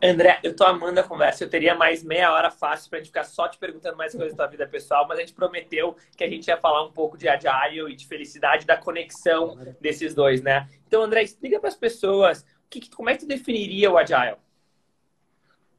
André, 0.02 0.38
eu 0.42 0.54
tô 0.54 0.64
amando 0.64 1.00
a 1.00 1.02
conversa. 1.02 1.44
Eu 1.44 1.50
teria 1.50 1.74
mais 1.74 2.02
meia 2.02 2.30
hora 2.32 2.50
fácil 2.50 2.90
pra 2.90 2.98
gente 2.98 3.08
ficar 3.08 3.24
só 3.24 3.48
te 3.48 3.58
perguntando 3.58 3.96
mais 3.96 4.12
coisas 4.12 4.32
da 4.32 4.44
tua 4.44 4.50
vida 4.50 4.66
pessoal, 4.66 5.06
mas 5.08 5.18
a 5.18 5.20
gente 5.22 5.32
prometeu 5.32 5.96
que 6.16 6.22
a 6.22 6.28
gente 6.28 6.46
ia 6.48 6.58
falar 6.58 6.84
um 6.84 6.92
pouco 6.92 7.16
de 7.16 7.26
Agile 7.26 7.90
e 7.92 7.96
de 7.96 8.06
felicidade, 8.06 8.66
da 8.66 8.76
conexão 8.76 9.56
desses 9.80 10.14
dois, 10.14 10.42
né? 10.42 10.68
Então, 10.86 11.02
André, 11.02 11.22
explica 11.22 11.58
para 11.58 11.68
as 11.68 11.76
pessoas 11.76 12.44
que, 12.68 12.90
como 12.90 13.08
é 13.08 13.14
que 13.14 13.20
tu 13.20 13.26
definiria 13.26 13.90
o 13.90 13.96
Agile? 13.96 14.36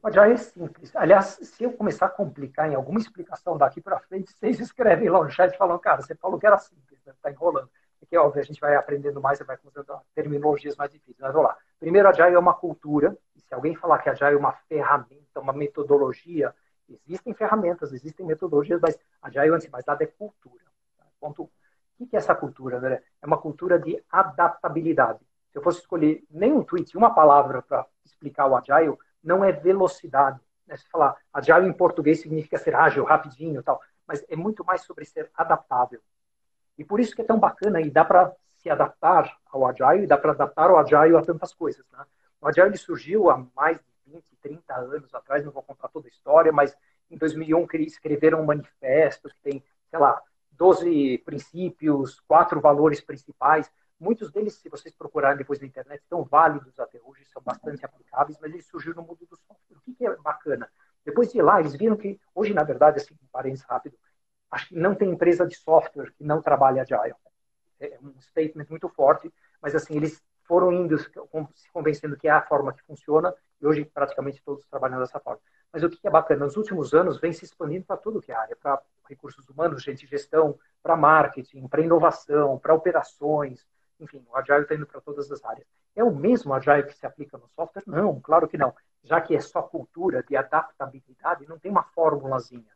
O 0.02 0.08
Agile 0.08 0.32
é 0.32 0.36
simples. 0.36 0.96
Aliás, 0.96 1.38
se 1.42 1.64
eu 1.64 1.72
começar 1.72 2.06
a 2.06 2.10
complicar 2.10 2.70
em 2.70 2.74
alguma 2.74 2.98
explicação 2.98 3.56
daqui 3.56 3.80
para 3.80 4.00
frente, 4.00 4.32
vocês 4.32 4.58
escrevem 4.60 5.08
lá 5.08 5.22
no 5.22 5.30
chat 5.30 5.54
e 5.54 5.58
falam, 5.58 5.78
cara, 5.78 6.02
você 6.02 6.14
falou 6.14 6.38
que 6.38 6.46
era 6.46 6.58
simples, 6.58 7.00
né? 7.04 7.12
tá 7.22 7.30
enrolando. 7.30 7.70
Porque, 8.06 8.16
óbvio, 8.16 8.40
a 8.40 8.44
gente 8.44 8.60
vai 8.60 8.76
aprendendo 8.76 9.20
mais 9.20 9.40
e 9.40 9.44
vai 9.44 9.58
usando 9.64 10.00
terminologias 10.14 10.76
mais 10.76 10.90
difíceis. 10.90 11.18
Mas 11.20 11.32
vamos 11.32 11.48
lá. 11.48 11.56
Primeiro, 11.78 12.08
Agile 12.08 12.34
é 12.34 12.38
uma 12.38 12.54
cultura 12.54 13.16
se 13.46 13.54
alguém 13.54 13.74
falar 13.74 13.98
que 13.98 14.10
Agile 14.10 14.34
é 14.34 14.38
uma 14.38 14.52
ferramenta, 14.52 15.40
uma 15.40 15.52
metodologia, 15.52 16.54
existem 16.88 17.32
ferramentas, 17.32 17.92
existem 17.92 18.26
metodologias, 18.26 18.80
mas 18.80 18.98
Agile, 19.22 19.50
antes 19.50 19.66
de 19.66 19.72
mais 19.72 19.84
nada, 19.84 20.02
é 20.02 20.06
cultura. 20.06 20.64
Ponto. 21.20 21.50
O 21.98 22.06
que 22.06 22.16
é 22.16 22.18
essa 22.18 22.34
cultura, 22.34 22.78
André? 22.78 23.02
É 23.22 23.26
uma 23.26 23.38
cultura 23.38 23.78
de 23.78 24.02
adaptabilidade. 24.10 25.20
Se 25.50 25.58
eu 25.58 25.62
fosse 25.62 25.80
escolher 25.80 26.24
nem 26.28 26.52
um 26.52 26.62
tweet, 26.62 26.96
uma 26.96 27.14
palavra 27.14 27.62
para 27.62 27.86
explicar 28.04 28.46
o 28.46 28.56
Agile, 28.56 28.98
não 29.22 29.44
é 29.44 29.52
velocidade. 29.52 30.40
Né? 30.66 30.76
Se 30.76 30.88
falar 30.88 31.16
Agile 31.32 31.66
em 31.66 31.72
português 31.72 32.20
significa 32.20 32.58
ser 32.58 32.74
ágil, 32.74 33.04
rapidinho 33.04 33.62
tal, 33.62 33.80
mas 34.06 34.24
é 34.28 34.36
muito 34.36 34.64
mais 34.64 34.82
sobre 34.82 35.04
ser 35.04 35.30
adaptável. 35.34 36.00
E 36.78 36.84
por 36.84 37.00
isso 37.00 37.14
que 37.14 37.22
é 37.22 37.24
tão 37.24 37.38
bacana 37.38 37.80
e 37.80 37.90
dá 37.90 38.04
para 38.04 38.32
se 38.58 38.70
adaptar 38.70 39.36
ao 39.46 39.66
Agile 39.66 40.04
e 40.04 40.06
dá 40.06 40.18
para 40.18 40.32
adaptar 40.32 40.70
o 40.70 40.76
Agile 40.76 41.16
a 41.16 41.22
tantas 41.22 41.54
coisas. 41.54 41.84
Né? 41.92 42.04
O 42.40 42.48
Agile 42.48 42.76
surgiu 42.76 43.30
há 43.30 43.44
mais 43.54 43.78
de 43.78 44.12
20, 44.12 44.24
30 44.42 44.74
anos 44.74 45.14
atrás, 45.14 45.44
não 45.44 45.52
vou 45.52 45.62
contar 45.62 45.88
toda 45.88 46.06
a 46.06 46.10
história, 46.10 46.52
mas 46.52 46.76
em 47.10 47.16
2001 47.16 47.66
escreveram 47.80 48.40
um 48.40 48.44
manifesto 48.44 49.28
que 49.28 49.40
tem, 49.42 49.64
sei 49.90 49.98
lá, 49.98 50.20
12 50.52 51.18
princípios, 51.18 52.20
quatro 52.20 52.60
valores 52.60 53.00
principais. 53.00 53.70
Muitos 53.98 54.30
deles, 54.30 54.54
se 54.54 54.68
vocês 54.68 54.94
procurarem 54.94 55.38
depois 55.38 55.60
na 55.60 55.66
internet, 55.66 56.00
estão 56.02 56.24
válidos 56.24 56.78
até 56.78 57.00
hoje, 57.02 57.24
são 57.26 57.42
bastante 57.42 57.84
aplicáveis, 57.84 58.38
mas 58.40 58.52
eles 58.52 58.66
surgiram 58.66 58.96
no 58.96 59.08
mundo 59.08 59.26
do 59.26 59.36
software. 59.36 59.76
O 59.86 59.94
que, 59.94 60.06
é 60.06 60.16
bacana? 60.16 60.68
Depois 61.04 61.32
de 61.32 61.40
lá, 61.40 61.60
eles 61.60 61.74
viram 61.74 61.96
que, 61.96 62.20
hoje, 62.34 62.52
na 62.52 62.64
verdade, 62.64 62.98
assim, 62.98 63.14
um 63.14 63.28
parênteses 63.32 63.64
rápido, 63.64 63.96
acho 64.50 64.68
que 64.68 64.76
não 64.76 64.94
tem 64.94 65.10
empresa 65.10 65.46
de 65.46 65.56
software 65.56 66.12
que 66.12 66.24
não 66.24 66.40
trabalhe 66.40 66.80
Agile. 66.80 67.14
É 67.80 67.98
um 68.02 68.18
statement 68.20 68.66
muito 68.70 68.88
forte, 68.88 69.32
mas 69.60 69.74
assim, 69.74 69.96
eles 69.96 70.22
foram 70.44 70.72
indo 70.72 70.96
se 70.98 71.70
convencendo 71.72 72.16
que 72.16 72.28
é 72.28 72.30
a 72.30 72.40
forma 72.40 72.72
que 72.72 72.82
funciona 72.82 73.34
e 73.60 73.66
hoje 73.66 73.84
praticamente 73.84 74.42
todos 74.42 74.66
trabalham 74.66 74.98
dessa 74.98 75.18
forma. 75.20 75.40
Mas 75.72 75.82
o 75.82 75.90
que 75.90 76.06
é 76.06 76.10
bacana, 76.10 76.44
nos 76.44 76.56
últimos 76.56 76.94
anos 76.94 77.18
vem 77.18 77.32
se 77.32 77.44
expandindo 77.44 77.84
para 77.84 77.96
tudo 77.96 78.22
que 78.22 78.32
é 78.32 78.34
área, 78.34 78.56
para 78.56 78.80
recursos 79.08 79.48
humanos, 79.48 79.82
gente, 79.82 80.06
gestão, 80.06 80.58
para 80.82 80.96
marketing, 80.96 81.66
para 81.68 81.82
inovação, 81.82 82.58
para 82.58 82.74
operações, 82.74 83.66
enfim, 83.98 84.24
o 84.28 84.36
Agile 84.36 84.62
está 84.62 84.74
indo 84.74 84.86
para 84.86 85.00
todas 85.00 85.30
as 85.30 85.44
áreas. 85.44 85.66
É 85.94 86.04
o 86.04 86.14
mesmo 86.14 86.52
Agile 86.52 86.84
que 86.84 86.94
se 86.94 87.06
aplica 87.06 87.38
no 87.38 87.48
software? 87.48 87.82
Não, 87.86 88.20
claro 88.20 88.46
que 88.46 88.58
não. 88.58 88.74
Já 89.02 89.20
que 89.20 89.34
é 89.34 89.40
só 89.40 89.62
cultura 89.62 90.22
de 90.22 90.36
adaptabilidade, 90.36 91.46
não 91.48 91.58
tem 91.58 91.70
uma 91.70 91.82
fórmulazinha. 91.82 92.70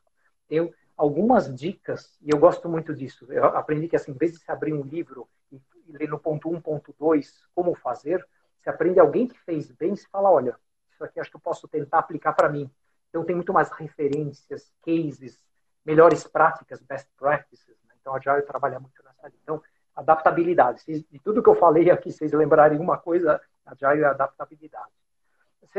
Tem 0.48 0.72
algumas 1.00 1.54
dicas, 1.54 2.14
e 2.20 2.30
eu 2.30 2.36
gosto 2.36 2.68
muito 2.68 2.94
disso. 2.94 3.24
Eu 3.32 3.46
aprendi 3.46 3.88
que, 3.88 3.96
assim, 3.96 4.10
em 4.10 4.18
vez 4.18 4.32
de 4.32 4.38
se 4.40 4.52
abrir 4.52 4.74
um 4.74 4.82
livro 4.82 5.26
e 5.50 5.58
ler 5.88 6.10
no 6.10 6.18
ponto 6.18 6.50
1, 6.50 6.60
ponto 6.60 6.94
2, 6.98 7.42
como 7.54 7.74
fazer, 7.74 8.22
você 8.58 8.68
aprende 8.68 9.00
alguém 9.00 9.26
que 9.26 9.38
fez 9.40 9.70
bem, 9.70 9.96
você 9.96 10.06
fala, 10.12 10.30
olha, 10.30 10.54
isso 10.92 11.02
aqui 11.02 11.18
acho 11.18 11.30
que 11.30 11.36
eu 11.36 11.40
posso 11.40 11.66
tentar 11.66 12.00
aplicar 12.00 12.34
para 12.34 12.50
mim. 12.50 12.70
Então 13.08 13.24
tem 13.24 13.34
muito 13.34 13.50
mais 13.50 13.70
referências, 13.70 14.70
cases, 14.84 15.42
melhores 15.86 16.22
práticas, 16.24 16.82
best 16.82 17.08
practices. 17.16 17.78
Né? 17.88 17.94
Então 17.98 18.12
a 18.12 18.18
Agile 18.18 18.42
trabalha 18.42 18.78
muito 18.78 19.02
nessa 19.02 19.24
área. 19.24 19.34
Então, 19.42 19.62
adaptabilidade. 19.96 20.84
De 20.86 21.18
tudo 21.24 21.42
que 21.42 21.48
eu 21.48 21.54
falei 21.54 21.90
aqui, 21.90 22.12
vocês 22.12 22.30
lembrarem 22.30 22.78
uma 22.78 22.98
coisa, 22.98 23.40
Agile 23.64 24.02
é 24.02 24.06
adaptabilidade. 24.06 24.92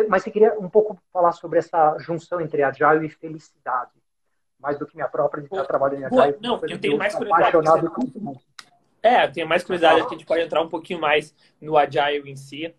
Mas 0.10 0.24
você 0.24 0.32
queria 0.32 0.60
um 0.60 0.70
pouco 0.70 0.98
falar 1.14 1.34
sobre 1.34 1.60
essa 1.60 1.96
junção 2.00 2.42
entre 2.42 2.64
Agile 2.64 3.06
e 3.06 3.10
felicidade, 3.10 4.01
mais 4.62 4.78
do 4.78 4.86
que 4.86 4.96
minha 4.96 5.08
própria 5.08 5.42
de 5.42 5.48
estar 5.48 5.66
trabalhando 5.66 6.02
em 6.02 6.06
Agile. 6.06 6.38
Não, 6.42 6.60
eu 6.68 6.80
tenho 6.80 6.98
mais 6.98 7.16
curiosidade. 7.16 7.58
Apaixonado 7.58 7.92
com 7.92 8.04
isso. 8.04 8.42
É, 9.04 9.26
eu 9.26 9.32
tenho 9.32 9.48
mais 9.48 9.64
curiosidade 9.64 10.02
que 10.02 10.14
a 10.14 10.18
gente 10.18 10.26
pode 10.26 10.42
entrar 10.42 10.62
um 10.62 10.70
pouquinho 10.70 11.00
mais 11.00 11.36
no 11.60 11.76
Agile 11.78 12.30
em 12.30 12.36
si. 12.36 12.74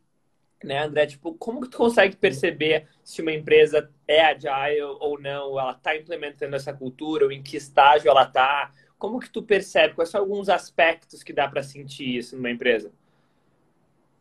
Né, 0.65 0.85
André? 0.85 1.07
Tipo, 1.07 1.35
como 1.35 1.61
que 1.61 1.69
tu 1.69 1.77
consegue 1.77 2.15
perceber 2.15 2.87
se 3.03 3.21
uma 3.21 3.33
empresa 3.33 3.91
é 4.07 4.25
agile 4.25 4.81
ou 5.01 5.21
não? 5.21 5.59
Ela 5.59 5.73
está 5.73 5.97
implementando 5.97 6.55
essa 6.55 6.73
cultura? 6.73 7.25
Ou 7.25 7.33
em 7.33 7.43
que 7.43 7.57
estágio 7.57 8.09
ela 8.09 8.23
está? 8.23 8.71
Como 8.97 9.19
que 9.19 9.29
tu 9.29 9.43
percebe? 9.43 9.95
Quais 9.95 10.09
são 10.09 10.21
alguns 10.21 10.49
aspectos 10.49 11.25
que 11.25 11.33
dá 11.33 11.49
para 11.49 11.65
sentir 11.65 12.17
isso 12.17 12.37
numa 12.37 12.49
empresa? 12.49 12.93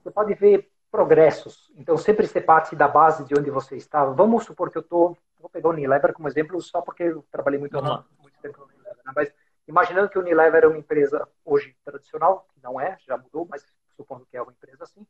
Você 0.02 0.10
pode 0.10 0.34
ver 0.34 0.67
progressos. 0.89 1.71
Então, 1.78 1.95
sempre 1.95 2.26
ser 2.26 2.41
parte 2.41 2.76
da 2.76 2.88
base 2.88 3.24
de 3.24 3.38
onde 3.38 3.52
você 3.52 3.78
está. 3.78 4.04
Vamos 4.06 4.43
supor 4.43 4.71
que 4.71 4.80
eu 4.80 4.82
estou... 4.82 5.15
Vou 5.41 5.49
pegar 5.49 5.69
o 5.69 5.71
Unilever 5.71 6.13
como 6.13 6.27
exemplo 6.27 6.62
só 6.62 6.82
porque 6.82 7.04
eu 7.04 7.25
trabalhei 7.32 7.60
muito, 7.60 7.77
uhum. 7.77 8.04
muito 8.19 8.39
tempo 8.41 8.60
no 8.60 8.65
Unilever. 8.65 8.97
Né? 9.06 9.12
Mas 9.15 9.34
Imaginando 9.71 10.10
que 10.10 10.17
o 10.17 10.21
Unilever 10.21 10.63
é 10.63 10.67
uma 10.67 10.77
empresa 10.77 11.27
hoje 11.45 11.75
tradicional, 11.86 12.45
que 12.54 12.62
não 12.62 12.80
é, 12.80 12.97
já 13.08 13.17
mudou, 13.17 13.47
mas 13.49 13.65
supondo 13.95 14.25
que 14.30 14.36
é 14.36 14.41
uma 14.41 14.51
empresa 14.51 14.84
assim, 14.84 15.08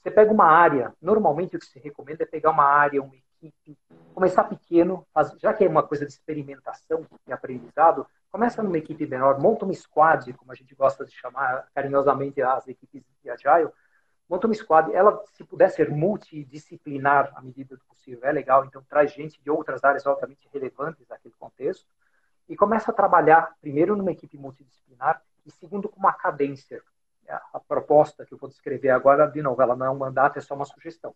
você 0.00 0.10
pega 0.10 0.30
uma 0.30 0.46
área, 0.46 0.94
normalmente 1.02 1.56
o 1.56 1.58
que 1.58 1.66
se 1.66 1.78
recomenda 1.80 2.22
é 2.22 2.26
pegar 2.26 2.50
uma 2.50 2.64
área, 2.64 3.02
uma 3.02 3.14
equipe, 3.16 3.76
começar 4.14 4.44
pequeno, 4.44 5.04
já 5.38 5.52
que 5.52 5.64
é 5.64 5.68
uma 5.68 5.82
coisa 5.82 6.06
de 6.06 6.12
experimentação 6.12 7.04
e 7.26 7.32
aprendizado, 7.32 8.06
começa 8.30 8.62
numa 8.62 8.78
equipe 8.78 9.04
menor, 9.06 9.40
monta 9.40 9.64
uma 9.64 9.74
squad, 9.74 10.32
como 10.34 10.52
a 10.52 10.54
gente 10.54 10.74
gosta 10.76 11.04
de 11.04 11.12
chamar 11.12 11.66
carinhosamente 11.74 12.40
as 12.40 12.68
equipes 12.68 13.02
de 13.22 13.30
Agile, 13.30 13.72
monta 14.28 14.46
uma 14.46 14.54
squad, 14.54 14.92
ela 14.92 15.22
se 15.34 15.44
puder 15.44 15.70
ser 15.70 15.90
multidisciplinar 15.90 17.32
à 17.36 17.42
medida 17.42 17.76
do 17.76 17.84
possível, 17.84 18.20
é 18.24 18.32
legal, 18.32 18.64
então 18.64 18.82
traz 18.88 19.12
gente 19.12 19.40
de 19.42 19.50
outras 19.50 19.82
áreas 19.84 20.06
obviamente 20.06 20.48
relevantes 20.52 21.06
naquele 21.08 21.34
contexto, 21.38 21.86
e 22.48 22.56
começa 22.56 22.90
a 22.90 22.94
trabalhar, 22.94 23.54
primeiro, 23.60 23.96
numa 23.96 24.12
equipe 24.12 24.36
multidisciplinar 24.36 25.22
e, 25.46 25.50
segundo, 25.50 25.88
com 25.88 25.98
uma 25.98 26.12
cadência. 26.12 26.82
A 27.54 27.58
proposta 27.58 28.26
que 28.26 28.34
eu 28.34 28.38
vou 28.38 28.50
descrever 28.50 28.90
agora, 28.90 29.26
de 29.26 29.40
novo, 29.40 29.60
ela 29.62 29.74
não 29.74 29.86
é 29.86 29.90
um 29.90 29.96
mandato, 29.96 30.38
é 30.38 30.42
só 30.42 30.54
uma 30.54 30.66
sugestão. 30.66 31.14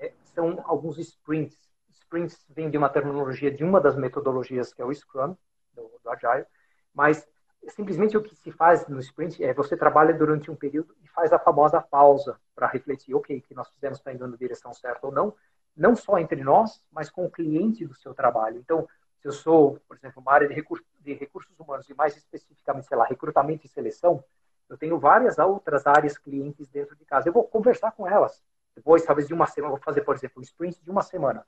É, 0.00 0.12
são 0.24 0.60
alguns 0.64 0.98
sprints. 0.98 1.56
Sprints 1.92 2.44
vem 2.50 2.68
de 2.68 2.76
uma 2.76 2.88
terminologia 2.88 3.52
de 3.52 3.62
uma 3.62 3.80
das 3.80 3.94
metodologias, 3.96 4.74
que 4.74 4.82
é 4.82 4.84
o 4.84 4.92
Scrum, 4.92 5.36
do, 5.72 6.00
do 6.02 6.10
Agile, 6.10 6.44
mas 6.92 7.24
simplesmente 7.70 8.16
o 8.16 8.22
que 8.22 8.34
se 8.34 8.50
faz 8.52 8.86
no 8.88 9.00
sprint 9.00 9.42
é 9.42 9.52
você 9.52 9.76
trabalha 9.76 10.12
durante 10.12 10.50
um 10.50 10.56
período 10.56 10.94
e 11.02 11.08
faz 11.08 11.32
a 11.32 11.38
famosa 11.38 11.80
pausa 11.80 12.38
para 12.54 12.66
refletir, 12.66 13.14
ok, 13.14 13.40
que 13.40 13.54
nós 13.54 13.68
fizemos 13.70 13.98
está 13.98 14.12
indo 14.12 14.26
na 14.26 14.36
direção 14.36 14.72
certa 14.72 15.06
ou 15.06 15.12
não, 15.12 15.34
não 15.76 15.96
só 15.96 16.18
entre 16.18 16.42
nós, 16.42 16.84
mas 16.92 17.10
com 17.10 17.24
o 17.24 17.30
cliente 17.30 17.86
do 17.86 17.94
seu 17.94 18.14
trabalho. 18.14 18.58
Então, 18.58 18.86
se 19.20 19.28
eu 19.28 19.32
sou, 19.32 19.80
por 19.88 19.96
exemplo, 19.96 20.20
uma 20.20 20.32
área 20.32 20.46
de, 20.46 20.54
recursos, 20.54 20.86
de 21.00 21.14
recursos 21.14 21.58
humanos 21.58 21.88
e 21.88 21.94
mais 21.94 22.16
especificamente, 22.16 22.86
sei 22.86 22.96
lá, 22.96 23.04
recrutamento 23.04 23.66
e 23.66 23.68
seleção, 23.68 24.22
eu 24.68 24.76
tenho 24.76 24.98
várias 24.98 25.38
outras 25.38 25.86
áreas 25.86 26.16
clientes 26.18 26.68
dentro 26.68 26.96
de 26.96 27.04
casa. 27.04 27.28
Eu 27.28 27.32
vou 27.32 27.44
conversar 27.44 27.92
com 27.92 28.06
elas. 28.06 28.42
Depois, 28.74 29.04
talvez 29.04 29.28
de 29.28 29.34
uma 29.34 29.46
semana, 29.46 29.74
vou 29.74 29.82
fazer, 29.82 30.02
por 30.02 30.14
exemplo, 30.14 30.40
um 30.40 30.42
sprint 30.42 30.82
de 30.82 30.90
uma 30.90 31.02
semana. 31.02 31.46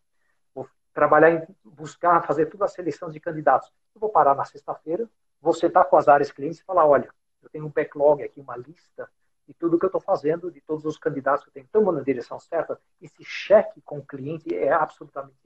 Vou 0.55 0.69
trabalhar 0.93 1.31
em 1.31 1.47
buscar, 1.65 2.23
fazer 2.27 2.47
toda 2.47 2.65
a 2.65 2.69
seleção 2.69 3.11
de 3.11 3.21
candidatos. 3.21 3.73
Eu 3.95 4.01
vou 4.01 4.11
parar 4.11 4.35
na 4.35 4.45
sexta-feira, 4.45 5.09
vou 5.47 5.55
sentar 5.55 5.85
com 5.85 5.97
as 5.97 6.09
áreas 6.09 6.33
clientes 6.33 6.59
e 6.59 6.65
falar, 6.65 6.85
olha, 6.85 7.09
eu 7.41 7.49
tenho 7.49 7.67
um 7.67 7.71
backlog 7.71 8.21
aqui, 8.21 8.41
uma 8.41 8.57
lista 8.57 9.09
de 9.47 9.55
tudo 9.55 9.79
que 9.79 9.85
eu 9.85 9.89
estou 9.89 10.01
fazendo, 10.01 10.51
de 10.51 10.61
todos 10.61 10.85
os 10.85 10.99
candidatos 10.99 11.45
que 11.45 11.51
eu 11.51 11.53
tenho, 11.55 11.67
estão 11.67 11.93
na 11.93 12.03
direção 12.03 12.41
certa. 12.41 12.77
Esse 13.01 13.23
cheque 13.23 13.81
com 13.83 13.99
o 13.99 14.05
cliente 14.05 14.53
é 14.53 14.73
absolutamente 14.73 15.37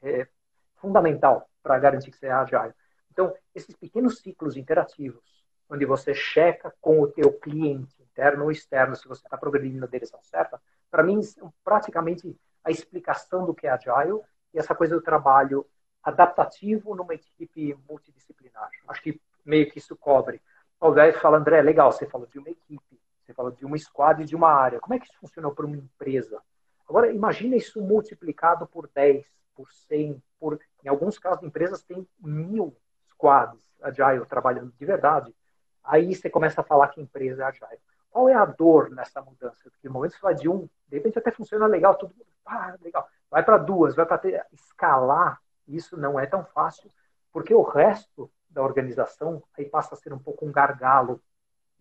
é 0.00 0.28
fundamental 0.76 1.50
para 1.60 1.76
garantir 1.76 2.12
que 2.12 2.16
você 2.16 2.26
é 2.26 2.30
agile. 2.30 2.72
Então, 3.10 3.34
esses 3.52 3.74
pequenos 3.74 4.20
ciclos 4.20 4.56
interativos, 4.56 5.44
onde 5.68 5.84
você 5.84 6.14
checa 6.14 6.72
com 6.80 7.00
o 7.00 7.08
teu 7.08 7.32
cliente, 7.32 8.00
interno 8.00 8.44
ou 8.44 8.52
externo, 8.52 8.94
se 8.94 9.08
você 9.08 9.26
está 9.26 9.36
progredindo 9.36 9.80
na 9.80 9.88
direção 9.88 10.20
certa, 10.22 10.62
para 10.88 11.02
mim, 11.02 11.20
são 11.20 11.52
praticamente 11.64 12.38
a 12.62 12.70
explicação 12.70 13.44
do 13.44 13.52
que 13.52 13.66
é 13.66 13.70
agile 13.70 14.20
e 14.54 14.58
essa 14.60 14.72
coisa 14.72 14.94
do 14.94 15.02
trabalho 15.02 15.66
adaptativo 16.00 16.94
numa 16.94 17.14
equipe 17.14 17.76
multidisciplinar. 17.88 18.70
Acho 18.86 19.02
que 19.02 19.20
meio 19.48 19.70
que 19.70 19.78
isso 19.78 19.96
cobre. 19.96 20.40
O 20.80 20.92
Gás 20.92 21.16
fala, 21.16 21.38
André, 21.38 21.60
legal, 21.62 21.90
você 21.90 22.06
falou 22.06 22.26
de 22.26 22.38
uma 22.38 22.50
equipe, 22.50 23.00
você 23.24 23.32
falou 23.32 23.50
de 23.50 23.64
uma 23.64 23.76
squad 23.78 24.22
e 24.22 24.26
de 24.26 24.36
uma 24.36 24.50
área. 24.50 24.78
Como 24.78 24.94
é 24.94 24.98
que 24.98 25.06
isso 25.06 25.18
funciona 25.18 25.50
para 25.50 25.66
uma 25.66 25.76
empresa? 25.76 26.40
Agora, 26.88 27.10
imagina 27.10 27.56
isso 27.56 27.82
multiplicado 27.82 28.66
por 28.66 28.88
10, 28.94 29.26
por 29.54 29.72
100, 29.72 30.22
por... 30.38 30.60
Em 30.84 30.88
alguns 30.88 31.18
casos, 31.18 31.42
empresas 31.42 31.82
têm 31.82 32.06
mil 32.20 32.76
squads 33.10 33.60
agile 33.82 34.24
trabalhando 34.26 34.72
de 34.78 34.84
verdade. 34.84 35.34
Aí 35.82 36.14
você 36.14 36.30
começa 36.30 36.60
a 36.60 36.64
falar 36.64 36.88
que 36.88 37.00
a 37.00 37.02
empresa 37.02 37.42
é 37.42 37.46
agile. 37.46 37.80
Qual 38.10 38.28
é 38.28 38.34
a 38.34 38.44
dor 38.44 38.90
nessa 38.90 39.20
mudança? 39.20 39.70
Porque 39.70 39.88
no 39.88 39.94
momento 39.94 40.12
você 40.12 40.20
vai 40.20 40.34
de 40.34 40.48
um, 40.48 40.68
de 40.86 40.96
repente 40.96 41.18
até 41.18 41.30
funciona 41.30 41.66
legal, 41.66 41.94
tudo 41.96 42.14
ah, 42.46 42.74
legal. 42.80 43.08
Vai 43.30 43.44
para 43.44 43.58
duas, 43.58 43.94
vai 43.94 44.06
para 44.06 44.46
escalar. 44.52 45.40
Isso 45.66 45.96
não 45.96 46.18
é 46.18 46.26
tão 46.26 46.44
fácil, 46.44 46.90
porque 47.30 47.52
o 47.54 47.62
resto 47.62 48.30
da 48.50 48.62
organização 48.62 49.42
aí 49.56 49.64
passa 49.64 49.94
a 49.94 49.98
ser 49.98 50.12
um 50.12 50.18
pouco 50.18 50.46
um 50.46 50.52
gargalo 50.52 51.20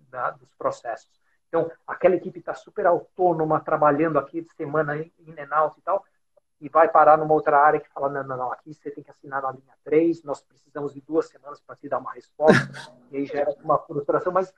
da, 0.10 0.32
dos 0.32 0.54
processos. 0.56 1.18
Então, 1.48 1.72
aquela 1.86 2.16
equipe 2.16 2.40
está 2.40 2.54
super 2.54 2.86
autônoma, 2.86 3.60
trabalhando 3.60 4.20
aqui 4.20 4.42
de 4.42 4.52
semana 4.54 4.98
in 4.98 5.12
and 5.30 5.74
e 5.78 5.82
tal, 5.82 6.04
e 6.60 6.68
vai 6.68 6.90
parar 6.90 7.18
numa 7.18 7.34
outra 7.34 7.58
área 7.58 7.80
que 7.80 7.90
fala, 7.90 8.10
não, 8.10 8.24
não, 8.24 8.38
não, 8.38 8.52
aqui 8.52 8.74
você 8.74 8.92
tem 8.92 9.04
que 9.04 9.12
assinar 9.12 9.42
na 9.42 9.52
linha 9.52 9.74
3, 9.84 10.24
nós 10.24 10.42
precisamos 10.42 10.94
de 10.94 11.02
duas 11.02 11.28
semanas 11.28 11.62
para 11.62 11.76
te 11.76 11.88
dar 11.88 12.00
uma 12.00 12.12
resposta, 12.12 12.70
e 13.12 13.18
aí 13.18 13.26
gera 13.26 13.52
uma 13.64 13.78
frustração, 13.78 14.32
mas 14.34 14.54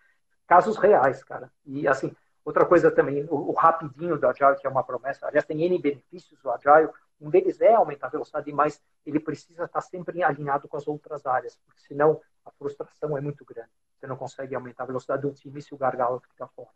casos 0.48 0.78
reais, 0.78 1.24
cara. 1.24 1.52
E 1.66 1.88
assim, 1.88 2.16
outra 2.44 2.66
coisa 2.66 2.90
também, 2.90 3.26
o, 3.26 3.50
o 3.50 3.54
rapidinho 3.54 4.18
do 4.18 4.28
Agile, 4.28 4.56
que 4.56 4.66
é 4.66 4.70
uma 4.70 4.84
promessa, 4.84 5.28
aliás, 5.28 5.46
tem 5.46 5.62
N 5.62 5.78
benefícios 5.78 6.40
do 6.42 6.50
Agile, 6.52 6.90
um 7.20 7.30
deles 7.30 7.60
é 7.60 7.74
aumentar 7.74 8.08
a 8.08 8.12
velocidade, 8.12 8.52
mas 8.52 8.82
ele 9.06 9.20
precisa 9.20 9.66
estar 9.66 9.82
sempre 9.82 10.24
alinhado 10.24 10.68
com 10.68 10.78
as 10.78 10.88
outras 10.88 11.26
áreas, 11.26 11.58
porque 11.66 11.82
senão 11.82 12.22
a 12.46 12.52
frustração 12.52 13.18
é 13.18 13.22
muito 13.22 13.44
grande. 13.44 13.70
Você 14.00 14.08
não 14.08 14.16
consegue 14.16 14.56
aumentar 14.56 14.84
a 14.84 14.88
velocidade 14.88 15.24
do 15.24 15.34
time 15.34 15.62
se 15.62 15.74
o 15.74 15.78
gargalo 15.78 16.22
fica 16.22 16.48
fora. 16.48 16.70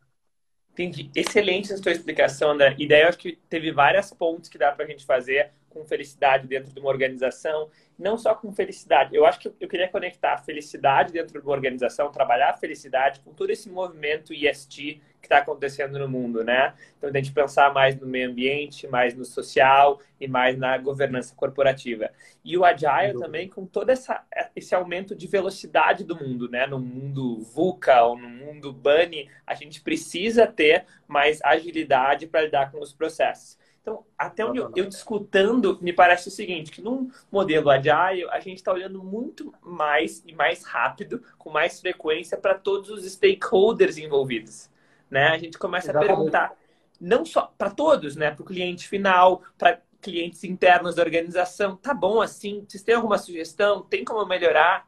Entendi. 0.72 1.12
Excelente 1.16 1.72
essa 1.72 1.82
tua 1.82 1.92
explicação, 1.92 2.52
André. 2.52 2.76
E 2.80 2.88
daí 2.88 3.04
eu 3.04 3.08
acho 3.08 3.18
que 3.20 3.36
teve 3.48 3.72
várias 3.72 4.12
pontes 4.12 4.50
que 4.50 4.58
dá 4.58 4.72
para 4.72 4.86
a 4.86 4.88
gente 4.88 5.06
fazer 5.06 5.54
com 5.74 5.84
felicidade 5.86 6.48
dentro 6.48 6.72
de 6.72 6.80
uma 6.80 6.90
organização, 6.90 7.70
não 7.98 8.18
só 8.18 8.36
com 8.36 8.52
felicidade. 8.54 9.16
Eu 9.16 9.26
acho 9.26 9.40
que 9.40 9.52
eu 9.60 9.68
queria 9.68 9.88
conectar 9.88 10.34
a 10.34 10.38
felicidade 10.38 11.12
dentro 11.12 11.40
de 11.40 11.46
uma 11.46 11.54
organização, 11.54 12.12
trabalhar 12.12 12.52
a 12.52 12.58
felicidade 12.58 13.20
com 13.22 13.34
todo 13.34 13.50
esse 13.50 13.70
movimento 13.70 14.34
ESG 14.34 15.02
que 15.24 15.28
está 15.28 15.38
acontecendo 15.38 15.98
no 15.98 16.08
mundo, 16.08 16.44
né? 16.44 16.74
Então, 16.98 17.10
a 17.10 17.14
gente 17.14 17.32
pensar 17.32 17.74
mais 17.74 17.98
no 17.98 18.06
meio 18.06 18.30
ambiente, 18.30 18.86
mais 18.88 19.16
no 19.16 19.24
social 19.24 20.02
e 20.20 20.28
mais 20.28 20.58
na 20.58 20.78
governança 20.78 21.34
corporativa. 21.34 22.12
E 22.44 22.58
o 22.58 22.66
Agile 22.66 23.18
também 23.18 23.48
com 23.48 23.66
todo 23.66 23.90
essa, 23.90 24.22
esse 24.54 24.76
aumento 24.76 25.16
de 25.16 25.26
velocidade 25.28 26.04
do 26.04 26.16
mundo, 26.16 26.50
né? 26.50 26.68
No 26.68 26.78
mundo 26.78 27.40
VUCA 27.40 28.04
ou 28.04 28.18
no 28.18 28.28
mundo 28.28 28.74
BUNNY, 28.74 29.30
a 29.48 29.56
gente 29.56 29.82
precisa 29.82 30.46
ter 30.46 30.86
mais 31.08 31.42
agilidade 31.42 32.28
para 32.28 32.42
lidar 32.42 32.70
com 32.70 32.82
os 32.82 32.92
processos. 32.92 33.58
Então, 33.84 34.06
até 34.18 34.46
onde 34.46 34.60
eu, 34.60 34.72
eu 34.78 34.86
discutando, 34.86 35.78
me 35.82 35.92
parece 35.92 36.30
o 36.30 36.32
seguinte, 36.32 36.72
que 36.72 36.82
num 36.82 37.12
modelo 37.30 37.70
Agile, 37.70 38.30
a 38.30 38.40
gente 38.40 38.60
está 38.60 38.72
olhando 38.72 39.04
muito 39.04 39.54
mais 39.62 40.24
e 40.26 40.34
mais 40.34 40.64
rápido, 40.64 41.22
com 41.38 41.50
mais 41.50 41.82
frequência, 41.82 42.38
para 42.38 42.56
todos 42.56 42.90
os 42.90 43.04
stakeholders 43.04 43.98
envolvidos. 43.98 44.70
Né? 45.12 45.28
A 45.28 45.38
gente 45.38 45.58
começa 45.58 45.92
Exatamente. 45.92 46.12
a 46.12 46.16
perguntar, 46.16 46.58
não 46.98 47.26
só 47.26 47.54
para 47.58 47.70
todos, 47.70 48.16
né? 48.16 48.32
para 48.32 48.42
o 48.42 48.46
cliente 48.46 48.88
final, 48.88 49.44
para 49.58 49.82
clientes 50.02 50.46
internos 50.46 50.96
da 50.96 51.04
organização, 51.04 51.76
tá 51.76 51.94
bom 51.94 52.22
assim? 52.22 52.66
Vocês 52.66 52.84
têm 52.84 52.96
alguma 52.96 53.18
sugestão? 53.18 53.82
Tem 53.82 54.06
como 54.06 54.26
melhorar? 54.26 54.88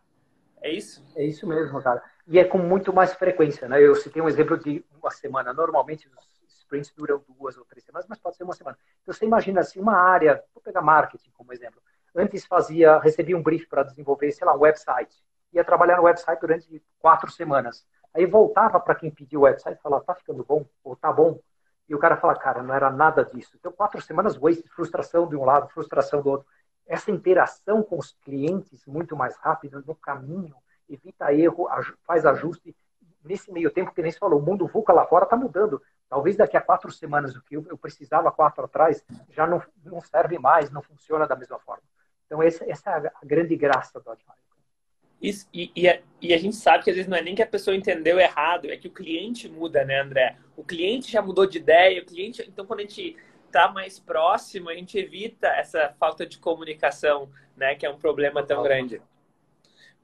É 0.61 0.71
isso? 0.71 1.03
É 1.17 1.25
isso 1.25 1.45
mesmo, 1.45 1.81
cara. 1.81 2.01
E 2.27 2.39
é 2.39 2.45
com 2.45 2.57
muito 2.57 2.93
mais 2.93 3.13
frequência, 3.13 3.67
né? 3.67 3.81
Eu 3.85 3.93
citei 3.93 4.21
um 4.21 4.29
exemplo 4.29 4.57
de 4.57 4.85
uma 4.99 5.11
semana. 5.11 5.53
Normalmente, 5.53 6.07
os 6.07 6.34
sprints 6.81 6.93
duram 6.95 7.23
duas 7.27 7.57
ou 7.57 7.65
três 7.65 7.83
semanas, 7.83 8.07
mas 8.07 8.19
pode 8.19 8.35
ser 8.35 8.43
uma 8.43 8.53
semana. 8.53 8.77
Então, 9.01 9.13
você 9.13 9.25
imagina 9.25 9.61
assim, 9.61 9.79
uma 9.79 9.95
área, 9.95 10.43
vou 10.53 10.61
pegar 10.61 10.81
marketing 10.81 11.31
como 11.31 11.53
exemplo. 11.53 11.81
Antes 12.15 12.45
fazia, 12.45 12.97
recebia 12.99 13.37
um 13.37 13.43
brief 13.43 13.67
para 13.67 13.83
desenvolver, 13.83 14.31
sei 14.31 14.45
lá, 14.45 14.55
um 14.55 14.61
website. 14.61 15.15
Ia 15.53 15.63
trabalhar 15.63 15.97
no 15.97 16.03
website 16.03 16.39
durante 16.39 16.83
quatro 16.99 17.31
semanas. 17.31 17.85
Aí 18.13 18.25
voltava 18.25 18.79
para 18.79 18.95
quem 18.95 19.11
pediu 19.11 19.41
o 19.41 19.43
website 19.43 19.77
e 19.77 19.81
falava, 19.81 20.03
tá 20.03 20.15
ficando 20.15 20.43
bom? 20.43 20.65
Ou 20.83 20.95
tá 20.95 21.11
bom? 21.11 21.39
E 21.87 21.93
o 21.93 21.99
cara 21.99 22.17
fala, 22.17 22.35
cara, 22.35 22.63
não 22.63 22.73
era 22.73 22.89
nada 22.89 23.23
disso. 23.23 23.51
Então, 23.59 23.71
quatro 23.71 24.01
semanas, 24.01 24.35
waste, 24.37 24.67
frustração 24.69 25.27
de 25.27 25.35
um 25.35 25.43
lado, 25.43 25.69
frustração 25.69 26.21
do 26.21 26.29
outro. 26.29 26.47
Essa 26.87 27.11
interação 27.11 27.83
com 27.83 27.97
os 27.97 28.13
clientes 28.23 28.85
muito 28.85 29.15
mais 29.15 29.35
rápida 29.37 29.83
no 29.85 29.95
caminho, 29.95 30.55
evita 30.89 31.33
erro, 31.33 31.67
faz 32.05 32.25
ajuste. 32.25 32.75
Nesse 33.23 33.51
meio 33.51 33.71
tempo, 33.71 33.91
que 33.91 34.01
nem 34.01 34.11
se 34.11 34.19
falou, 34.19 34.39
o 34.39 34.41
mundo 34.41 34.67
VUCA 34.67 34.93
lá 34.93 35.05
fora 35.05 35.25
está 35.25 35.35
mudando. 35.35 35.81
Talvez 36.09 36.37
daqui 36.37 36.55
a 36.55 36.61
quatro 36.61 36.91
semanas 36.91 37.35
o 37.35 37.41
que 37.41 37.55
eu 37.55 37.77
precisava 37.77 38.31
quatro 38.31 38.65
atrás 38.65 39.03
já 39.29 39.47
não, 39.47 39.61
não 39.83 39.99
serve 40.01 40.37
mais, 40.37 40.69
não 40.69 40.81
funciona 40.81 41.27
da 41.27 41.35
mesma 41.35 41.59
forma. 41.59 41.83
Então, 42.25 42.41
essa, 42.41 42.69
essa 42.69 42.91
é 42.91 43.07
a 43.07 43.25
grande 43.25 43.55
graça 43.55 43.99
do 43.99 44.11
Agile. 44.11 44.29
Isso, 45.21 45.47
e, 45.53 45.71
e, 45.75 45.89
a, 45.89 45.99
e, 46.21 46.33
a, 46.33 46.37
gente 46.37 46.55
sabe 46.55 46.83
que 46.83 46.89
às 46.89 46.95
vezes 46.95 47.09
não 47.09 47.17
é 47.17 47.21
nem 47.21 47.33
que 47.33 47.41
a 47.41 47.47
pessoa 47.47 47.75
entendeu 47.75 48.19
errado, 48.19 48.69
é 48.69 48.77
que 48.77 48.87
o 48.87 48.91
cliente 48.91 49.49
muda, 49.49 49.83
né, 49.83 50.01
André? 50.01 50.37
O 50.55 50.63
cliente 50.63 51.11
já 51.11 51.21
mudou 51.21 51.45
de 51.47 51.57
ideia, 51.57 52.01
o 52.01 52.05
cliente. 52.05 52.43
Então, 52.47 52.65
quando 52.65 52.79
a 52.79 52.83
gente 52.83 53.17
está 53.47 53.71
mais 53.71 53.97
próximo, 53.99 54.69
a 54.69 54.75
gente 54.75 54.97
evita 54.97 55.47
essa 55.47 55.95
falta 55.99 56.25
de 56.25 56.37
comunicação, 56.37 57.29
né, 57.55 57.73
que 57.75 57.85
é 57.85 57.89
um 57.89 57.97
problema 57.97 58.43
tão 58.43 58.61
grande. 58.61 59.01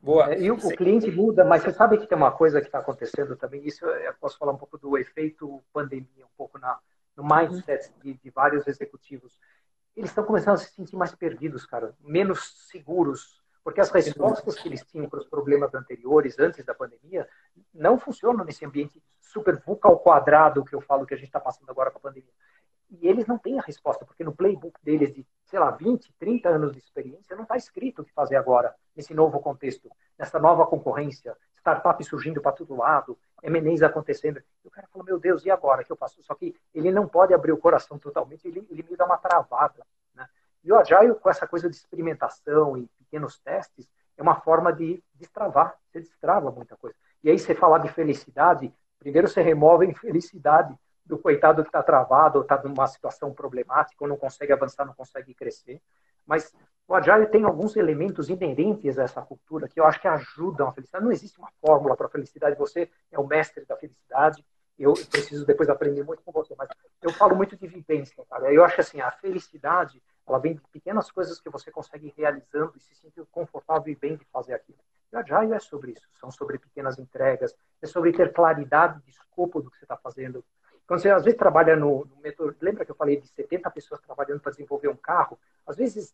Boa. 0.01 0.33
É, 0.33 0.41
e 0.41 0.49
o, 0.49 0.55
o, 0.55 0.75
cliente 0.75 1.11
muda, 1.11 1.45
mas 1.45 1.61
você 1.61 1.71
sabe 1.71 1.97
que 1.97 2.07
tem 2.07 2.17
uma 2.17 2.31
coisa 2.31 2.59
que 2.59 2.67
está 2.67 2.79
acontecendo 2.79 3.35
também, 3.35 3.65
isso 3.65 3.85
eu 3.85 4.13
posso 4.15 4.37
falar 4.37 4.51
um 4.51 4.57
pouco 4.57 4.77
do 4.77 4.97
efeito 4.97 5.63
pandemia, 5.71 6.25
um 6.25 6.35
pouco 6.35 6.57
na, 6.57 6.79
no 7.15 7.23
mindset 7.23 7.93
de, 8.01 8.15
de 8.15 8.29
vários 8.31 8.67
executivos. 8.67 9.39
Eles 9.95 10.09
estão 10.09 10.23
começando 10.23 10.55
a 10.55 10.57
se 10.57 10.73
sentir 10.73 10.95
mais 10.95 11.13
perdidos, 11.13 11.65
cara, 11.65 11.93
menos 11.99 12.67
seguros, 12.69 13.41
porque 13.63 13.79
as 13.79 13.91
respostas 13.91 14.55
que 14.55 14.67
eles 14.67 14.83
tinham 14.85 15.07
para 15.07 15.19
os 15.19 15.27
problemas 15.27 15.73
anteriores, 15.75 16.39
antes 16.39 16.65
da 16.65 16.73
pandemia, 16.73 17.27
não 17.71 17.99
funcionam 17.99 18.43
nesse 18.43 18.65
ambiente 18.65 19.01
super 19.19 19.61
VUCA 19.63 19.87
ao 19.87 19.99
quadrado 19.99 20.65
que 20.65 20.73
eu 20.73 20.81
falo 20.81 21.05
que 21.05 21.13
a 21.13 21.17
gente 21.17 21.27
está 21.27 21.39
passando 21.39 21.69
agora 21.69 21.91
com 21.91 21.99
a 21.99 22.01
pandemia. 22.01 22.33
E 22.91 23.07
eles 23.07 23.25
não 23.25 23.37
têm 23.37 23.57
a 23.57 23.61
resposta, 23.61 24.05
porque 24.05 24.23
no 24.23 24.35
playbook 24.35 24.77
deles 24.83 25.13
de, 25.13 25.25
sei 25.45 25.57
lá, 25.59 25.71
20, 25.71 26.13
30 26.19 26.49
anos 26.49 26.73
de 26.73 26.79
experiência, 26.79 27.35
não 27.35 27.43
está 27.43 27.55
escrito 27.55 28.01
o 28.01 28.05
que 28.05 28.11
fazer 28.11 28.35
agora, 28.35 28.75
nesse 28.93 29.13
novo 29.13 29.39
contexto, 29.39 29.89
nessa 30.19 30.37
nova 30.39 30.67
concorrência, 30.67 31.35
startup 31.57 32.03
surgindo 32.03 32.41
para 32.41 32.51
todo 32.51 32.75
lado, 32.75 33.17
M&As 33.41 33.81
acontecendo. 33.81 34.43
E 34.63 34.67
o 34.67 34.71
cara 34.71 34.87
falou, 34.91 35.05
meu 35.05 35.17
Deus, 35.17 35.45
e 35.45 35.49
agora 35.49 35.85
que 35.85 35.91
eu 35.91 35.95
faço? 35.95 36.21
Só 36.21 36.35
que 36.35 36.53
ele 36.73 36.91
não 36.91 37.07
pode 37.07 37.33
abrir 37.33 37.53
o 37.53 37.57
coração 37.57 37.97
totalmente, 37.97 38.45
ele, 38.45 38.67
ele 38.69 38.83
me 38.83 38.97
dá 38.97 39.05
uma 39.05 39.17
travada. 39.17 39.85
Né? 40.13 40.27
E 40.61 40.71
o 40.71 40.77
Agile, 40.77 41.15
com 41.15 41.29
essa 41.29 41.47
coisa 41.47 41.69
de 41.69 41.75
experimentação 41.77 42.77
e 42.77 42.87
pequenos 42.97 43.39
testes, 43.39 43.89
é 44.17 44.21
uma 44.21 44.35
forma 44.35 44.73
de 44.73 45.01
destravar, 45.15 45.77
você 45.89 46.01
destrava 46.01 46.51
muita 46.51 46.75
coisa. 46.75 46.95
E 47.23 47.29
aí 47.29 47.39
você 47.39 47.55
falar 47.55 47.77
de 47.77 47.87
felicidade, 47.87 48.73
primeiro 48.99 49.29
você 49.29 49.41
remove 49.41 49.85
a 49.85 49.89
infelicidade 49.89 50.77
do 51.11 51.17
coitado 51.17 51.61
que 51.61 51.67
está 51.67 51.83
travado 51.83 52.37
ou 52.37 52.43
está 52.43 52.63
numa 52.63 52.87
situação 52.87 53.33
problemática 53.33 54.01
ou 54.01 54.07
não 54.07 54.15
consegue 54.15 54.53
avançar, 54.53 54.85
não 54.85 54.93
consegue 54.93 55.33
crescer. 55.33 55.81
Mas 56.25 56.53
o 56.87 56.95
Agile 56.95 57.27
tem 57.27 57.43
alguns 57.43 57.75
elementos 57.75 58.29
inerentes 58.29 58.97
a 58.97 59.03
essa 59.03 59.21
cultura 59.21 59.67
que 59.67 59.77
eu 59.77 59.85
acho 59.85 59.99
que 59.99 60.07
ajudam 60.07 60.69
a 60.69 60.71
felicidade. 60.71 61.03
Não 61.03 61.11
existe 61.11 61.37
uma 61.37 61.49
fórmula 61.59 61.97
para 61.97 62.07
a 62.07 62.09
felicidade. 62.09 62.57
Você 62.57 62.89
é 63.11 63.19
o 63.19 63.27
mestre 63.27 63.65
da 63.65 63.75
felicidade. 63.75 64.45
Eu 64.79 64.93
preciso 64.93 65.45
depois 65.45 65.67
aprender 65.67 66.01
muito 66.01 66.23
com 66.23 66.31
você, 66.31 66.55
mas 66.57 66.69
eu 67.01 67.11
falo 67.11 67.35
muito 67.35 67.57
de 67.57 67.67
vivência, 67.67 68.23
cara. 68.29 68.51
Eu 68.53 68.63
acho 68.63 68.75
que 68.75 68.81
assim, 68.81 69.01
a 69.01 69.11
felicidade, 69.11 70.01
ela 70.25 70.39
vem 70.39 70.53
de 70.53 70.61
pequenas 70.71 71.11
coisas 71.11 71.41
que 71.41 71.49
você 71.49 71.69
consegue 71.69 72.07
ir 72.07 72.13
realizando 72.17 72.71
e 72.77 72.79
se 72.79 72.95
sentir 72.95 73.25
confortável 73.29 73.91
e 73.91 73.95
bem 73.97 74.15
de 74.15 74.23
fazer 74.31 74.53
aquilo. 74.53 74.79
E 75.11 75.15
o 75.17 75.19
Agile 75.19 75.53
é 75.55 75.59
sobre 75.59 75.91
isso. 75.91 76.07
São 76.21 76.31
sobre 76.31 76.57
pequenas 76.57 76.97
entregas, 76.97 77.53
é 77.81 77.85
sobre 77.85 78.13
ter 78.13 78.31
claridade 78.31 79.01
de 79.01 79.11
escopo 79.11 79.61
do 79.61 79.69
que 79.69 79.77
você 79.77 79.83
está 79.83 79.97
fazendo, 79.97 80.43
quando 80.91 81.03
você 81.03 81.09
às 81.09 81.23
vezes 81.23 81.39
trabalha 81.39 81.73
no, 81.73 82.05
no 82.05 82.55
lembra 82.59 82.83
que 82.83 82.91
eu 82.91 82.95
falei 82.95 83.15
de 83.15 83.25
70 83.25 83.71
pessoas 83.71 84.01
trabalhando 84.01 84.41
para 84.41 84.51
desenvolver 84.51 84.89
um 84.89 84.95
carro? 84.97 85.39
Às 85.65 85.77
vezes, 85.77 86.13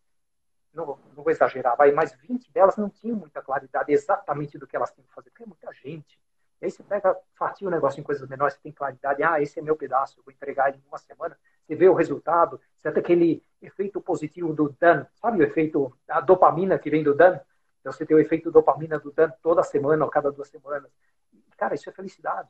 não, 0.71 0.99
não 1.15 1.23
vou 1.23 1.31
exagerar, 1.31 1.75
vai, 1.75 1.91
mas 1.91 2.13
20 2.13 2.51
delas 2.51 2.77
não 2.77 2.87
tinham 2.87 3.17
muita 3.17 3.41
claridade 3.41 3.91
exatamente 3.91 4.55
do 4.55 4.67
que 4.67 4.75
elas 4.75 4.91
têm 4.91 5.03
que 5.03 5.11
fazer, 5.11 5.31
porque 5.31 5.41
é 5.41 5.47
muita 5.47 5.73
gente. 5.73 6.19
E 6.61 6.65
aí 6.65 6.69
você 6.69 6.83
pega, 6.83 7.17
fatia 7.33 7.67
o 7.67 7.71
negócio 7.71 7.99
em 7.99 8.03
coisas 8.03 8.29
menores, 8.29 8.53
você 8.53 8.59
tem 8.61 8.71
claridade, 8.71 9.23
ah, 9.23 9.41
esse 9.41 9.57
é 9.57 9.63
meu 9.63 9.75
pedaço, 9.75 10.19
eu 10.19 10.23
vou 10.23 10.31
entregar 10.31 10.69
ele 10.69 10.77
em 10.77 10.87
uma 10.87 10.99
semana. 10.99 11.35
Você 11.65 11.73
vê 11.73 11.89
o 11.89 11.95
resultado, 11.95 12.61
você 12.77 12.91
tem 12.91 13.01
aquele 13.01 13.43
efeito 13.59 13.99
positivo 13.99 14.53
do 14.53 14.69
Dan, 14.79 15.07
sabe 15.15 15.39
o 15.39 15.43
efeito, 15.43 15.91
a 16.07 16.21
dopamina 16.21 16.77
que 16.77 16.91
vem 16.91 17.03
do 17.03 17.15
Dan? 17.15 17.39
Então 17.79 17.91
você 17.91 18.05
tem 18.05 18.15
o 18.15 18.19
efeito 18.19 18.51
dopamina 18.51 18.99
do 18.99 19.11
Dan 19.11 19.31
toda 19.41 19.63
semana 19.63 20.05
ou 20.05 20.11
cada 20.11 20.31
duas 20.31 20.49
semanas. 20.49 20.91
Cara, 21.57 21.73
isso 21.73 21.89
é 21.89 21.91
felicidade. 21.91 22.47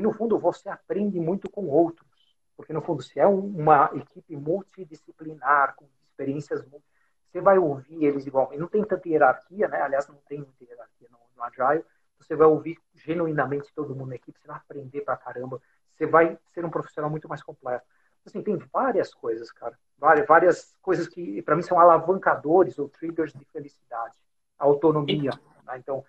E 0.00 0.02
no 0.02 0.12
fundo 0.12 0.38
você 0.38 0.68
aprende 0.68 1.20
muito 1.20 1.50
com 1.50 1.66
outros, 1.66 2.08
porque 2.56 2.72
no 2.72 2.80
fundo 2.80 3.02
se 3.02 3.20
é 3.20 3.26
uma 3.26 3.90
equipe 3.94 4.36
multidisciplinar, 4.36 5.76
com 5.76 5.86
experiências, 6.04 6.64
você 7.30 7.40
vai 7.40 7.58
ouvir 7.58 8.04
eles 8.04 8.26
igual. 8.26 8.52
E 8.52 8.56
não 8.56 8.66
tem 8.66 8.82
tanta 8.82 9.08
hierarquia, 9.08 9.68
né? 9.68 9.82
Aliás, 9.82 10.08
não 10.08 10.16
tem 10.28 10.38
muita 10.38 10.64
hierarquia 10.64 11.08
no, 11.10 11.18
no 11.36 11.42
Agile 11.44 11.84
você 12.20 12.36
vai 12.36 12.46
ouvir 12.46 12.78
genuinamente 12.94 13.72
todo 13.74 13.94
mundo 13.94 14.10
na 14.10 14.14
equipe, 14.16 14.38
você 14.38 14.46
vai 14.46 14.56
aprender 14.56 15.00
pra 15.00 15.16
caramba, 15.16 15.60
você 15.96 16.06
vai 16.06 16.38
ser 16.52 16.64
um 16.64 16.70
profissional 16.70 17.10
muito 17.10 17.28
mais 17.28 17.42
completo. 17.42 17.84
Assim, 18.24 18.42
tem 18.42 18.56
várias 18.72 19.14
coisas, 19.14 19.50
cara, 19.50 19.76
várias, 19.98 20.26
várias 20.26 20.76
coisas 20.82 21.08
que 21.08 21.40
para 21.42 21.56
mim 21.56 21.62
são 21.62 21.80
alavancadores 21.80 22.78
ou 22.78 22.88
triggers 22.88 23.32
de 23.32 23.44
felicidade. 23.46 24.14
A 24.58 24.64
autonomia, 24.64 25.30
né? 25.64 25.78
então 25.78 26.04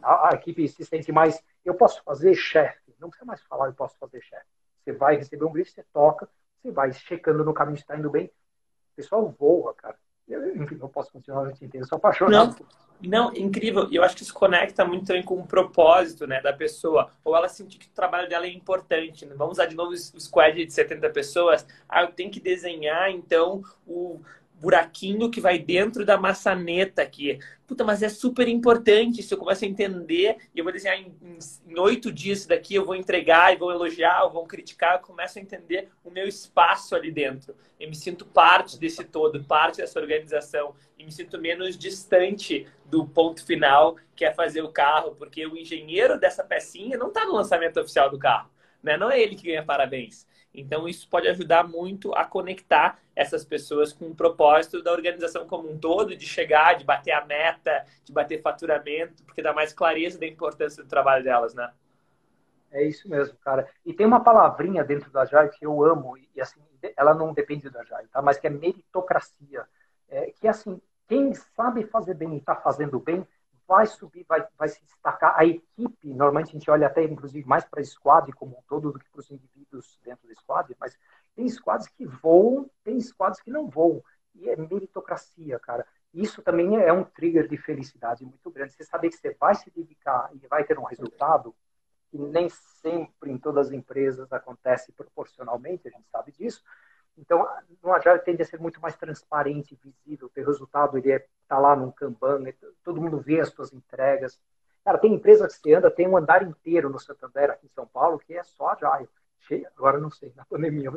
a, 0.00 0.28
a, 0.28 0.34
equipe 0.34 0.68
se 0.68 0.84
sente 0.84 1.10
mais, 1.10 1.42
eu 1.64 1.74
posso 1.74 2.02
fazer 2.04 2.34
chefe, 2.34 2.87
não 3.00 3.08
precisa 3.08 3.26
mais 3.26 3.40
falar 3.42 3.66
eu 3.66 3.74
posso 3.74 3.96
fazer 3.98 4.20
chefe. 4.22 4.46
Você 4.82 4.92
vai 4.92 5.16
receber 5.16 5.44
um 5.44 5.52
brief, 5.52 5.70
você 5.70 5.84
toca, 5.92 6.28
você 6.60 6.70
vai 6.70 6.92
checando 6.92 7.44
no 7.44 7.54
caminho 7.54 7.76
se 7.76 7.82
está 7.82 7.96
indo 7.96 8.10
bem, 8.10 8.26
o 8.26 8.96
pessoal 8.96 9.34
voa, 9.38 9.74
cara. 9.74 9.96
Eu, 10.26 10.56
enfim, 10.56 10.74
não 10.74 10.88
posso 10.88 11.10
continuar 11.10 11.40
a 11.40 11.44
noite 11.44 11.64
inteira, 11.64 11.84
eu 11.84 11.88
sou 11.88 11.96
apaixonado. 11.96 12.56
Não. 12.60 12.88
Não, 13.00 13.32
incrível. 13.34 13.88
E 13.90 13.96
eu 13.96 14.02
acho 14.02 14.16
que 14.16 14.22
isso 14.22 14.34
conecta 14.34 14.84
muito 14.84 15.06
também 15.06 15.22
com 15.22 15.38
o 15.38 15.46
propósito 15.46 16.26
né, 16.26 16.40
da 16.40 16.52
pessoa. 16.52 17.10
Ou 17.24 17.36
ela 17.36 17.48
sentir 17.48 17.78
que 17.78 17.86
o 17.86 17.92
trabalho 17.92 18.28
dela 18.28 18.44
é 18.44 18.50
importante. 18.50 19.24
Né? 19.24 19.34
Vamos 19.36 19.52
usar 19.52 19.66
de 19.66 19.76
novo 19.76 19.92
o 19.92 20.20
squad 20.20 20.64
de 20.64 20.72
70 20.72 21.08
pessoas. 21.10 21.66
Ah, 21.88 22.02
eu 22.02 22.08
tenho 22.08 22.30
que 22.30 22.40
desenhar, 22.40 23.10
então, 23.10 23.62
o 23.86 24.20
buraquinho 24.60 25.30
que 25.30 25.40
vai 25.40 25.58
dentro 25.58 26.04
da 26.04 26.16
maçaneta 26.16 27.02
aqui. 27.02 27.38
Puta, 27.66 27.84
mas 27.84 28.02
é 28.02 28.08
super 28.08 28.48
importante. 28.48 29.22
Se 29.22 29.32
eu 29.32 29.38
começo 29.38 29.64
a 29.64 29.68
entender 29.68 30.36
e 30.54 30.58
eu 30.58 30.64
vou 30.64 30.72
desenhar 30.72 30.98
em 30.98 31.78
oito 31.78 32.10
dias 32.10 32.40
isso 32.40 32.48
daqui, 32.48 32.74
eu 32.74 32.84
vou 32.84 32.94
entregar 32.94 33.52
e 33.52 33.56
vou 33.56 33.70
elogiar, 33.70 34.24
ou 34.24 34.30
vou 34.30 34.46
criticar, 34.46 34.94
eu 34.94 35.00
começo 35.00 35.38
a 35.38 35.42
entender 35.42 35.88
o 36.04 36.10
meu 36.10 36.26
espaço 36.26 36.94
ali 36.94 37.10
dentro. 37.10 37.54
Eu 37.78 37.88
me 37.88 37.94
sinto 37.94 38.24
parte 38.24 38.78
desse 38.78 39.04
todo, 39.04 39.44
parte 39.44 39.78
dessa 39.78 40.00
organização. 40.00 40.74
E 40.98 41.04
me 41.04 41.12
sinto 41.12 41.38
menos 41.38 41.76
distante 41.76 42.66
do 42.86 43.06
ponto 43.06 43.44
final, 43.44 43.96
que 44.16 44.24
é 44.24 44.32
fazer 44.32 44.62
o 44.62 44.72
carro, 44.72 45.14
porque 45.14 45.46
o 45.46 45.56
engenheiro 45.56 46.18
dessa 46.18 46.42
pecinha 46.42 46.96
não 46.96 47.08
está 47.08 47.24
no 47.24 47.34
lançamento 47.34 47.78
oficial 47.78 48.10
do 48.10 48.18
carro. 48.18 48.50
Né? 48.82 48.96
Não 48.96 49.10
é 49.10 49.20
ele 49.20 49.36
que 49.36 49.46
ganha 49.46 49.62
parabéns. 49.62 50.26
Então, 50.52 50.88
isso 50.88 51.08
pode 51.08 51.28
ajudar 51.28 51.68
muito 51.68 52.14
a 52.14 52.24
conectar 52.24 52.98
essas 53.14 53.44
pessoas 53.44 53.92
com 53.92 54.06
o 54.06 54.14
propósito 54.14 54.82
da 54.82 54.92
organização 54.92 55.46
como 55.46 55.70
um 55.70 55.78
todo, 55.78 56.16
de 56.16 56.26
chegar, 56.26 56.74
de 56.74 56.84
bater 56.84 57.12
a 57.12 57.24
meta, 57.24 57.84
de 58.04 58.12
bater 58.12 58.40
faturamento, 58.40 59.22
porque 59.24 59.42
dá 59.42 59.52
mais 59.52 59.72
clareza 59.72 60.18
da 60.18 60.26
importância 60.26 60.82
do 60.82 60.88
trabalho 60.88 61.22
delas, 61.22 61.54
né? 61.54 61.70
É 62.70 62.82
isso 62.82 63.08
mesmo, 63.08 63.36
cara. 63.38 63.68
E 63.84 63.92
tem 63.92 64.06
uma 64.06 64.22
palavrinha 64.22 64.84
dentro 64.84 65.10
da 65.10 65.22
Agile 65.22 65.50
que 65.50 65.64
eu 65.64 65.82
amo, 65.84 66.16
e 66.18 66.40
assim, 66.40 66.60
ela 66.96 67.14
não 67.14 67.32
depende 67.32 67.70
da 67.70 67.80
Agile, 67.80 68.08
tá? 68.08 68.20
mas 68.20 68.38
que 68.38 68.46
é 68.46 68.50
meritocracia. 68.50 69.66
É, 70.08 70.30
que 70.32 70.46
assim, 70.46 70.80
quem 71.06 71.34
sabe 71.34 71.84
fazer 71.86 72.14
bem 72.14 72.34
e 72.34 72.38
está 72.38 72.54
fazendo 72.54 72.98
bem, 72.98 73.26
vai 73.68 73.86
subir, 73.86 74.24
vai, 74.26 74.44
vai 74.56 74.68
se 74.68 74.82
destacar. 74.82 75.34
A 75.38 75.44
equipe, 75.44 76.14
normalmente 76.14 76.48
a 76.48 76.52
gente 76.52 76.70
olha 76.70 76.86
até, 76.86 77.04
inclusive, 77.04 77.46
mais 77.46 77.66
para 77.66 77.82
a 77.82 77.84
squad 77.84 78.32
como 78.32 78.56
um 78.56 78.62
todo 78.66 78.90
do 78.90 78.98
que 78.98 79.10
para 79.10 79.20
os 79.20 79.30
indivíduos 79.30 80.00
dentro 80.02 80.26
da 80.26 80.34
squad, 80.34 80.74
mas 80.80 80.96
tem 81.36 81.46
squads 81.46 81.86
que 81.88 82.06
voam, 82.06 82.68
tem 82.82 82.98
squads 82.98 83.40
que 83.42 83.50
não 83.50 83.68
voam. 83.68 84.02
E 84.34 84.48
é 84.48 84.56
meritocracia, 84.56 85.58
cara. 85.58 85.86
Isso 86.14 86.40
também 86.42 86.76
é 86.76 86.92
um 86.92 87.04
trigger 87.04 87.46
de 87.46 87.58
felicidade 87.58 88.24
muito 88.24 88.50
grande. 88.50 88.72
Você 88.72 88.84
saber 88.84 89.10
que 89.10 89.16
você 89.16 89.36
vai 89.38 89.54
se 89.54 89.70
dedicar 89.70 90.30
e 90.32 90.46
vai 90.48 90.64
ter 90.64 90.78
um 90.78 90.84
resultado 90.84 91.54
que 92.10 92.16
nem 92.16 92.48
sempre 92.48 93.30
em 93.30 93.36
todas 93.36 93.66
as 93.66 93.72
empresas 93.72 94.32
acontece 94.32 94.92
proporcionalmente, 94.92 95.86
a 95.86 95.90
gente 95.90 96.08
sabe 96.08 96.32
disso, 96.32 96.62
então, 97.18 97.46
no 97.82 97.92
Agile 97.92 98.20
tende 98.20 98.42
a 98.42 98.44
ser 98.44 98.60
muito 98.60 98.80
mais 98.80 98.96
transparente, 98.96 99.78
visível, 99.82 100.30
o 100.34 100.40
resultado 100.40 100.96
ele 100.96 101.12
é 101.12 101.26
tá 101.48 101.58
lá 101.58 101.74
num 101.74 101.90
Kanban, 101.90 102.40
né? 102.40 102.54
todo 102.84 103.00
mundo 103.00 103.18
vê 103.18 103.40
as 103.40 103.48
suas 103.48 103.72
entregas. 103.72 104.40
Cara, 104.84 104.98
tem 104.98 105.14
empresa 105.14 105.46
que 105.46 105.52
você 105.52 105.74
anda, 105.74 105.90
tem 105.90 106.08
um 106.08 106.16
andar 106.16 106.42
inteiro 106.42 106.88
no 106.88 106.98
Santander, 106.98 107.50
aqui 107.50 107.66
em 107.66 107.70
São 107.70 107.86
Paulo, 107.86 108.18
que 108.18 108.34
é 108.34 108.42
só 108.44 108.70
Agile. 108.70 109.08
Cheio, 109.40 109.66
agora 109.76 109.98
não 109.98 110.10
sei, 110.10 110.32
na 110.36 110.44
pandemia. 110.44 110.90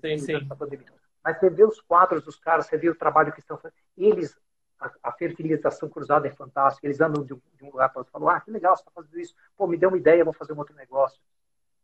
Sim, 0.00 0.18
sim. 0.18 0.48
Pandemia. 0.48 0.92
Mas 1.24 1.38
você 1.38 1.50
vê 1.50 1.64
os 1.64 1.80
quadros 1.80 2.24
dos 2.24 2.36
caras, 2.36 2.66
você 2.66 2.76
vê 2.76 2.88
o 2.88 2.94
trabalho 2.94 3.32
que 3.32 3.40
estão 3.40 3.56
fazendo. 3.56 3.76
Eles, 3.96 4.36
a, 4.78 4.90
a 5.04 5.12
fertilização 5.12 5.88
cruzada 5.88 6.26
é 6.26 6.30
fantástica, 6.30 6.86
eles 6.86 7.00
andam 7.00 7.22
de, 7.22 7.34
de 7.34 7.64
um 7.64 7.70
lugar 7.70 7.88
para 7.90 8.00
outro, 8.00 8.12
falam, 8.12 8.28
ah, 8.28 8.40
que 8.40 8.50
legal, 8.50 8.76
você 8.76 8.82
está 8.82 8.90
fazendo 8.90 9.18
isso. 9.18 9.34
Pô, 9.56 9.66
me 9.66 9.76
deu 9.76 9.88
uma 9.88 9.98
ideia, 9.98 10.24
vou 10.24 10.32
fazer 10.32 10.52
um 10.52 10.58
outro 10.58 10.74
negócio. 10.74 11.20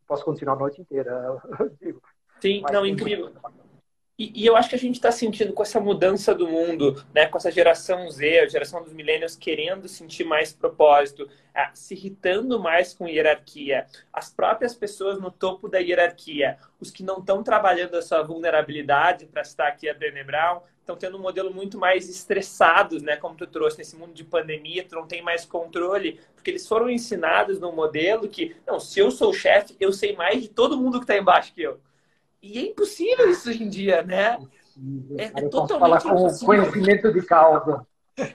Posso 0.07 0.25
continuar 0.25 0.55
a 0.55 0.59
noite 0.59 0.81
inteira, 0.81 1.41
digo. 1.81 2.03
Sim, 2.41 2.63
Mas 2.63 2.73
não, 2.73 2.87
incrível. 2.87 3.33
E, 4.19 4.43
e, 4.43 4.45
eu 4.45 4.57
acho 4.57 4.69
que 4.69 4.75
a 4.75 4.79
gente 4.79 4.97
está 4.97 5.13
sentindo 5.13 5.53
com 5.53 5.63
essa 5.63 5.79
mudança 5.79 6.35
do 6.35 6.49
mundo, 6.49 7.05
né, 7.15 7.27
com 7.27 7.39
essa 7.39 7.53
geração 7.53 8.11
Z, 8.11 8.41
a 8.41 8.49
geração 8.49 8.83
dos 8.83 8.93
millennials 8.93 9.37
querendo 9.37 9.87
sentir 9.87 10.25
mais 10.25 10.53
propósito, 10.53 11.29
se 11.73 11.95
irritando 11.95 12.59
mais 12.59 12.93
com 12.93 13.07
hierarquia, 13.07 13.87
as 14.13 14.29
próprias 14.29 14.75
pessoas 14.75 15.21
no 15.21 15.31
topo 15.31 15.69
da 15.69 15.79
hierarquia, 15.79 16.59
os 16.81 16.91
que 16.91 17.05
não 17.05 17.19
estão 17.19 17.45
trabalhando 17.45 17.95
a 17.95 18.03
sua 18.03 18.21
vulnerabilidade, 18.25 19.27
para 19.27 19.43
estar 19.43 19.69
aqui 19.69 19.89
a 19.89 19.95
Brené 19.95 20.25
Brown, 20.25 20.63
estão 20.81 20.97
tendo 20.97 21.17
um 21.17 21.21
modelo 21.21 21.55
muito 21.55 21.79
mais 21.79 22.09
estressados, 22.09 23.03
né, 23.03 23.17
como 23.17 23.37
tu 23.37 23.47
trouxe 23.47 23.79
nesse 23.79 23.95
mundo 23.95 24.15
de 24.15 24.25
pandemia, 24.25 24.85
tu 24.85 24.97
não 24.97 25.07
tem 25.07 25.23
mais 25.23 25.45
controle, 25.45 26.21
porque 26.35 26.51
eles 26.51 26.67
foram 26.67 26.91
ensinados 26.91 27.61
num 27.61 27.73
modelo 27.73 28.29
que, 28.29 28.57
não, 28.67 28.81
se 28.81 28.99
eu 28.99 29.13
sou 29.13 29.31
o 29.31 29.35
chefe, 29.35 29.77
eu 29.79 29.93
sei 29.93 30.17
mais 30.17 30.43
de 30.43 30.49
todo 30.49 30.77
mundo 30.77 30.99
que 30.99 31.05
está 31.05 31.17
embaixo 31.17 31.55
que 31.55 31.63
eu. 31.63 31.79
E 32.43 32.59
é 32.59 32.63
impossível 32.71 33.31
isso 33.31 33.49
hoje 33.49 33.65
em 33.65 33.69
dia, 33.69 34.03
né? 34.03 34.39
É, 35.17 35.25
é 35.25 35.49
totalmente 35.49 35.81
falar 35.81 36.03
com 36.03 36.21
impossível. 36.21 36.47
conhecimento 36.47 37.13
de 37.13 37.23
causa. 37.23 37.87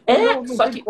É, 0.05 0.35
não, 0.35 0.43
não 0.43 0.55
só, 0.55 0.69
que, 0.69 0.83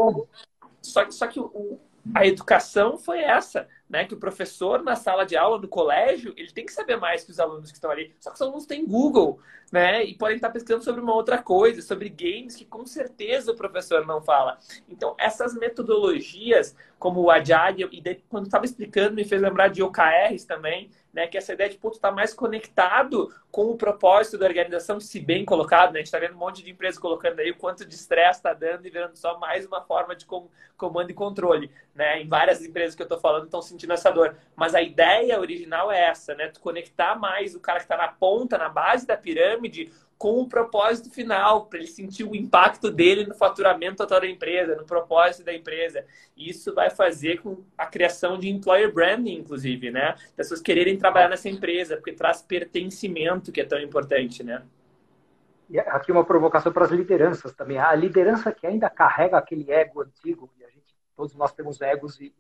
só, 0.82 1.12
só 1.12 1.28
que 1.28 1.40
o, 1.40 1.80
a 2.14 2.26
educação 2.26 2.98
foi 2.98 3.20
essa, 3.20 3.68
né? 3.90 4.06
Que 4.06 4.14
o 4.14 4.20
professor 4.20 4.82
na 4.84 4.96
sala 4.96 5.26
de 5.26 5.36
aula 5.36 5.60
do 5.60 5.68
colégio, 5.68 6.34
ele 6.36 6.52
tem 6.52 6.66
que 6.66 6.74
saber 6.74 6.98
mais 6.98 7.24
que 7.24 7.32
os 7.32 7.40
alunos 7.40 7.70
que 7.70 7.78
estão 7.78 7.92
ali. 7.92 8.14
Só 8.20 8.30
que 8.30 8.36
os 8.36 8.42
alunos 8.42 8.66
têm 8.66 8.86
Google, 8.86 9.40
né? 9.72 10.04
E 10.04 10.16
podem 10.16 10.36
estar 10.36 10.50
pesquisando 10.50 10.84
sobre 10.84 11.02
uma 11.02 11.14
outra 11.14 11.42
coisa, 11.42 11.82
sobre 11.82 12.10
games 12.10 12.56
que 12.56 12.66
com 12.66 12.86
certeza 12.86 13.52
o 13.52 13.56
professor 13.56 14.06
não 14.06 14.22
fala. 14.22 14.58
Então, 14.88 15.16
essas 15.18 15.56
metodologias, 15.56 16.76
como 17.00 17.22
o 17.22 17.32
Agile, 17.32 17.90
e 17.92 18.16
quando 18.30 18.46
estava 18.46 18.66
explicando, 18.66 19.16
me 19.16 19.26
fez 19.26 19.42
lembrar 19.42 19.68
de 19.68 19.84
OKRs 19.84 20.46
também, 20.46 20.90
né? 21.14 21.28
Que 21.28 21.38
essa 21.38 21.54
ideia 21.54 21.70
de 21.70 21.78
ponto 21.78 21.96
estar 21.96 22.10
tá 22.10 22.16
mais 22.16 22.34
conectado 22.34 23.32
com 23.52 23.70
o 23.70 23.78
propósito 23.78 24.38
da 24.38 24.48
organização, 24.48 25.00
se 25.00 25.20
bem 25.20 25.46
colocado, 25.46 25.94
né? 25.94 26.00
A 26.00 26.02
gente 26.02 26.08
está 26.08 26.18
vendo 26.18 26.34
um 26.34 26.40
monte 26.40 26.64
de 26.64 26.72
empresas 26.72 27.00
colocando 27.00 27.40
aí 27.40 27.52
o 27.52 27.56
quanto 27.56 27.86
de 27.86 27.94
estresse 27.94 28.40
está 28.40 28.54
dando 28.54 28.86
e 28.88 28.90
virando 28.90 29.16
só 29.16 29.38
mais 29.38 29.66
uma 29.66 29.82
forma 29.82 30.16
de 30.16 30.26
com, 30.26 30.50
comando 30.76 31.12
e 31.12 31.14
controle, 31.14 31.70
né? 31.94 32.22
Em 32.22 32.28
várias 32.28 32.64
empresas 32.64 32.96
que 32.96 33.02
eu 33.02 33.06
estou 33.06 33.20
falando 33.20 33.46
estão 33.46 33.62
sentindo 33.74 33.94
essa 33.94 34.12
dor. 34.12 34.36
Mas 34.56 34.74
a 34.76 34.82
ideia 34.82 35.40
original 35.40 35.92
é 35.92 36.06
essa, 36.06 36.34
né? 36.36 36.48
Tu 36.48 36.60
conectar 36.60 37.16
mais 37.16 37.56
o 37.56 37.60
cara 37.60 37.80
que 37.80 37.86
está 37.86 37.98
na 37.98 38.08
ponta, 38.08 38.58
na 38.58 38.70
base 38.70 39.06
da 39.06 39.18
pirâmide, 39.18 39.92
com 40.18 40.40
o 40.40 40.48
propósito 40.48 41.10
final, 41.10 41.66
para 41.66 41.80
ele 41.80 41.88
sentir 41.88 42.24
o 42.24 42.34
impacto 42.34 42.90
dele 42.90 43.26
no 43.26 43.36
faturamento 43.36 43.98
total 43.98 44.22
da 44.22 44.28
empresa, 44.28 44.76
no 44.76 44.86
propósito 44.86 45.44
da 45.44 45.54
empresa. 45.54 46.06
Isso 46.38 46.74
vai 46.74 46.90
fazer 46.90 47.42
com 47.42 47.64
a 47.78 47.86
criação 47.86 48.38
de 48.40 48.48
employer 48.48 48.94
branding, 48.94 49.34
inclusive, 49.34 49.92
né? 49.92 50.16
Pessoas 50.36 50.62
quererem 50.62 50.98
trabalhar 50.98 51.28
nessa 51.28 51.50
empresa, 51.50 51.98
porque 51.98 52.14
traz 52.14 52.42
pertencimento, 52.42 53.52
que 53.52 53.60
é 53.60 53.66
tão 53.66 53.80
importante, 53.80 54.44
né? 54.44 54.64
E 55.70 55.80
aqui 55.80 56.12
uma 56.12 56.24
provocação 56.24 56.72
para 56.72 56.86
as 56.86 56.92
lideranças 56.92 57.54
também. 57.54 57.78
A 57.78 57.94
liderança 57.96 58.52
que 58.52 58.68
ainda 58.68 58.90
carrega 58.90 59.38
aquele 59.38 59.70
ego 59.72 60.04
antigo, 60.04 60.50
e 60.58 60.64
a 60.64 60.68
gente, 60.68 60.96
todos 61.18 61.36
nós 61.36 61.52
temos 61.52 61.82
egos 61.82 62.22
e 62.22 62.34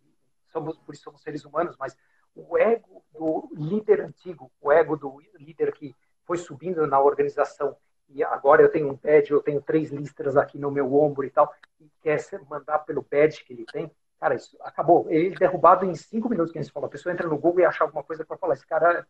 somos, 0.53 0.77
por 0.77 0.93
isso 0.93 1.03
somos 1.03 1.21
seres 1.21 1.43
humanos, 1.43 1.75
mas 1.77 1.97
o 2.35 2.57
ego 2.57 3.03
do 3.11 3.49
líder 3.53 4.01
antigo, 4.01 4.51
o 4.61 4.71
ego 4.71 4.95
do 4.95 5.21
líder 5.37 5.73
que 5.73 5.93
foi 6.25 6.37
subindo 6.37 6.87
na 6.87 7.01
organização 7.01 7.75
e 8.09 8.23
agora 8.23 8.61
eu 8.61 8.69
tenho 8.69 8.89
um 8.89 8.95
badge, 8.95 9.31
eu 9.31 9.41
tenho 9.41 9.61
três 9.61 9.91
listras 9.91 10.37
aqui 10.37 10.57
no 10.57 10.71
meu 10.71 10.93
ombro 10.95 11.25
e 11.25 11.29
tal, 11.29 11.53
e 11.79 11.89
quer 12.01 12.19
mandar 12.47 12.79
pelo 12.79 13.01
badge 13.01 13.43
que 13.43 13.53
ele 13.53 13.65
tem, 13.65 13.91
cara, 14.19 14.35
isso 14.35 14.55
acabou. 14.61 15.09
Ele 15.09 15.33
é 15.33 15.37
derrubado 15.37 15.85
em 15.85 15.95
cinco 15.95 16.29
minutos, 16.29 16.51
que 16.51 16.59
a 16.59 16.61
gente 16.61 16.71
falou. 16.71 16.87
A 16.87 16.91
pessoa 16.91 17.11
entra 17.11 17.27
no 17.27 17.37
Google 17.37 17.61
e 17.61 17.65
acha 17.65 17.83
alguma 17.83 18.03
coisa 18.03 18.23
para 18.23 18.37
falar. 18.37 18.53
Esse 18.53 18.65
cara, 18.65 19.05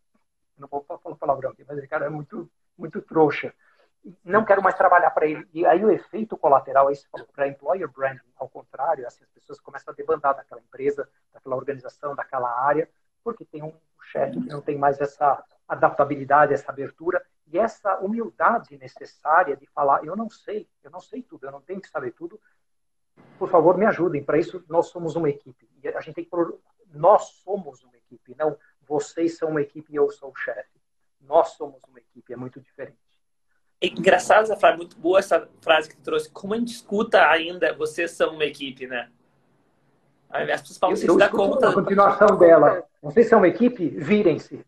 não 0.58 0.68
vou 0.68 0.84
falar 0.84 1.16
palavrão 1.16 1.52
aqui, 1.52 1.64
mas 1.68 1.78
esse 1.78 1.88
cara 1.88 2.06
é 2.06 2.10
muito, 2.10 2.50
muito 2.78 3.02
trouxa. 3.02 3.54
Não 4.24 4.44
quero 4.44 4.62
mais 4.62 4.76
trabalhar 4.76 5.12
para 5.12 5.26
ele. 5.26 5.48
E 5.54 5.66
aí 5.66 5.84
o 5.84 5.92
efeito 5.92 6.38
colateral 6.38 6.90
é 6.92 6.94
para 7.34 7.48
employer 7.48 7.90
branding, 7.90 8.20
ao 8.38 8.50
contrário, 8.50 9.08
assim, 9.08 9.24
as 9.24 9.30
pessoas 9.32 9.60
começam 9.60 9.94
a 9.94 9.96
debandar 9.96 10.36
daquela 10.36 10.62
empresa, 10.62 11.08
daquela 11.34 11.56
organização, 11.56 12.16
daquela 12.16 12.50
área, 12.50 12.90
porque 13.24 13.46
tem 13.46 13.64
um 13.64 13.74
chefe 14.02 14.42
que 14.42 14.50
não 14.50 14.62
tem 14.62 14.78
mais 14.78 15.00
essa 15.00 15.44
adaptabilidade, 15.68 16.54
essa 16.54 16.72
abertura 16.72 17.26
e 17.48 17.58
essa 17.58 17.98
humildade 18.00 18.78
necessária 18.78 19.56
de 19.56 19.66
falar, 19.68 20.04
eu 20.04 20.16
não 20.16 20.30
sei, 20.30 20.68
eu 20.84 20.92
não 20.92 21.00
sei 21.00 21.22
tudo, 21.22 21.46
eu 21.46 21.52
não 21.52 21.62
tenho 21.62 21.80
que 21.82 21.90
saber 21.90 22.12
tudo. 22.12 22.40
Por 23.38 23.50
favor, 23.50 23.78
me 23.78 23.86
ajudem. 23.86 24.24
Para 24.24 24.38
isso, 24.38 24.64
nós 24.68 24.88
somos 24.88 25.16
uma 25.16 25.30
equipe. 25.30 25.70
E 25.82 25.88
a 25.88 26.02
gente 26.02 26.16
tem 26.16 26.26
que 26.26 26.32
nós 26.94 27.24
somos 27.44 27.84
uma 27.84 27.96
equipe, 27.98 28.36
não 28.38 28.58
vocês 28.86 29.38
são 29.38 29.50
uma 29.50 29.62
equipe 29.62 29.92
e 29.92 29.96
eu 29.96 30.10
sou 30.12 30.32
o 30.32 30.36
chefe. 30.36 30.82
Nós 31.22 31.50
somos 31.50 31.82
uma 31.86 32.00
equipe, 32.00 32.34
é 32.34 32.36
muito 32.36 32.60
diferente. 32.60 33.03
É 33.84 33.88
engraçado 33.88 34.44
essa 34.44 34.56
frase, 34.56 34.78
muito 34.78 34.98
boa 34.98 35.20
essa 35.20 35.46
frase 35.60 35.90
que 35.90 35.98
tu 35.98 36.04
trouxe. 36.04 36.32
Como 36.32 36.54
a 36.54 36.58
gente 36.58 36.74
escuta 36.74 37.28
ainda, 37.28 37.74
vocês 37.74 38.12
são 38.12 38.34
uma 38.34 38.46
equipe, 38.46 38.88
né? 38.88 39.10
As 40.30 40.62
pessoas 40.62 40.78
falam, 40.78 40.96
você 40.96 41.06
se 41.06 41.18
dá 41.18 41.28
conta. 41.28 41.70
A 41.70 41.74
continuação 41.74 42.38
dela. 42.38 42.82
Vocês 43.02 43.28
são 43.28 43.40
uma 43.40 43.48
equipe? 43.50 43.90
Virem-se. 43.90 44.66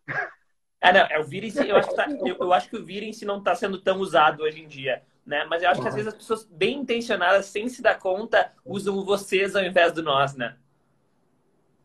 Ah, 0.81 0.91
não, 0.91 0.99
é 0.99 1.17
o 1.17 1.23
virem-se. 1.23 1.65
Eu, 1.65 1.77
acho 1.77 1.87
que 1.87 1.95
tá, 1.95 2.09
eu, 2.09 2.35
eu 2.35 2.51
acho 2.51 2.69
que 2.69 2.75
o 2.75 2.83
virem-se 2.83 3.23
não 3.23 3.37
está 3.37 3.55
sendo 3.55 3.79
tão 3.79 3.99
usado 3.99 4.43
hoje 4.43 4.61
em 4.61 4.67
dia. 4.67 5.01
Né? 5.25 5.45
Mas 5.45 5.63
eu 5.63 5.69
acho 5.69 5.81
que 5.81 5.87
às 5.87 5.95
vezes 5.95 6.09
as 6.09 6.13
pessoas 6.13 6.43
bem 6.43 6.79
intencionadas, 6.79 7.45
sem 7.45 7.69
se 7.69 7.81
dar 7.81 7.97
conta, 7.97 8.51
usam 8.65 9.03
vocês 9.05 9.55
ao 9.55 9.63
invés 9.63 9.93
do 9.93 10.03
nós, 10.03 10.35
né? 10.35 10.57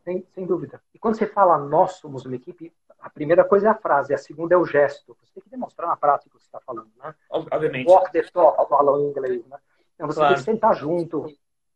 Sem, 0.05 0.27
sem 0.35 0.45
dúvida. 0.45 0.83
E 0.93 0.99
quando 0.99 1.17
você 1.17 1.29
fala 1.29 1.57
nós 1.59 1.93
somos 1.93 2.27
uma 2.27 2.35
equipe, 2.35 2.73
a 3.01 3.11
primeira 3.11 3.45
coisa 3.45 3.69
é 3.69 3.71
a 3.71 3.75
frase, 3.75 4.13
a 4.13 4.19
segunda 4.19 4.55
é 4.55 4.59
o 4.59 4.65
gesto. 4.65 5.17
Você 5.21 5.35
tem 5.35 5.43
que 5.43 5.51
demonstrar 5.51 5.89
na 5.89 5.97
prática 5.97 6.29
o 6.29 6.39
que 6.39 6.43
você 6.43 6.49
está 6.49 6.61
falando, 6.61 6.91
né? 6.99 7.15
Obviamente. 7.31 7.89
Walk 7.89 8.13
the 8.13 8.23
talk, 8.23 8.69
falam 8.69 9.01
em 9.01 9.11
inglês, 9.11 9.47
né? 9.47 9.59
Então 9.95 10.07
você 10.07 10.21
claro. 10.21 10.35
tem 10.35 10.45
que 10.45 10.51
sentar 10.51 10.75
junto, 10.75 11.27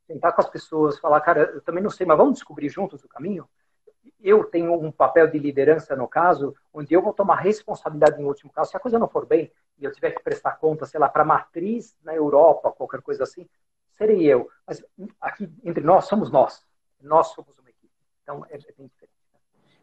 sentar 0.07 0.35
com 0.35 0.41
as 0.41 0.49
pessoas, 0.49 0.99
falar, 0.99 1.21
cara, 1.21 1.51
eu 1.55 1.61
também 1.61 1.83
não 1.83 1.91
sei, 1.91 2.07
mas 2.07 2.17
vamos 2.17 2.35
descobrir 2.35 2.69
juntos 2.69 3.03
o 3.05 3.09
caminho? 3.09 3.49
Eu 4.21 4.45
tenho 4.45 4.73
um 4.73 4.91
papel 4.91 5.27
de 5.27 5.39
liderança 5.39 5.95
no 5.97 6.09
caso, 6.09 6.55
onde 6.73 6.95
eu 6.95 7.03
vou 7.03 7.13
tomar 7.13 7.37
responsabilidade 7.37 8.21
em 8.21 8.25
último 8.25 8.51
caso. 8.53 8.71
Se 8.71 8.77
a 8.77 8.81
coisa 8.81 8.99
não 8.99 9.09
for 9.09 9.27
bem 9.27 9.53
e 9.79 9.85
eu 9.85 9.93
tiver 9.93 10.13
que 10.13 10.23
prestar 10.23 10.53
conta, 10.53 10.87
sei 10.87 10.99
lá, 10.99 11.09
para 11.09 11.23
a 11.23 11.27
matriz 11.27 11.97
na 12.03 12.15
Europa, 12.15 12.73
qualquer 12.73 13.03
coisa 13.03 13.25
assim, 13.25 13.47
serei 13.91 14.25
eu. 14.25 14.49
Mas 14.67 14.85
aqui 15.21 15.51
entre 15.63 15.85
nós 15.85 16.07
somos 16.07 16.31
nós. 16.31 16.65
Nós 17.01 17.29
somos 17.29 17.59
uma 17.59 17.69
equipe. 17.69 17.93
Então 18.23 18.45
é, 18.49 18.57
é 18.57 18.73
bem 18.73 18.87
diferente. 18.87 19.04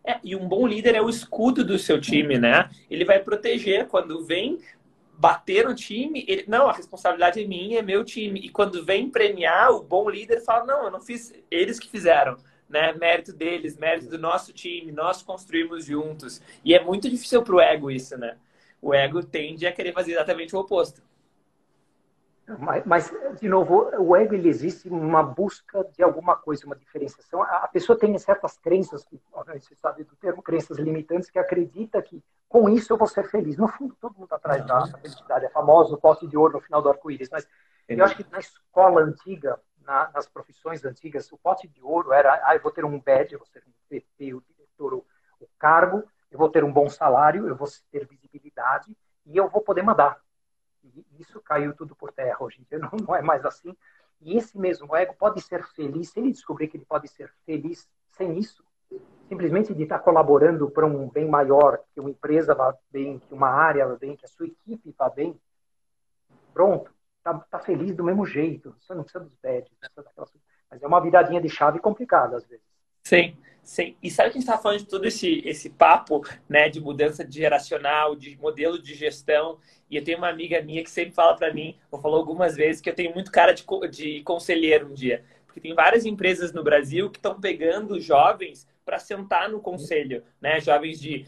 É, 0.04 0.20
e 0.24 0.36
um 0.36 0.47
bom 0.47 0.66
líder 0.66 0.95
é 0.95 1.02
o 1.02 1.10
escudo 1.10 1.64
do 1.64 1.78
seu 1.78 2.02
time, 2.02 2.38
né? 2.38 2.70
Ele 2.89 3.06
vai 3.06 3.20
proteger 3.20 3.88
quando 3.88 4.26
vem 4.26 4.60
bater 5.22 5.66
no 5.66 5.76
time, 5.76 6.26
ele, 6.28 6.45
não, 6.47 6.68
a 6.68 6.74
responsabilidade 6.74 7.43
é 7.43 7.45
minha, 7.45 7.78
é 7.78 7.82
meu 7.84 8.04
time. 8.04 8.39
E 8.39 8.49
quando 8.49 8.84
vem 8.84 9.08
premiar, 9.08 9.70
o 9.72 9.84
bom 9.84 10.10
líder 10.10 10.41
fala, 10.41 10.66
não, 10.66 10.86
eu 10.86 10.91
não 10.91 10.99
fiz, 10.99 11.32
eles 11.52 11.80
que 11.80 11.88
fizeram. 11.88 12.38
Né? 12.68 12.91
Mérito 12.93 13.32
deles, 13.32 13.78
mérito 13.78 14.10
do 14.10 14.18
nosso 14.18 14.52
time, 14.52 14.91
nós 14.91 15.22
construímos 15.22 15.86
juntos. 15.86 16.41
E 16.66 16.74
é 16.74 16.84
muito 16.84 17.08
difícil 17.08 17.43
para 17.43 17.56
o 17.56 17.62
ego 17.62 17.91
isso, 17.91 18.18
né? 18.18 18.36
O 18.82 18.95
ego 18.95 19.22
tende 19.22 19.68
a 19.68 19.72
querer 19.72 19.93
fazer 19.93 20.14
exatamente 20.14 20.56
o 20.56 20.60
oposto. 20.60 21.04
Mas, 22.60 22.86
mas, 22.86 23.14
de 23.39 23.47
novo, 23.47 23.89
o 23.99 24.16
ego 24.16 24.34
ele 24.34 24.49
existe 24.49 24.89
uma 24.89 25.24
busca 25.24 25.84
de 25.95 26.04
alguma 26.04 26.36
coisa, 26.36 26.66
uma 26.66 26.76
diferenciação. 26.76 27.41
A 27.41 27.68
pessoa 27.68 27.97
tem 27.97 28.18
certas 28.18 28.58
crenças, 28.58 29.06
você 29.32 29.76
sabe 29.76 30.04
do 30.04 30.16
termo, 30.16 30.41
crenças 30.41 30.78
limitantes, 30.78 31.30
que 31.30 31.39
acredita 31.39 32.02
que 32.02 32.24
com 32.47 32.70
isso 32.70 32.91
eu 32.91 32.97
vou 32.97 33.08
ser 33.08 33.24
feliz. 33.30 33.58
No 33.58 33.68
fundo, 33.68 33.95
todo 33.99 34.18
mundo 34.18 34.34
atrás 34.34 34.66
da 34.66 34.86
felicidade. 34.88 35.45
É 35.45 35.49
famoso 35.49 35.95
o 35.95 35.97
pote 35.97 36.28
de 36.28 36.38
ouro 36.38 36.54
no 36.54 36.62
final 36.62 36.82
do 36.82 36.89
arco-íris. 36.89 37.30
Mas 37.30 37.47
eu 37.88 38.04
acho 38.04 38.16
que 38.16 38.26
na 38.32 38.39
escola 38.39 39.02
antiga, 39.02 39.60
na, 39.84 40.10
nas 40.14 40.28
profissões 40.28 40.84
antigas, 40.84 41.32
o 41.32 41.38
pote 41.38 41.68
de 41.68 41.82
ouro 41.82 42.12
era: 42.12 42.41
ah, 42.43 42.56
eu 42.56 42.62
vou 42.62 42.72
ter 42.72 42.86
um 42.86 42.99
badge, 42.99 43.34
eu 43.34 43.39
vou 43.39 43.47
ter 43.47 43.64
um 43.68 43.72
PT, 43.89 44.34
o 44.34 44.41
diretor, 44.41 44.93
o, 44.93 45.06
o 45.39 45.47
cargo, 45.58 46.04
eu 46.30 46.38
vou 46.38 46.49
ter 46.49 46.64
um 46.64 46.72
bom 46.72 46.89
salário, 46.89 47.47
eu 47.47 47.56
vou 47.56 47.68
ter 47.91 48.08
visibilidade 48.08 48.95
e 49.26 49.38
eu 49.38 49.47
vou 49.47 49.62
poder 49.62 49.84
mandar 49.84 50.18
isso 51.20 51.40
caiu 51.42 51.74
tudo 51.76 51.96
por 51.96 52.12
terra 52.12 52.38
hoje 52.40 52.60
em 52.62 52.64
dia, 52.64 52.80
não, 52.92 52.92
não 53.08 53.16
é 53.16 53.22
mais 53.22 53.46
assim. 53.46 53.76
E 54.22 54.38
esse 54.38 54.58
mesmo 54.58 54.96
ego 54.96 55.16
pode 55.18 55.42
ser 55.42 55.64
feliz, 55.64 56.10
se 56.10 56.20
ele 56.20 56.32
descobrir 56.32 56.68
que 56.68 56.78
ele 56.78 56.86
pode 56.86 57.08
ser 57.08 57.32
feliz 57.46 57.90
sem 58.12 58.38
isso, 58.38 58.64
simplesmente 59.28 59.74
de 59.74 59.84
estar 59.84 60.00
colaborando 60.00 60.70
para 60.70 60.86
um 60.86 61.10
bem 61.10 61.28
maior, 61.28 61.80
que 61.94 62.00
uma 62.00 62.10
empresa 62.10 62.54
vá 62.54 62.76
bem, 62.92 63.20
que 63.20 63.34
uma 63.34 63.50
área 63.50 63.88
vá 63.88 63.96
bem, 63.96 64.16
que 64.16 64.26
a 64.26 64.30
sua 64.30 64.46
equipe 64.46 64.94
vá 64.98 65.10
bem, 65.10 65.40
pronto, 66.54 66.94
está 67.18 67.34
tá 67.34 67.60
feliz 67.60 67.96
do 67.96 68.04
mesmo 68.04 68.26
jeito. 68.26 68.76
Você 68.80 68.94
não 68.94 69.04
precisa 69.04 69.24
dos 69.24 69.36
badges, 69.42 69.72
mas 70.70 70.84
é 70.84 70.88
uma 70.88 71.02
viradinha 71.02 71.42
de 71.42 71.50
chave 71.50 71.80
complicada 71.80 72.38
às 72.38 72.46
vezes. 72.46 72.66
Sim. 73.04 73.36
Sim. 73.64 73.95
E 74.01 74.09
sabe 74.09 74.32
que 74.32 74.38
a 74.38 74.41
gente 74.41 74.49
está 74.49 74.57
falando 74.57 74.80
de 74.80 74.88
todo 74.88 75.05
esse, 75.05 75.41
esse 75.45 75.70
papo 75.70 76.26
né, 76.49 76.68
de 76.68 76.82
mudança 76.82 77.24
de 77.24 77.39
geracional, 77.39 78.16
de 78.16 78.38
modelo 78.38 78.82
de 78.82 78.93
gestão. 78.95 79.59
E 79.89 79.95
eu 79.95 80.03
tenho 80.03 80.18
uma 80.18 80.30
amiga 80.30 80.62
minha 80.62 80.84
que 80.84 80.89
sempre 80.89 81.14
fala 81.14 81.36
para 81.36 81.53
mim, 81.53 81.76
ou 81.89 81.99
falou 81.99 82.18
algumas 82.18 82.55
vezes, 82.55 82.82
que 82.82 82.89
eu 82.89 82.95
tenho 82.95 83.14
muito 83.14 83.32
cara 83.32 83.53
de, 83.53 83.64
de 83.89 84.22
conselheiro 84.24 84.88
um 84.88 84.93
dia. 84.93 85.24
Porque 85.45 85.59
tem 85.59 85.76
várias 85.76 86.05
empresas 86.05 86.53
no 86.53 86.64
Brasil 86.64 87.09
que 87.09 87.18
estão 87.18 87.39
pegando 87.39 87.99
jovens 87.99 88.68
para 88.84 88.97
sentar 88.97 89.49
no 89.49 89.59
conselho, 89.59 90.24
né? 90.41 90.59
Jovens 90.59 90.99
de 90.99 91.26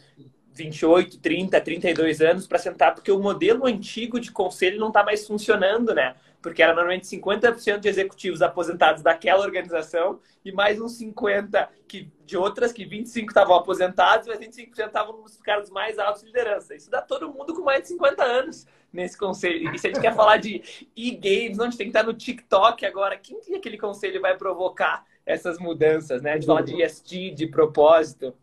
28, 0.54 1.20
30, 1.20 1.60
32 1.62 2.22
anos 2.22 2.48
para 2.48 2.60
sentar, 2.60 2.94
porque 2.94 3.12
o 3.12 3.20
modelo 3.20 3.66
antigo 3.66 4.20
de 4.20 4.32
conselho 4.32 4.80
não 4.80 4.90
está 4.90 5.04
mais 5.04 5.28
funcionando, 5.28 5.94
né? 5.94 6.16
Porque 6.44 6.62
era 6.62 6.76
normalmente 6.76 7.08
50% 7.08 7.80
de 7.80 7.88
executivos 7.88 8.42
aposentados 8.42 9.02
daquela 9.02 9.44
organização 9.44 10.20
e 10.44 10.52
mais 10.52 10.80
uns 10.80 10.98
50 10.98 11.70
que, 11.88 12.12
de 12.26 12.38
outras 12.38 12.74
que 12.74 12.86
25 12.86 13.30
estavam 13.30 13.56
aposentados, 13.56 14.28
mas 14.28 14.40
25% 14.40 14.88
estavam 14.88 15.22
nos 15.22 15.38
cargos 15.38 15.70
mais 15.70 15.98
altos 15.98 16.22
de 16.22 16.28
liderança. 16.28 16.76
Isso 16.76 16.92
dá 16.92 17.02
todo 17.02 17.34
mundo 17.34 17.56
com 17.56 17.64
mais 17.64 17.82
de 17.82 17.88
50 17.88 18.24
anos 18.24 18.68
nesse 18.92 19.18
conselho. 19.18 19.74
E 19.74 19.80
se 19.80 19.88
a 19.88 19.90
gente 19.92 20.02
quer 20.02 20.14
falar 20.14 20.38
de 20.38 20.62
e-games, 20.96 21.58
onde 21.58 21.78
tem 21.78 21.88
que 21.88 21.98
estar 21.98 22.04
no 22.04 22.14
TikTok 22.14 22.86
agora, 22.86 23.18
quem 23.18 23.40
que 23.40 23.56
aquele 23.56 23.78
conselho 23.78 24.22
vai 24.22 24.38
provocar 24.38 25.06
essas 25.26 25.58
mudanças, 25.58 26.22
né? 26.22 26.38
De 26.38 26.46
falar 26.46 26.62
de 26.62 26.84
ESG, 26.84 27.32
de 27.32 27.48
propósito. 27.48 28.36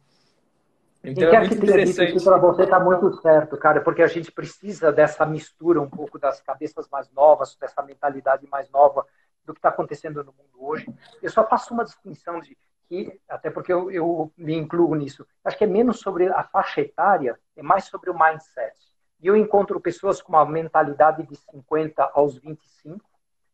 Então, 1.02 1.30
Quem 1.30 1.38
é 1.38 1.48
que 1.48 1.56
tenha 1.56 1.84
dito 1.84 2.02
isso 2.02 2.24
para 2.24 2.36
você 2.36 2.64
está 2.64 2.78
muito 2.78 3.12
certo, 3.22 3.56
cara, 3.56 3.80
porque 3.80 4.02
a 4.02 4.06
gente 4.06 4.30
precisa 4.30 4.92
dessa 4.92 5.24
mistura 5.24 5.80
um 5.80 5.88
pouco 5.88 6.18
das 6.18 6.42
cabeças 6.42 6.86
mais 6.90 7.10
novas, 7.12 7.56
dessa 7.56 7.82
mentalidade 7.82 8.46
mais 8.48 8.70
nova 8.70 9.06
do 9.44 9.54
que 9.54 9.58
está 9.58 9.70
acontecendo 9.70 10.22
no 10.22 10.32
mundo 10.32 10.50
hoje. 10.58 10.86
Eu 11.22 11.30
só 11.30 11.46
faço 11.46 11.72
uma 11.72 11.84
distinção 11.84 12.38
de 12.40 12.56
que, 12.86 13.18
até 13.28 13.50
porque 13.50 13.72
eu, 13.72 13.90
eu 13.90 14.30
me 14.36 14.54
incluo 14.54 14.94
nisso, 14.94 15.26
acho 15.42 15.56
que 15.56 15.64
é 15.64 15.66
menos 15.66 16.00
sobre 16.00 16.28
a 16.28 16.42
faixa 16.42 16.82
etária, 16.82 17.38
é 17.56 17.62
mais 17.62 17.84
sobre 17.84 18.10
o 18.10 18.18
mindset. 18.18 18.76
E 19.22 19.26
eu 19.26 19.36
encontro 19.36 19.80
pessoas 19.80 20.20
com 20.20 20.32
uma 20.32 20.44
mentalidade 20.44 21.26
de 21.26 21.36
50 21.36 22.10
aos 22.12 22.36
25, 22.36 23.00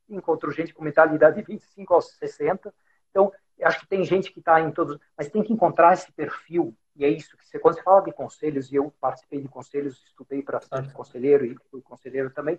encontro 0.08 0.50
gente 0.50 0.74
com 0.74 0.82
mentalidade 0.82 1.36
de 1.36 1.42
25 1.42 1.94
aos 1.94 2.12
60. 2.16 2.74
Então, 3.10 3.32
acho 3.62 3.80
que 3.80 3.88
tem 3.88 4.04
gente 4.04 4.32
que 4.32 4.40
está 4.40 4.60
em 4.60 4.70
todos, 4.70 4.98
mas 5.16 5.28
tem 5.28 5.42
que 5.42 5.52
encontrar 5.52 5.92
esse 5.92 6.10
perfil 6.12 6.74
e 6.96 7.04
é 7.04 7.08
isso 7.08 7.36
que 7.36 7.46
você, 7.46 7.58
quando 7.58 7.74
você 7.74 7.82
fala 7.82 8.00
de 8.00 8.12
conselhos, 8.12 8.72
e 8.72 8.76
eu 8.76 8.92
participei 9.00 9.40
de 9.40 9.48
conselhos, 9.48 10.02
estudei 10.06 10.42
para 10.42 10.60
ser 10.60 10.92
conselheiro 10.92 11.44
e 11.44 11.56
fui 11.70 11.82
conselheiro 11.82 12.30
também, 12.30 12.58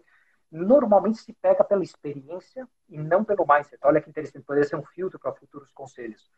normalmente 0.51 1.17
se 1.17 1.33
pega 1.33 1.63
pela 1.63 1.83
experiência 1.83 2.67
e 2.88 2.97
não 2.97 3.23
pelo 3.23 3.45
mindset. 3.47 3.79
Olha 3.83 3.99
que 3.99 4.09
interessante, 4.09 4.45
poderia 4.45 4.67
ser 4.67 4.75
um 4.75 4.85
filtro 4.85 5.19
para 5.19 5.33
futuros 5.33 5.71
conselhos. 5.71 6.29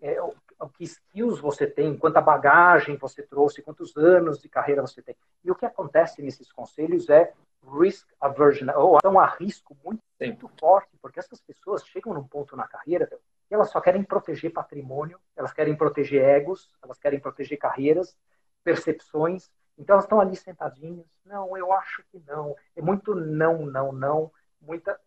É, 0.00 0.22
o, 0.22 0.32
o, 0.60 0.68
que 0.68 0.84
skills 0.84 1.40
você 1.40 1.66
tem, 1.66 1.96
quanta 1.96 2.20
bagagem 2.20 2.96
você 2.96 3.22
trouxe, 3.22 3.62
quantos 3.62 3.96
anos 3.96 4.38
de 4.38 4.48
carreira 4.48 4.82
você 4.82 5.02
tem. 5.02 5.16
E 5.42 5.50
o 5.50 5.56
que 5.56 5.66
acontece 5.66 6.22
nesses 6.22 6.52
conselhos 6.52 7.08
é 7.08 7.32
risk 7.80 8.06
aversion, 8.20 8.68
ou 8.76 8.98
então 8.98 9.14
um 9.14 9.24
risco 9.24 9.76
muito, 9.84 10.02
muito 10.20 10.48
forte, 10.60 10.96
porque 11.02 11.18
essas 11.18 11.40
pessoas 11.40 11.84
chegam 11.84 12.14
num 12.14 12.22
ponto 12.22 12.54
na 12.56 12.68
carreira 12.68 13.08
e 13.50 13.54
elas 13.54 13.70
só 13.70 13.80
querem 13.80 14.02
proteger 14.02 14.52
patrimônio, 14.52 15.18
elas 15.36 15.52
querem 15.52 15.74
proteger 15.74 16.22
egos, 16.22 16.70
elas 16.82 16.98
querem 16.98 17.18
proteger 17.18 17.58
carreiras, 17.58 18.16
percepções. 18.62 19.50
Então 19.78 19.94
elas 19.94 20.04
estão 20.04 20.20
ali 20.20 20.36
sentadinhas. 20.36 21.06
Não, 21.24 21.56
eu 21.56 21.72
acho 21.72 22.02
que 22.10 22.22
não. 22.26 22.54
É 22.76 22.82
muito 22.82 23.14
não, 23.14 23.64
não, 23.64 23.92
não. 23.92 24.32
Muita. 24.60 24.98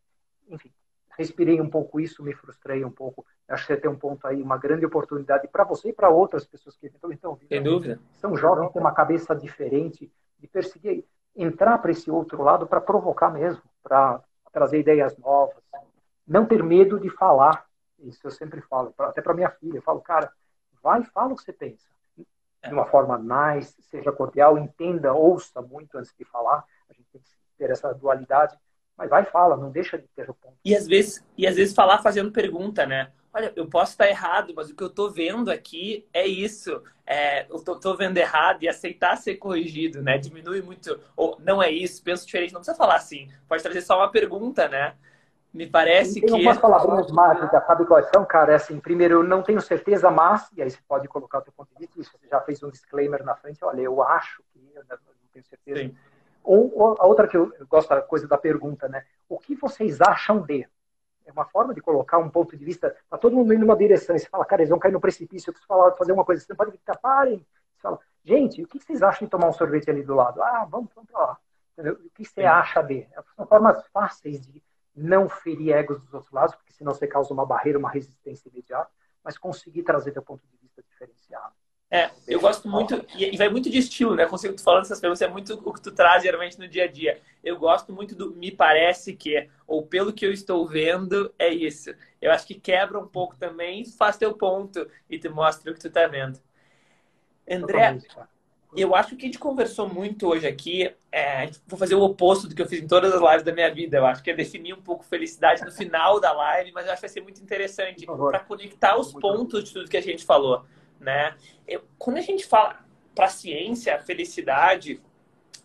Enfim, 0.47 0.71
respirei 1.17 1.61
um 1.61 1.69
pouco 1.69 1.99
isso, 1.99 2.23
me 2.23 2.33
frustrei 2.33 2.83
um 2.83 2.91
pouco. 2.91 3.25
Acho 3.47 3.67
que 3.67 3.73
você 3.73 3.79
tem 3.79 3.91
um 3.91 3.97
ponto 3.97 4.25
aí, 4.25 4.41
uma 4.41 4.57
grande 4.57 4.85
oportunidade 4.85 5.47
para 5.47 5.63
você 5.63 5.89
e 5.89 5.93
para 5.93 6.09
outras 6.09 6.45
pessoas 6.45 6.75
que 6.77 6.87
estão 6.87 7.11
então, 7.11 7.37
Sem 7.47 7.61
dúvida. 7.61 7.99
São 8.13 8.35
jovens, 8.35 8.71
têm 8.71 8.81
uma 8.81 8.93
cabeça 8.93 9.35
diferente 9.35 10.11
de 10.39 10.47
perseguir, 10.47 11.05
entrar 11.35 11.77
para 11.77 11.91
esse 11.91 12.09
outro 12.09 12.41
lado 12.41 12.65
para 12.65 12.81
provocar 12.81 13.29
mesmo, 13.29 13.61
para 13.83 14.21
trazer 14.51 14.79
ideias 14.79 15.17
novas. 15.17 15.61
Não 16.25 16.45
ter 16.45 16.63
medo 16.63 16.99
de 16.99 17.09
falar, 17.09 17.65
isso 18.03 18.19
eu 18.23 18.31
sempre 18.31 18.61
falo, 18.61 18.93
até 18.99 19.21
para 19.21 19.33
minha 19.33 19.49
filha. 19.49 19.77
Eu 19.77 19.81
falo, 19.81 20.01
cara, 20.01 20.31
vai 20.81 21.01
e 21.01 21.05
fala 21.05 21.33
o 21.33 21.35
que 21.35 21.43
você 21.43 21.53
pensa. 21.53 21.85
De 22.17 22.73
uma 22.73 22.85
forma 22.85 23.17
nice, 23.17 23.81
seja 23.83 24.11
cordial, 24.11 24.57
entenda, 24.57 25.13
ouça 25.13 25.61
muito 25.61 25.97
antes 25.97 26.13
de 26.17 26.25
falar. 26.25 26.63
A 26.89 26.93
gente 26.93 27.07
tem 27.11 27.21
que 27.21 27.29
ter 27.57 27.71
essa 27.71 27.93
dualidade, 27.93 28.55
mas 28.95 29.09
vai 29.09 29.23
e 29.23 29.25
fala, 29.25 29.57
não 29.57 29.71
deixa 29.71 29.97
de 29.97 30.07
ter 30.09 30.29
o 30.29 30.33
ponto. 30.33 30.57
E 30.63 30.75
às 30.75 30.85
vezes, 30.85 31.25
e 31.37 31.47
às 31.47 31.55
vezes 31.55 31.73
falar 31.73 31.99
fazendo 32.03 32.31
pergunta, 32.31 32.85
né? 32.85 33.11
Olha, 33.33 33.53
eu 33.55 33.65
posso 33.67 33.93
estar 33.93 34.09
errado, 34.09 34.53
mas 34.53 34.69
o 34.69 34.75
que 34.75 34.83
eu 34.83 34.87
estou 34.87 35.09
vendo 35.09 35.49
aqui 35.49 36.05
é 36.13 36.27
isso. 36.27 36.83
É, 37.05 37.49
eu 37.49 37.55
estou 37.55 37.95
vendo 37.95 38.17
errado 38.17 38.61
e 38.61 38.67
aceitar 38.67 39.15
ser 39.15 39.35
corrigido, 39.37 40.01
né? 40.01 40.17
Diminui 40.17 40.61
muito. 40.61 40.99
Ou 41.15 41.37
não 41.39 41.63
é 41.63 41.71
isso, 41.71 42.03
penso 42.03 42.25
diferente. 42.25 42.53
Não 42.53 42.59
precisa 42.59 42.77
falar 42.77 42.95
assim. 42.95 43.29
Pode 43.47 43.63
trazer 43.63 43.81
só 43.81 43.97
uma 43.97 44.11
pergunta, 44.11 44.67
né? 44.67 44.95
Me 45.53 45.67
parece 45.67 46.13
tem 46.15 46.21
que. 46.21 46.31
Tem 46.31 46.41
umas 46.41 46.57
palavrinhas 46.57 47.11
mágicas, 47.11 47.65
sabe 47.65 47.85
quais 47.85 48.07
são, 48.07 48.25
cara? 48.25 48.53
É 48.53 48.55
assim, 48.55 48.79
primeiro, 48.79 49.15
eu 49.15 49.23
não 49.23 49.43
tenho 49.43 49.59
certeza, 49.61 50.09
mas, 50.09 50.49
e 50.55 50.61
aí 50.61 50.69
você 50.69 50.79
pode 50.87 51.07
colocar 51.07 51.39
o 51.39 51.43
seu 51.43 51.51
ponto 51.51 51.69
de 51.75 51.85
vista, 51.85 52.17
você 52.17 52.27
já 52.27 52.39
fez 52.41 52.63
um 52.63 52.69
disclaimer 52.69 53.23
na 53.23 53.35
frente, 53.35 53.63
olha, 53.63 53.81
eu 53.81 54.01
acho 54.01 54.41
que, 54.53 54.59
eu 54.73 54.83
não 54.87 54.97
tenho 55.33 55.45
certeza. 55.45 55.81
Sim. 55.81 55.95
Ou, 56.43 56.95
a 56.99 57.05
outra 57.05 57.27
que 57.27 57.37
eu, 57.37 57.53
eu 57.59 57.67
gosto 57.67 57.89
da 57.89 58.01
coisa 58.01 58.27
da 58.27 58.37
pergunta, 58.37 58.87
né? 58.87 59.05
O 59.29 59.37
que 59.37 59.55
vocês 59.55 60.01
acham 60.01 60.41
de? 60.41 60.67
É 61.25 61.31
uma 61.31 61.45
forma 61.45 61.73
de 61.73 61.81
colocar 61.81 62.17
um 62.17 62.29
ponto 62.29 62.57
de 62.57 62.65
vista. 62.65 62.95
Tá 63.09 63.17
todo 63.17 63.35
mundo 63.35 63.53
indo 63.53 63.61
numa 63.61 63.75
direção. 63.75 64.15
E 64.15 64.19
você 64.19 64.27
fala, 64.27 64.43
cara, 64.43 64.63
eles 64.63 64.69
vão 64.69 64.79
cair 64.79 64.91
no 64.91 64.99
precipício. 64.99 65.49
Eu 65.49 65.53
preciso 65.53 65.67
falar, 65.67 65.91
fazer 65.91 66.11
uma 66.11 66.25
coisa. 66.25 66.41
Você 66.41 66.51
não 66.51 66.57
pode 66.57 66.71
gritar, 66.71 66.97
parem. 66.97 67.37
Você 67.37 67.81
fala, 67.81 67.99
gente, 68.23 68.63
o 68.63 68.67
que 68.67 68.79
vocês 68.79 69.03
acham 69.03 69.27
de 69.27 69.29
tomar 69.29 69.47
um 69.47 69.53
sorvete 69.53 69.89
ali 69.89 70.03
do 70.03 70.15
lado? 70.15 70.41
Ah, 70.41 70.65
vamos, 70.67 70.89
vamos 70.95 71.11
pra 71.11 71.21
lá. 71.21 71.37
Entendeu? 71.73 71.93
O 71.93 72.09
que 72.09 72.25
você 72.25 72.41
Sim. 72.41 72.47
acha 72.47 72.81
de? 72.81 73.07
São 73.35 73.45
formas 73.45 73.85
fáceis 73.93 74.41
de 74.41 74.63
não 74.95 75.29
ferir 75.29 75.73
egos 75.73 76.01
dos 76.01 76.13
outros 76.13 76.31
lados, 76.31 76.55
porque 76.55 76.73
senão 76.73 76.93
você 76.93 77.07
causa 77.07 77.33
uma 77.33 77.45
barreira, 77.45 77.79
uma 77.79 77.89
resistência 77.89 78.49
imediata, 78.49 78.89
mas 79.23 79.37
conseguir 79.37 79.83
trazer 79.83 80.11
teu 80.11 80.21
ponto 80.21 80.41
de 80.47 80.57
vista 80.57 80.83
diferenciado. 80.89 81.53
É, 81.93 82.09
eu 82.25 82.39
gosto 82.39 82.69
muito, 82.69 83.05
e 83.17 83.35
vai 83.35 83.49
muito 83.49 83.69
de 83.69 83.77
estilo, 83.77 84.15
né? 84.15 84.25
Consigo 84.25 84.55
tu 84.55 84.63
falando 84.63 84.83
essas 84.83 85.01
perguntas, 85.01 85.21
é 85.21 85.27
muito 85.27 85.61
o 85.65 85.73
que 85.73 85.81
tu 85.81 85.91
traz 85.91 86.23
geralmente 86.23 86.57
no 86.57 86.65
dia 86.65 86.85
a 86.85 86.87
dia. 86.87 87.21
Eu 87.43 87.59
gosto 87.59 87.91
muito 87.91 88.15
do 88.15 88.33
me 88.33 88.49
parece 88.49 89.13
que, 89.13 89.49
ou 89.67 89.85
pelo 89.85 90.13
que 90.13 90.25
eu 90.25 90.31
estou 90.31 90.65
vendo, 90.65 91.33
é 91.37 91.49
isso. 91.49 91.93
Eu 92.21 92.31
acho 92.31 92.47
que 92.47 92.55
quebra 92.55 92.97
um 92.97 93.07
pouco 93.07 93.35
também, 93.35 93.83
faz 93.83 94.15
teu 94.15 94.33
ponto 94.33 94.89
e 95.09 95.19
te 95.19 95.27
mostra 95.27 95.69
o 95.69 95.73
que 95.73 95.81
tu 95.81 95.89
tá 95.89 96.07
vendo. 96.07 96.39
André, 97.49 97.99
eu 98.75 98.95
acho 98.95 99.15
que 99.15 99.25
a 99.25 99.27
gente 99.27 99.39
conversou 99.39 99.87
muito 99.87 100.27
hoje 100.27 100.47
aqui. 100.47 100.93
É, 101.11 101.49
vou 101.67 101.77
fazer 101.77 101.95
o 101.95 102.01
oposto 102.01 102.47
do 102.47 102.55
que 102.55 102.61
eu 102.61 102.67
fiz 102.67 102.81
em 102.81 102.87
todas 102.87 103.13
as 103.13 103.21
lives 103.21 103.43
da 103.43 103.51
minha 103.51 103.73
vida. 103.73 103.97
Eu 103.97 104.05
acho 104.05 104.23
que 104.23 104.31
é 104.31 104.33
definir 104.33 104.73
um 104.73 104.81
pouco 104.81 105.03
felicidade 105.03 105.63
no 105.63 105.71
final 105.71 106.19
da 106.19 106.31
live, 106.31 106.71
mas 106.71 106.85
eu 106.85 106.93
acho 106.93 107.01
que 107.01 107.07
vai 107.07 107.13
ser 107.13 107.21
muito 107.21 107.41
interessante 107.41 108.05
para 108.05 108.39
conectar 108.39 108.97
os 108.97 109.11
pontos 109.11 109.65
de 109.65 109.73
tudo 109.73 109.89
que 109.89 109.97
a 109.97 110.01
gente 110.01 110.23
falou 110.23 110.65
né? 111.01 111.35
Eu, 111.67 111.83
quando 111.97 112.17
a 112.17 112.21
gente 112.21 112.45
fala 112.45 112.85
para 113.13 113.25
a 113.25 113.29
ciência, 113.29 113.95
a 113.95 113.99
felicidade, 113.99 115.01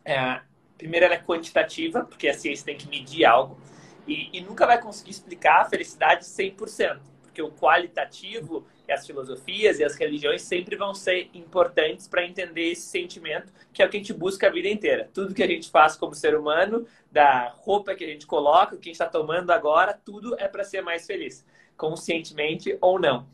é, 0.04 0.40
primeiro 0.78 1.04
ela 1.04 1.14
é 1.14 1.22
quantitativa, 1.22 2.04
porque 2.04 2.26
a 2.26 2.34
ciência 2.34 2.64
tem 2.64 2.76
que 2.76 2.88
medir 2.88 3.24
algo, 3.24 3.60
e, 4.06 4.30
e 4.32 4.40
nunca 4.40 4.66
vai 4.66 4.80
conseguir 4.80 5.10
explicar 5.10 5.60
a 5.60 5.64
felicidade 5.66 6.24
100%, 6.24 7.00
porque 7.22 7.42
o 7.42 7.52
qualitativo 7.52 8.66
e 8.88 8.92
as 8.92 9.06
filosofias 9.06 9.78
e 9.78 9.84
as 9.84 9.96
religiões 9.96 10.42
sempre 10.42 10.76
vão 10.76 10.94
ser 10.94 11.28
importantes 11.34 12.06
para 12.06 12.24
entender 12.24 12.70
esse 12.70 12.82
sentimento, 12.82 13.52
que 13.72 13.82
é 13.82 13.86
o 13.86 13.88
que 13.88 13.96
a 13.96 14.00
gente 14.00 14.12
busca 14.12 14.46
a 14.46 14.50
vida 14.50 14.68
inteira. 14.68 15.08
Tudo 15.12 15.34
que 15.34 15.42
a 15.42 15.46
gente 15.46 15.70
faz 15.70 15.96
como 15.96 16.14
ser 16.14 16.36
humano, 16.36 16.86
da 17.10 17.48
roupa 17.48 17.94
que 17.94 18.04
a 18.04 18.08
gente 18.08 18.26
coloca, 18.26 18.74
o 18.74 18.78
que 18.78 18.88
a 18.88 18.92
gente 18.92 19.00
está 19.00 19.06
tomando 19.06 19.50
agora, 19.50 19.92
tudo 19.92 20.36
é 20.38 20.46
para 20.46 20.64
ser 20.64 20.82
mais 20.82 21.06
feliz, 21.06 21.44
conscientemente 21.76 22.76
ou 22.80 22.98
não. 22.98 23.26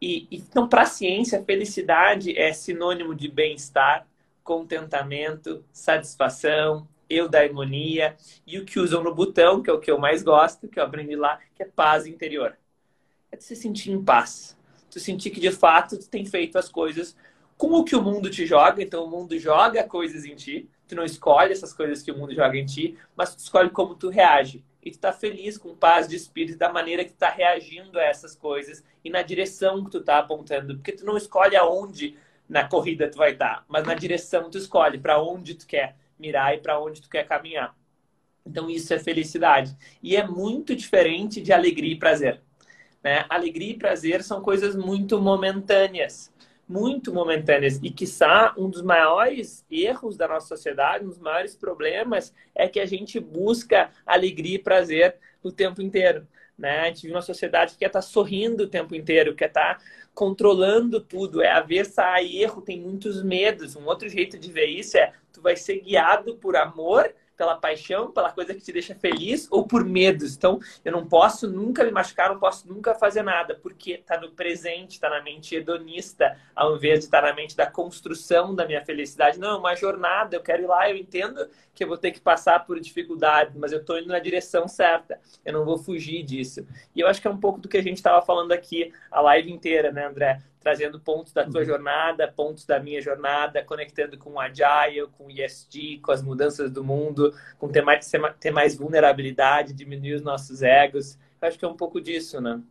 E, 0.00 0.26
então, 0.30 0.68
para 0.68 0.82
a 0.82 0.86
ciência, 0.86 1.42
felicidade 1.44 2.36
é 2.36 2.52
sinônimo 2.52 3.14
de 3.14 3.28
bem-estar, 3.28 4.06
contentamento, 4.42 5.64
satisfação, 5.72 6.88
eudaimonia 7.08 8.16
e 8.46 8.58
o 8.58 8.64
que 8.64 8.80
usam 8.80 9.02
no 9.02 9.14
botão, 9.14 9.62
que 9.62 9.70
é 9.70 9.72
o 9.72 9.78
que 9.78 9.90
eu 9.90 9.98
mais 9.98 10.22
gosto, 10.22 10.68
que 10.68 10.80
eu 10.80 10.84
aprendi 10.84 11.14
lá, 11.14 11.38
que 11.54 11.62
é 11.62 11.66
paz 11.66 12.06
interior. 12.06 12.56
É 13.30 13.36
de 13.36 13.44
se 13.44 13.54
sentir 13.54 13.92
em 13.92 14.02
paz. 14.02 14.56
Tu 14.92 15.00
sentir 15.00 15.30
que 15.30 15.40
de 15.40 15.50
fato 15.50 15.98
tu 15.98 16.06
tem 16.06 16.26
feito 16.26 16.58
as 16.58 16.68
coisas 16.68 17.16
com 17.56 17.72
o 17.72 17.84
que 17.84 17.96
o 17.96 18.02
mundo 18.02 18.28
te 18.28 18.44
joga, 18.44 18.82
então 18.82 19.04
o 19.04 19.10
mundo 19.10 19.38
joga 19.38 19.84
coisas 19.84 20.24
em 20.26 20.34
ti, 20.34 20.68
tu 20.86 20.94
não 20.94 21.04
escolhe 21.04 21.52
essas 21.52 21.72
coisas 21.72 22.02
que 22.02 22.10
o 22.10 22.18
mundo 22.18 22.34
joga 22.34 22.58
em 22.58 22.66
ti, 22.66 22.98
mas 23.16 23.34
tu 23.34 23.38
escolhe 23.38 23.70
como 23.70 23.94
tu 23.94 24.10
reage 24.10 24.62
e 24.82 24.90
tu 24.90 24.98
tá 24.98 25.12
feliz, 25.12 25.56
com 25.56 25.74
paz 25.74 26.08
de 26.08 26.16
espírito, 26.16 26.58
da 26.58 26.72
maneira 26.72 27.04
que 27.04 27.12
tu 27.12 27.18
tá 27.18 27.30
reagindo 27.30 27.98
a 27.98 28.02
essas 28.02 28.34
coisas 28.34 28.84
e 29.04 29.08
na 29.08 29.22
direção 29.22 29.84
que 29.84 29.90
tu 29.90 30.02
tá 30.02 30.18
apontando. 30.18 30.74
Porque 30.74 30.92
tu 30.92 31.06
não 31.06 31.16
escolhe 31.16 31.56
aonde 31.56 32.16
na 32.48 32.68
corrida 32.68 33.08
tu 33.08 33.16
vai 33.16 33.32
estar, 33.32 33.58
tá, 33.58 33.64
mas 33.68 33.86
na 33.86 33.94
direção 33.94 34.50
tu 34.50 34.58
escolhe 34.58 34.98
para 34.98 35.22
onde 35.22 35.54
tu 35.54 35.66
quer 35.66 35.96
mirar 36.18 36.54
e 36.54 36.58
para 36.58 36.78
onde 36.80 37.00
tu 37.00 37.08
quer 37.08 37.26
caminhar. 37.26 37.74
Então 38.44 38.68
isso 38.68 38.92
é 38.92 38.98
felicidade. 38.98 39.76
E 40.02 40.16
é 40.16 40.26
muito 40.26 40.74
diferente 40.74 41.40
de 41.40 41.52
alegria 41.52 41.92
e 41.92 41.98
prazer. 41.98 42.42
Né? 43.02 43.24
Alegria 43.28 43.72
e 43.72 43.78
prazer 43.78 44.22
são 44.22 44.40
coisas 44.40 44.76
muito 44.76 45.20
momentâneas 45.20 46.32
muito 46.72 47.12
momentâneas. 47.12 47.78
E, 47.82 47.90
quiçá, 47.90 48.54
um 48.56 48.70
dos 48.70 48.80
maiores 48.80 49.64
erros 49.70 50.16
da 50.16 50.26
nossa 50.26 50.46
sociedade, 50.46 51.04
um 51.04 51.08
dos 51.08 51.18
maiores 51.18 51.54
problemas, 51.54 52.32
é 52.54 52.66
que 52.66 52.80
a 52.80 52.86
gente 52.86 53.20
busca 53.20 53.90
alegria 54.06 54.56
e 54.56 54.58
prazer 54.58 55.16
o 55.42 55.52
tempo 55.52 55.82
inteiro. 55.82 56.26
Né? 56.56 56.80
A 56.80 56.86
gente 56.86 57.02
vive 57.02 57.14
uma 57.14 57.22
sociedade 57.22 57.72
que 57.72 57.80
quer 57.80 57.86
estar 57.86 58.00
tá 58.00 58.06
sorrindo 58.06 58.64
o 58.64 58.68
tempo 58.68 58.94
inteiro, 58.94 59.34
quer 59.34 59.48
estar 59.48 59.78
tá 59.78 59.84
controlando 60.14 61.00
tudo, 61.00 61.42
é 61.42 61.50
avessa 61.50 62.04
a 62.04 62.22
erro, 62.22 62.62
tem 62.62 62.80
muitos 62.80 63.22
medos. 63.22 63.76
Um 63.76 63.84
outro 63.86 64.08
jeito 64.08 64.38
de 64.38 64.50
ver 64.50 64.66
isso 64.66 64.96
é 64.96 65.12
tu 65.32 65.42
vai 65.42 65.56
ser 65.56 65.80
guiado 65.80 66.36
por 66.36 66.56
amor 66.56 67.12
pela 67.42 67.56
paixão, 67.56 68.12
pela 68.12 68.30
coisa 68.30 68.54
que 68.54 68.60
te 68.60 68.72
deixa 68.72 68.94
feliz 68.94 69.48
ou 69.50 69.66
por 69.66 69.84
medos. 69.84 70.36
Então, 70.36 70.60
eu 70.84 70.92
não 70.92 71.04
posso 71.04 71.50
nunca 71.50 71.82
me 71.82 71.90
machucar, 71.90 72.28
não 72.28 72.38
posso 72.38 72.68
nunca 72.68 72.94
fazer 72.94 73.24
nada, 73.24 73.58
porque 73.60 73.94
está 73.94 74.20
no 74.20 74.30
presente, 74.30 74.92
está 74.92 75.10
na 75.10 75.20
mente 75.20 75.56
hedonista, 75.56 76.38
ao 76.54 76.76
invés 76.76 77.00
de 77.00 77.06
estar 77.06 77.20
tá 77.20 77.26
na 77.26 77.34
mente 77.34 77.56
da 77.56 77.66
construção 77.68 78.54
da 78.54 78.64
minha 78.64 78.84
felicidade. 78.84 79.40
Não, 79.40 79.56
é 79.56 79.58
uma 79.58 79.74
jornada, 79.74 80.36
eu 80.36 80.40
quero 80.40 80.62
ir 80.62 80.66
lá, 80.66 80.88
eu 80.88 80.96
entendo 80.96 81.48
que 81.74 81.82
eu 81.82 81.88
vou 81.88 81.98
ter 81.98 82.12
que 82.12 82.20
passar 82.20 82.64
por 82.64 82.78
dificuldades, 82.78 83.56
mas 83.56 83.72
eu 83.72 83.80
estou 83.80 83.98
indo 83.98 84.08
na 84.08 84.20
direção 84.20 84.68
certa, 84.68 85.18
eu 85.44 85.52
não 85.52 85.64
vou 85.64 85.78
fugir 85.78 86.22
disso. 86.22 86.64
E 86.94 87.00
eu 87.00 87.08
acho 87.08 87.20
que 87.20 87.26
é 87.26 87.30
um 87.30 87.40
pouco 87.40 87.58
do 87.58 87.68
que 87.68 87.76
a 87.76 87.82
gente 87.82 87.96
estava 87.96 88.24
falando 88.24 88.52
aqui 88.52 88.92
a 89.10 89.20
live 89.20 89.50
inteira, 89.50 89.90
né, 89.90 90.06
André? 90.06 90.40
Trazendo 90.62 91.00
pontos 91.00 91.32
da 91.32 91.44
tua 91.44 91.60
uhum. 91.60 91.66
jornada, 91.66 92.30
pontos 92.30 92.64
da 92.64 92.78
minha 92.78 93.00
jornada, 93.00 93.64
conectando 93.64 94.16
com 94.16 94.34
o 94.34 94.40
Agile, 94.40 95.08
com 95.18 95.26
o 95.26 95.30
ESG, 95.30 95.98
com 95.98 96.12
as 96.12 96.22
mudanças 96.22 96.70
do 96.70 96.84
mundo, 96.84 97.34
com 97.58 97.68
ter 97.68 97.82
mais, 97.82 98.10
ter 98.38 98.50
mais 98.50 98.76
vulnerabilidade, 98.76 99.72
diminuir 99.72 100.14
os 100.14 100.22
nossos 100.22 100.62
egos. 100.62 101.18
Eu 101.40 101.48
acho 101.48 101.58
que 101.58 101.64
é 101.64 101.68
um 101.68 101.76
pouco 101.76 102.00
disso, 102.00 102.40
né? 102.40 102.62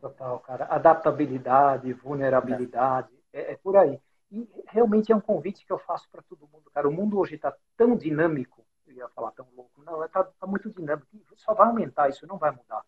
Total, 0.00 0.38
cara. 0.40 0.64
Adaptabilidade, 0.66 1.92
vulnerabilidade, 1.92 3.08
é, 3.32 3.52
é 3.52 3.56
por 3.56 3.76
aí. 3.76 3.98
E 4.30 4.48
realmente 4.66 5.12
é 5.12 5.16
um 5.16 5.20
convite 5.20 5.64
que 5.64 5.72
eu 5.72 5.78
faço 5.78 6.08
para 6.10 6.22
todo 6.22 6.48
mundo, 6.52 6.70
cara. 6.74 6.88
O 6.88 6.92
mundo 6.92 7.18
hoje 7.18 7.36
está 7.36 7.54
tão 7.76 7.96
dinâmico, 7.96 8.66
eu 8.86 8.94
ia 8.94 9.08
falar 9.10 9.30
tão 9.30 9.46
louco, 9.56 9.82
não, 9.84 10.04
está 10.04 10.24
tá 10.24 10.46
muito 10.46 10.68
dinâmico, 10.70 11.06
só 11.36 11.54
vai 11.54 11.68
aumentar, 11.68 12.08
isso 12.08 12.26
não 12.26 12.36
vai 12.36 12.50
mudar 12.50 12.82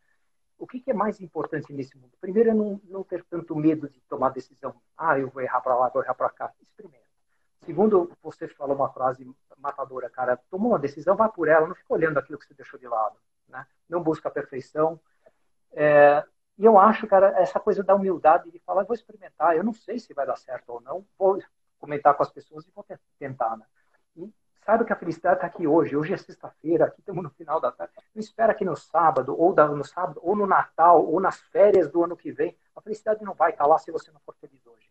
o 0.59 0.67
que, 0.67 0.81
que, 0.81 0.91
é 0.91 0.95
mais 0.95 1.21
importante 1.21 1.73
nesse 1.73 1.97
mundo? 1.97 2.13
Primeiro 2.21 2.51
é 2.51 2.55
não, 2.55 2.81
não, 2.85 3.05
ter 3.05 3.25
tanto 3.25 3.55
medo 3.55 3.89
de 3.89 4.01
tomar 4.03 4.31
decisão. 4.31 4.75
Ah, 4.97 5.19
eu 5.19 5.29
vou 5.29 5.43
errar 5.43 5.61
para 5.61 5.77
lá, 5.77 5.89
vou 5.89 6.03
errar 6.03 6.15
para 6.15 6.31
cá. 6.31 6.53
Experimenta. 6.63 7.05
Segundo, 7.65 8.11
você 8.23 8.49
falou 8.49 8.77
uma 8.77 8.89
frase 8.89 9.29
matadora, 9.59 10.09
cara. 10.09 10.37
Tomou 10.51 10.73
uma 10.73 10.79
decisão, 10.79 11.17
vá 11.17 11.29
por 11.29 11.49
ela, 11.49 11.67
não 11.67 11.75
fica 11.75 11.93
olhando 11.93 12.19
aquilo 12.19 12.39
que 12.39 12.47
você 12.47 12.55
deixou 12.55 12.79
de 12.79 12.87
lado. 12.87 13.17
Né? 13.49 13.67
Não 13.89 14.03
busca 14.03 14.29
a 14.29 14.33
perfeição. 14.33 15.01
É, 15.73 16.25
e 16.59 16.65
eu 16.65 16.79
acho, 16.79 17.07
cara, 17.07 17.39
essa 17.39 17.61
coisa 17.61 17.83
da 17.83 17.95
humildade 17.95 18.51
de 18.51 18.59
falar, 18.61 18.85
vou 18.85 18.95
experimentar, 18.95 19.57
eu 19.57 19.65
não 19.65 19.75
sei 19.75 19.99
se 19.99 20.15
vai 20.15 20.27
dar 20.27 20.37
certo 20.37 20.71
ou 20.71 20.81
não, 20.81 21.05
vou 21.19 21.39
comentar 21.79 22.15
com 22.15 22.23
as 22.23 22.31
pessoas 22.31 22.67
e 22.67 22.71
vou 22.75 22.85
tentar. 23.19 23.57
Né? 23.57 23.67
Saiba 24.67 24.85
que 24.85 24.93
a 24.93 24.97
felicidade 24.97 25.37
está 25.37 25.47
aqui 25.47 25.65
hoje. 25.65 25.97
Hoje 25.97 26.13
é 26.13 26.17
sexta-feira, 26.17 26.87
aqui 26.87 26.99
estamos 26.99 27.23
no 27.23 27.31
final 27.31 27.61
da 27.61 27.71
tarde. 27.71 27.93
Não 28.13 28.21
espera 28.21 28.53
que 28.53 28.65
no 28.65 28.75
sábado, 28.75 29.41
ou 29.41 29.55
no 29.55 29.85
sábado, 29.85 30.19
ou 30.25 30.35
no 30.35 30.45
Natal, 30.45 31.07
ou 31.07 31.21
nas 31.21 31.39
férias 31.39 31.89
do 31.89 32.03
ano 32.03 32.17
que 32.17 32.33
vem. 32.33 32.57
A 32.75 32.81
felicidade 32.81 33.23
não 33.23 33.33
vai 33.33 33.53
estar 33.53 33.65
lá 33.65 33.79
se 33.79 33.93
você 33.93 34.11
não 34.11 34.19
for 34.27 34.35
feliz 34.41 34.61
hoje. 34.67 34.91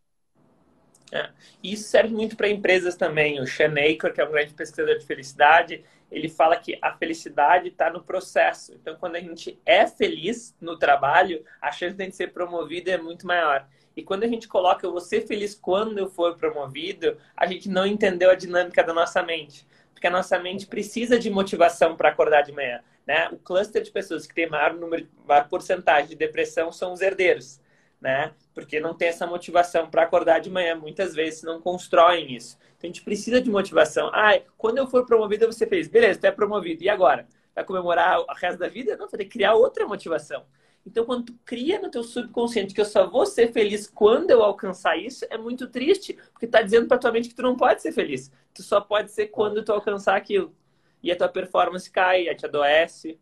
É. 1.12 1.30
Isso 1.62 1.90
serve 1.90 2.14
muito 2.14 2.38
para 2.38 2.48
empresas 2.48 2.96
também. 2.96 3.42
O 3.42 3.46
Sean 3.46 3.74
que 3.74 4.22
é 4.22 4.26
um 4.26 4.32
grande 4.32 4.54
pesquisador 4.54 4.98
de 4.98 5.06
felicidade, 5.06 5.84
ele 6.10 6.30
fala 6.30 6.56
que 6.56 6.80
a 6.82 6.94
felicidade 6.94 7.68
está 7.68 7.90
no 7.90 8.02
processo. 8.02 8.74
Então, 8.76 8.96
quando 8.96 9.18
a 9.18 9.20
gente 9.20 9.62
é 9.66 9.86
feliz 9.86 10.56
no 10.62 10.80
trabalho, 10.80 11.44
a 11.62 11.70
chance 11.70 11.98
de 11.98 12.02
a 12.02 12.06
gente 12.06 12.16
ser 12.16 12.32
promovido 12.32 12.90
é 12.90 12.98
muito 12.98 13.28
maior. 13.28 13.68
E 13.96 14.04
quando 14.04 14.24
a 14.24 14.28
gente 14.28 14.48
coloca 14.48 14.86
eu 14.86 14.92
vou 14.92 15.02
ser 15.02 15.22
feliz 15.26 15.56
quando 15.56 15.98
eu 15.98 16.10
for 16.10 16.36
promovido, 16.36 17.18
a 17.36 17.46
gente 17.48 17.70
não 17.70 17.86
entendeu 17.86 18.30
a 18.30 18.36
dinâmica 18.36 18.84
da 18.84 18.94
nossa 18.94 19.24
mente. 19.24 19.66
Porque 19.94 20.08
a 20.08 20.12
nossa 20.12 20.38
mente 20.38 20.68
precisa 20.68 21.18
de 21.18 21.30
motivação 21.30 21.96
para 21.96 22.10
acordar 22.10 22.42
de 22.42 22.52
manhã. 22.52 22.82
Né? 23.08 23.30
O 23.32 23.38
cluster 23.38 23.82
de 23.82 23.92
pessoas 23.92 24.28
que 24.28 24.34
tem 24.36 24.50
maior 24.50 24.74
número, 24.74 25.08
maior 25.26 25.48
porcentagem 25.48 26.10
de 26.10 26.16
depressão 26.16 26.72
são 26.72 26.92
os 26.92 27.02
herdeiros. 27.02 27.60
né? 28.02 28.34
Porque 28.54 28.80
não 28.80 28.94
tem 28.94 29.08
essa 29.08 29.26
motivação 29.26 29.90
para 29.90 30.04
acordar 30.04 30.40
de 30.40 30.50
manhã. 30.50 30.76
Muitas 30.76 31.16
vezes 31.16 31.44
não 31.44 31.62
constroem 31.62 32.36
isso. 32.36 32.58
Então 32.78 32.88
a 32.90 32.94
gente 32.94 33.02
precisa 33.04 33.42
de 33.42 33.50
motivação. 33.50 34.10
Ah, 34.14 34.40
quando 34.58 34.78
eu 34.78 34.88
for 34.88 35.06
promovido, 35.06 35.48
você 35.48 35.66
fez. 35.66 35.88
Beleza, 35.88 36.20
tu 36.20 36.26
é 36.26 36.32
promovido. 36.32 36.84
E 36.84 36.90
agora? 36.90 37.28
Vai 37.56 37.64
comemorar 37.64 38.20
o 38.20 38.26
resto 38.34 38.60
da 38.60 38.68
vida? 38.68 38.98
Não, 38.98 39.08
você 39.08 39.18
tem 39.18 39.26
que 39.28 39.34
criar 39.34 39.54
outra 39.56 39.88
motivação. 39.88 40.46
Então, 40.86 41.04
quando 41.04 41.26
tu 41.26 41.34
cria 41.44 41.82
no 41.82 41.90
teu 41.90 42.04
subconsciente 42.04 42.74
que 42.74 42.80
eu 42.80 42.86
só 42.86 43.10
vou 43.10 43.26
ser 43.26 43.52
feliz 43.52 43.88
quando 43.88 44.30
eu 44.30 44.44
alcançar 44.44 44.96
isso, 44.96 45.26
é 45.32 45.38
muito 45.38 45.68
triste, 45.68 46.14
porque 46.32 46.46
tá 46.46 46.62
dizendo 46.62 46.88
pra 46.88 46.98
tua 46.98 47.12
mente 47.12 47.30
que 47.30 47.36
tu 47.36 47.42
não 47.42 47.56
pode 47.56 47.82
ser 47.82 47.92
feliz. 47.92 48.32
Tu 48.54 48.62
só 48.62 48.80
pode 48.80 49.12
ser 49.12 49.28
quando 49.28 49.64
tu 49.64 49.74
alcançar 49.74 50.16
aquilo. 50.16 50.54
E 51.02 51.12
a 51.12 51.16
tua 51.16 51.28
performance 51.28 51.90
cai, 51.90 52.30
a 52.30 52.36
te 52.36 52.46
adoece. 52.46 53.20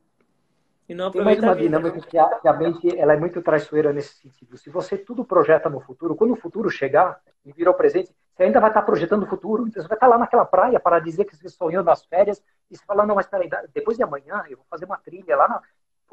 E 0.87 0.93
não 0.93 1.09
Tem 1.09 1.23
mais 1.23 1.39
uma 1.39 1.55
dinâmica 1.55 2.01
que 2.01 2.17
a, 2.17 2.39
que 2.39 2.47
a, 2.47 2.53
mente 2.53 2.99
ela 2.99 3.13
é 3.13 3.17
muito 3.17 3.41
traiçoeira 3.41 3.93
nesse 3.93 4.15
sentido. 4.15 4.57
Se 4.57 4.69
você 4.69 4.97
tudo 4.97 5.23
projeta 5.23 5.69
no 5.69 5.79
futuro, 5.79 6.15
quando 6.15 6.31
o 6.31 6.35
futuro 6.35 6.69
chegar 6.69 7.21
e 7.45 7.53
virar 7.53 7.71
o 7.71 7.75
presente, 7.75 8.13
você 8.35 8.43
ainda 8.43 8.59
vai 8.59 8.69
estar 8.69 8.81
projetando 8.81 9.23
o 9.23 9.27
futuro. 9.27 9.65
Então 9.65 9.81
você 9.81 9.87
vai 9.87 9.95
estar 9.95 10.07
lá 10.07 10.17
naquela 10.17 10.45
praia 10.45 10.79
para 10.81 10.99
dizer 10.99 11.23
que 11.23 11.35
você 11.35 11.47
sonhou 11.47 11.83
nas 11.83 12.03
férias 12.05 12.43
e 12.69 12.75
você 12.75 12.83
fala, 12.83 13.05
não, 13.05 13.15
mas 13.15 13.27
peraí, 13.27 13.49
depois 13.73 13.95
de 13.95 14.03
amanhã 14.03 14.43
eu 14.49 14.57
vou 14.57 14.65
fazer 14.69 14.83
uma 14.83 14.97
trilha 14.97 15.37
lá 15.37 15.47
na, 15.47 15.61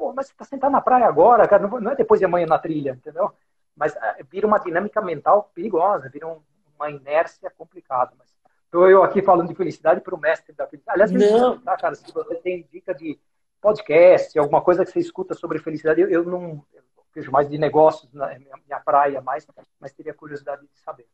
Pô, 0.01 0.11
mas 0.13 0.25
você 0.25 0.31
está 0.31 0.43
sentado 0.43 0.71
na 0.71 0.81
praia 0.81 1.05
agora, 1.05 1.47
cara, 1.47 1.67
não 1.67 1.91
é 1.91 1.95
depois 1.95 2.19
de 2.19 2.25
amanhã 2.25 2.47
na 2.47 2.57
trilha, 2.57 2.93
entendeu? 2.97 3.31
Mas 3.75 3.95
é, 3.95 4.23
vira 4.23 4.47
uma 4.47 4.57
dinâmica 4.57 4.99
mental 4.99 5.51
perigosa, 5.53 6.09
vira 6.09 6.27
um, 6.27 6.41
uma 6.75 6.89
inércia 6.89 7.51
complicada. 7.51 8.11
Mas 8.17 8.35
estou 8.65 8.89
eu 8.89 9.03
aqui 9.03 9.21
falando 9.21 9.47
de 9.47 9.53
felicidade 9.53 10.01
para 10.01 10.15
o 10.15 10.19
mestre 10.19 10.53
da 10.53 10.65
felicidade. 10.65 10.99
Aliás, 10.99 11.11
não. 11.11 11.59
Tá, 11.59 11.77
cara, 11.77 11.93
se 11.93 12.11
você 12.11 12.33
tem 12.37 12.67
dica 12.73 12.95
de 12.95 13.19
podcast, 13.61 14.39
alguma 14.39 14.59
coisa 14.59 14.83
que 14.83 14.89
você 14.89 14.97
escuta 14.97 15.35
sobre 15.35 15.59
felicidade, 15.59 16.01
eu, 16.01 16.09
eu 16.09 16.23
não 16.23 16.65
eu 16.73 16.81
vejo 17.13 17.31
mais 17.31 17.47
de 17.47 17.59
negócios 17.59 18.11
na 18.11 18.25
minha, 18.39 18.57
minha 18.65 18.79
praia, 18.79 19.21
mais, 19.21 19.45
mas 19.79 19.93
teria 19.93 20.15
curiosidade 20.15 20.63
de 20.63 20.79
saber. 20.79 21.07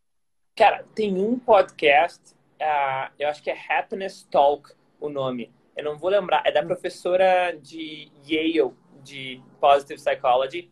Cara, 0.55 0.85
tem 0.95 1.13
um 1.21 1.37
podcast, 1.37 2.33
uh, 2.33 3.11
eu 3.19 3.27
acho 3.27 3.43
que 3.43 3.51
é 3.51 3.57
Happiness 3.69 4.23
Talk 4.23 4.71
o 4.97 5.09
nome 5.09 5.51
eu 5.77 5.83
não 5.83 5.95
vou 5.95 6.09
lembrar, 6.09 6.41
é 6.43 6.51
da 6.51 6.63
professora 6.63 7.55
de 7.61 8.11
Yale, 8.27 8.73
de 9.03 9.39
Positive 9.61 10.01
Psychology. 10.01 10.71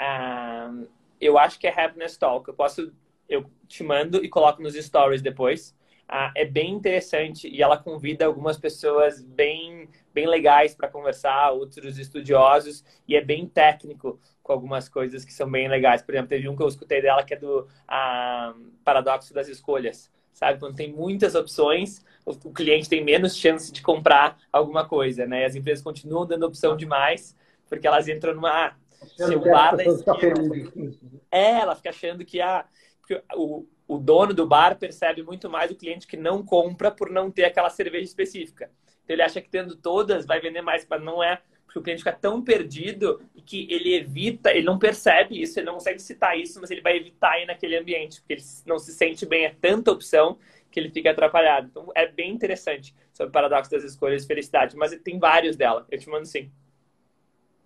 Um, 0.00 0.86
eu 1.20 1.36
acho 1.36 1.58
que 1.58 1.66
é 1.66 1.84
Happiness 1.84 2.16
Talk. 2.16 2.46
Eu 2.46 2.54
posso, 2.54 2.92
eu 3.28 3.50
te 3.66 3.82
mando 3.82 4.24
e 4.24 4.28
coloco 4.28 4.62
nos 4.62 4.74
stories 4.74 5.20
depois. 5.20 5.76
Uh, 6.08 6.30
é 6.36 6.44
bem 6.44 6.70
interessante 6.70 7.48
e 7.48 7.62
ela 7.62 7.76
convida 7.76 8.26
algumas 8.26 8.56
pessoas 8.56 9.20
bem, 9.22 9.88
bem 10.12 10.26
legais 10.28 10.72
para 10.72 10.86
conversar, 10.86 11.50
outros 11.50 11.98
estudiosos, 11.98 12.84
e 13.08 13.16
é 13.16 13.20
bem 13.20 13.48
técnico 13.48 14.20
com 14.40 14.52
algumas 14.52 14.88
coisas 14.88 15.24
que 15.24 15.32
são 15.32 15.50
bem 15.50 15.66
legais. 15.66 16.00
Por 16.00 16.14
exemplo, 16.14 16.28
teve 16.28 16.48
um 16.48 16.54
que 16.54 16.62
eu 16.62 16.68
escutei 16.68 17.02
dela 17.02 17.24
que 17.24 17.34
é 17.34 17.36
do 17.36 17.62
uh, 17.62 18.70
Paradoxo 18.84 19.34
das 19.34 19.48
Escolhas 19.48 20.13
sabe? 20.34 20.58
Quando 20.58 20.76
tem 20.76 20.92
muitas 20.92 21.34
opções, 21.34 22.04
o, 22.26 22.34
cliente 22.52 22.88
tem 22.88 23.02
menos 23.02 23.36
chance 23.36 23.72
de 23.72 23.80
comprar 23.80 24.36
alguma 24.52 24.86
coisa, 24.86 25.26
né? 25.26 25.46
As 25.46 25.54
empresas 25.54 25.82
continuam 25.82 26.26
dando 26.26 26.44
opção 26.44 26.76
demais, 26.76 27.34
porque 27.68 27.86
elas 27.86 28.08
entram 28.08 28.34
numa 28.34 28.76
celular 29.16 29.76
da 29.76 29.84
esquina. 29.84 30.94
É, 31.30 31.60
ela 31.60 31.76
fica 31.76 31.90
achando 31.90 32.24
que 32.24 32.40
a, 32.40 32.66
que 33.06 33.22
o, 33.34 33.66
o 33.86 33.98
dono 33.98 34.34
do 34.34 34.46
bar 34.46 34.76
percebe 34.76 35.22
muito 35.22 35.48
mais 35.48 35.70
o 35.70 35.76
cliente 35.76 36.06
que 36.06 36.16
não 36.16 36.44
compra 36.44 36.90
por 36.90 37.10
não 37.10 37.30
ter 37.30 37.44
aquela 37.44 37.70
cerveja 37.70 38.04
específica. 38.04 38.70
Então 39.04 39.14
ele 39.14 39.22
acha 39.22 39.40
que 39.40 39.48
tendo 39.48 39.76
todas 39.76 40.26
vai 40.26 40.40
vender 40.40 40.62
mais, 40.62 40.86
mas 40.88 41.02
não 41.02 41.22
é 41.22 41.40
porque 41.74 41.78
o 41.80 41.82
cliente 41.82 42.04
fica 42.04 42.12
tão 42.12 42.40
perdido 42.40 43.20
e 43.34 43.42
que 43.42 43.66
ele 43.68 43.94
evita, 43.94 44.52
ele 44.52 44.64
não 44.64 44.78
percebe 44.78 45.40
isso, 45.40 45.58
ele 45.58 45.66
não 45.66 45.74
consegue 45.74 46.00
citar 46.00 46.38
isso, 46.38 46.60
mas 46.60 46.70
ele 46.70 46.80
vai 46.80 46.96
evitar 46.96 47.36
ir 47.40 47.46
naquele 47.46 47.76
ambiente, 47.76 48.20
porque 48.20 48.34
ele 48.34 48.42
não 48.64 48.78
se 48.78 48.92
sente 48.92 49.26
bem, 49.26 49.44
é 49.44 49.56
tanta 49.60 49.90
opção 49.90 50.38
que 50.70 50.78
ele 50.78 50.90
fica 50.90 51.10
atrapalhado. 51.10 51.66
Então 51.66 51.90
é 51.94 52.06
bem 52.06 52.32
interessante 52.32 52.94
sobre 53.12 53.30
o 53.30 53.32
paradoxo 53.32 53.72
das 53.72 53.82
escolhas 53.82 54.22
e 54.22 54.26
felicidade, 54.26 54.76
mas 54.76 54.94
tem 55.00 55.18
vários 55.18 55.56
dela, 55.56 55.84
eu 55.90 55.98
te 55.98 56.08
mando 56.08 56.26
sim. 56.26 56.50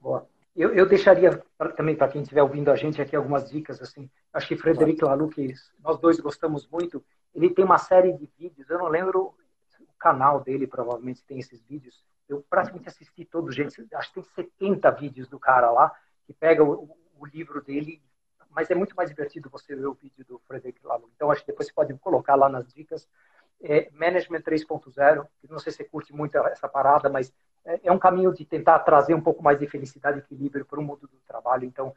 Boa. 0.01 0.27
Eu, 0.57 0.75
eu 0.75 0.89
deixaria 0.89 1.43
pra, 1.59 1.69
também 1.73 1.95
para 1.95 2.09
quem 2.09 2.23
estiver 2.23 2.43
ouvindo 2.43 2.71
a 2.71 2.77
gente 2.77 3.03
aqui 3.03 3.15
algumas 3.15 3.51
dicas 3.51 3.81
assim. 3.83 4.11
Acho 4.33 4.49
que 4.49 4.57
Frederico 4.57 5.05
Laloux, 5.05 5.35
que 5.35 5.53
nós 5.85 5.99
dois 6.01 6.19
gostamos 6.19 6.67
muito, 6.67 7.05
ele 7.35 7.51
tem 7.51 7.65
uma 7.65 7.79
série 7.79 8.13
de 8.13 8.29
vídeos. 8.39 8.69
Eu 8.71 8.79
não 8.79 8.89
lembro 8.89 9.35
o 9.81 9.99
canal 9.99 10.41
dele, 10.41 10.67
provavelmente 10.67 11.23
tem 11.25 11.39
esses 11.39 11.63
vídeos 11.63 12.03
eu 12.29 12.45
praticamente 12.49 12.89
assisti 12.89 13.25
todos, 13.25 13.55
gente. 13.55 13.87
Acho 13.95 14.09
que 14.13 14.15
tem 14.15 14.23
70 14.23 14.91
vídeos 14.93 15.29
do 15.29 15.39
cara 15.39 15.71
lá, 15.71 15.95
que 16.27 16.33
pega 16.33 16.63
o, 16.63 16.97
o 17.19 17.27
livro 17.27 17.63
dele, 17.63 18.03
mas 18.51 18.71
é 18.71 18.75
muito 18.75 18.95
mais 18.95 19.09
divertido 19.09 19.49
você 19.51 19.75
ver 19.75 19.87
o 19.87 19.95
vídeo 19.95 20.25
do 20.25 20.39
Frederick 20.47 20.85
Laloux. 20.85 21.11
Então, 21.15 21.31
acho 21.31 21.43
que 21.43 21.49
depois 21.49 21.69
você 21.69 21.75
pode 21.75 21.95
colocar 21.95 22.35
lá 22.35 22.49
nas 22.49 22.73
dicas. 22.73 23.09
É, 23.61 23.91
Management 23.93 24.43
3.0, 24.43 25.27
não 25.49 25.59
sei 25.59 25.73
se 25.73 25.79
você 25.79 25.85
curte 25.85 26.15
muito 26.15 26.37
essa 26.39 26.69
parada, 26.69 27.09
mas 27.09 27.33
é, 27.65 27.81
é 27.85 27.93
um 27.93 27.99
caminho 27.99 28.33
de 28.33 28.45
tentar 28.45 28.79
trazer 28.81 29.15
um 29.15 29.21
pouco 29.21 29.43
mais 29.43 29.59
de 29.59 29.67
felicidade 29.67 30.19
e 30.19 30.21
equilíbrio 30.21 30.65
para 30.65 30.79
o 30.79 30.83
mundo 30.83 31.09
do 31.09 31.21
trabalho. 31.27 31.65
Então, 31.65 31.95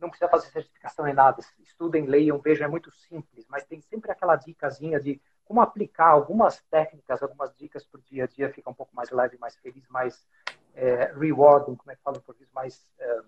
não 0.00 0.08
precisa 0.08 0.30
fazer 0.30 0.48
certificação 0.48 1.06
em 1.06 1.14
nada. 1.14 1.42
Estudem, 1.60 2.06
leiam, 2.06 2.38
vejam, 2.38 2.66
é 2.66 2.70
muito 2.70 2.90
simples, 2.90 3.46
mas 3.48 3.64
tem 3.64 3.80
sempre 3.80 4.10
aquela 4.10 4.36
dicasinha 4.36 5.00
de 5.00 5.20
como 5.50 5.60
aplicar 5.60 6.06
algumas 6.06 6.62
técnicas, 6.70 7.20
algumas 7.20 7.52
dicas 7.56 7.84
para 7.84 7.98
o 7.98 8.02
dia 8.04 8.22
a 8.22 8.26
dia, 8.28 8.52
fica 8.52 8.70
um 8.70 8.72
pouco 8.72 8.94
mais 8.94 9.10
leve, 9.10 9.36
mais 9.36 9.56
feliz, 9.56 9.82
mais 9.88 10.24
é, 10.76 11.12
rewarding, 11.18 11.74
como 11.74 11.90
é 11.90 11.96
que 11.96 12.02
fala 12.04 12.18
em 12.18 12.20
português, 12.20 12.48
mais 12.54 12.86
é, 13.00 13.18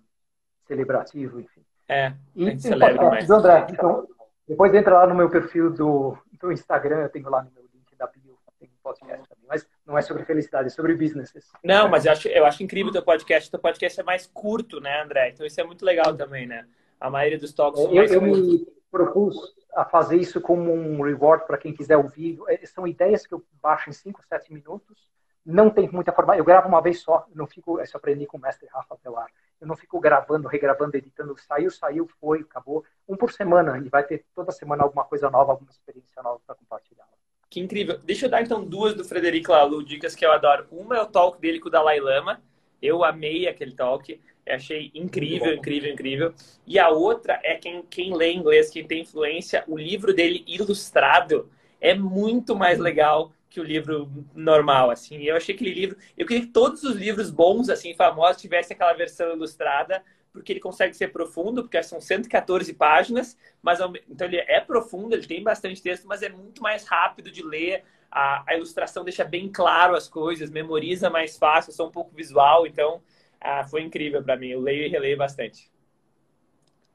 celebrativo, 0.69 1.41
enfim. 1.41 1.65
É, 1.89 2.13
e 2.37 2.61
celebra 2.61 3.11
mais. 3.11 3.29
André, 3.29 3.67
então, 3.69 4.07
depois 4.47 4.73
entra 4.73 4.99
lá 4.99 5.07
no 5.09 5.17
meu 5.17 5.29
perfil 5.29 5.73
do, 5.73 6.17
do 6.41 6.53
Instagram, 6.53 6.99
eu 6.99 7.09
tenho 7.09 7.29
lá 7.29 7.43
no 7.43 7.51
meu 7.51 7.65
link 7.75 7.97
da 7.97 8.07
bio, 8.07 8.39
tem 8.61 8.69
um 8.69 8.83
podcast 8.85 9.29
também, 9.29 9.45
mas 9.49 9.67
não 9.85 9.99
é 9.99 10.03
sobre 10.03 10.25
felicidade, 10.25 10.69
é 10.69 10.71
sobre 10.71 10.95
businesses. 10.95 11.51
Não, 11.65 11.89
mas 11.89 12.07
eu 12.07 12.13
acho, 12.13 12.29
eu 12.29 12.47
acho 12.47 12.63
incrível 12.63 12.91
o 12.91 12.93
teu 12.93 13.03
podcast, 13.03 13.49
o 13.49 13.51
teu 13.51 13.61
podcast 13.61 13.99
é 13.99 14.05
mais 14.05 14.29
curto, 14.29 14.81
né, 14.81 15.03
André? 15.03 15.31
Então 15.31 15.45
isso 15.45 15.61
é 15.61 15.65
muito 15.65 15.85
legal 15.85 16.17
também, 16.17 16.47
né? 16.47 16.69
A 17.01 17.11
maioria 17.11 17.37
dos 17.37 17.53
talks 17.53 17.83
são 17.83 17.91
eu, 17.91 17.97
mais 17.97 18.13
eu 18.13 18.21
curtos. 18.21 18.47
me 18.47 18.82
propus 18.93 19.35
a 19.75 19.87
fazer 19.87 20.17
isso 20.17 20.39
como 20.41 20.71
um 20.71 21.03
reward 21.03 21.47
para 21.47 21.57
quem 21.57 21.73
quiser 21.73 21.97
ouvir. 21.97 22.39
É, 22.47 22.65
são 22.67 22.87
ideias 22.87 23.27
que 23.27 23.33
eu 23.33 23.43
baixo 23.61 23.89
em 23.89 23.93
5, 23.93 24.23
7 24.29 24.53
minutos. 24.53 25.09
Não 25.45 25.71
tem 25.71 25.91
muita 25.91 26.13
forma. 26.13 26.37
Eu 26.37 26.45
gravo 26.45 26.69
uma 26.69 26.83
vez 26.83 27.01
só. 27.01 27.27
Não 27.35 27.47
fico. 27.47 27.81
Isso 27.81 27.97
aprendi 27.97 28.27
com 28.27 28.37
o 28.37 28.41
mestre 28.41 28.69
Rafa 28.69 28.95
Pelar. 28.97 29.29
Eu 29.61 29.67
não 29.67 29.75
fico 29.75 29.99
gravando, 29.99 30.47
regravando, 30.47 30.97
editando. 30.97 31.37
Saiu, 31.39 31.71
saiu, 31.71 32.09
foi, 32.21 32.41
acabou. 32.41 32.85
Um 33.09 33.17
por 33.17 33.33
semana. 33.33 33.79
E 33.79 33.89
vai 33.89 34.05
ter 34.05 34.25
toda 34.35 34.53
semana 34.53 34.85
alguma 34.85 35.05
coisa 35.05 35.31
nova, 35.31 35.53
alguma 35.53 35.71
experiência 35.71 36.23
nova 36.23 36.41
para 36.47 36.55
compartilhar. 36.55 37.09
Que 37.49 37.61
incrível. 37.61 37.99
Deixa 37.99 38.27
eu 38.27 38.31
dar 38.31 38.43
então 38.43 38.65
duas 38.65 38.95
do 38.95 39.05
Frederico 39.05 39.53
Lalu, 39.53 39.85
dicas 39.85 40.15
que 40.15 40.25
eu 40.25 40.33
adoro. 40.33 40.67
Uma 40.71 40.97
é 40.97 41.03
o 41.03 41.07
talk 41.07 41.41
dele 41.41 41.59
com 41.59 41.69
o 41.69 41.71
Dalai 41.71 41.99
Lama. 41.99 42.41
Eu 42.83 43.05
amei 43.05 43.47
aquele 43.47 43.73
talk. 43.73 44.21
Achei 44.47 44.91
incrível, 44.93 45.55
incrível, 45.55 45.93
incrível. 45.93 46.35
E 46.67 46.79
a 46.79 46.89
outra 46.89 47.41
é 47.45 47.55
quem, 47.55 47.83
quem 47.89 48.15
lê 48.15 48.33
inglês, 48.33 48.71
quem 48.71 48.85
tem 48.85 49.03
influência, 49.03 49.63
o 49.69 49.79
livro 49.79 50.13
dele 50.13 50.43
ilustrado 50.49 51.49
é 51.81 51.95
muito 51.95 52.57
mais 52.57 52.79
legal 52.79 53.33
que 53.49 53.61
o 53.61 53.65
livro 53.65 54.11
normal, 54.35 54.91
assim. 54.91 55.23
Eu 55.23 55.37
achei 55.37 55.55
aquele 55.55 55.73
livro... 55.73 55.97
Eu 56.17 56.27
queria 56.27 56.45
que 56.47 56.53
todos 56.53 56.83
os 56.83 56.97
livros 56.97 57.31
bons, 57.31 57.69
assim, 57.69 57.95
famosos, 57.95 58.41
tivessem 58.41 58.75
aquela 58.75 58.95
versão 58.95 59.33
ilustrada, 59.33 60.03
porque 60.33 60.53
ele 60.53 60.61
consegue 60.61 60.97
ser 60.97 61.09
profundo, 61.09 61.63
porque 61.63 61.81
são 61.83 62.01
114 62.01 62.73
páginas, 62.73 63.37
mas 63.61 63.79
então 64.09 64.27
ele 64.27 64.39
é 64.39 64.59
profundo, 64.59 65.15
ele 65.15 65.27
tem 65.27 65.43
bastante 65.43 65.83
texto, 65.83 66.09
mas 66.09 66.23
é 66.23 66.31
muito 66.31 66.63
mais 66.63 66.85
rápido 66.85 67.31
de 67.31 67.43
ler. 67.43 67.85
A, 68.13 68.45
a 68.47 68.55
ilustração 68.55 69.03
deixa 69.03 69.25
bem 69.25 69.51
claro 69.51 69.97
as 69.97 70.07
coisas, 70.07 70.51
memoriza 70.51 71.09
mais 71.09 71.39
fácil, 71.39 71.71
eu 71.71 71.75
sou 71.75 71.89
um 71.89 71.91
pouco 71.91 72.15
visual, 72.15 72.67
então 72.67 73.01
ah, 73.41 73.65
foi 73.65 73.83
incrível 73.83 74.23
para 74.23 74.37
mim. 74.37 74.49
Eu 74.49 74.61
leio 74.61 74.85
e 74.85 74.89
releio 74.89 75.17
bastante. 75.17 75.73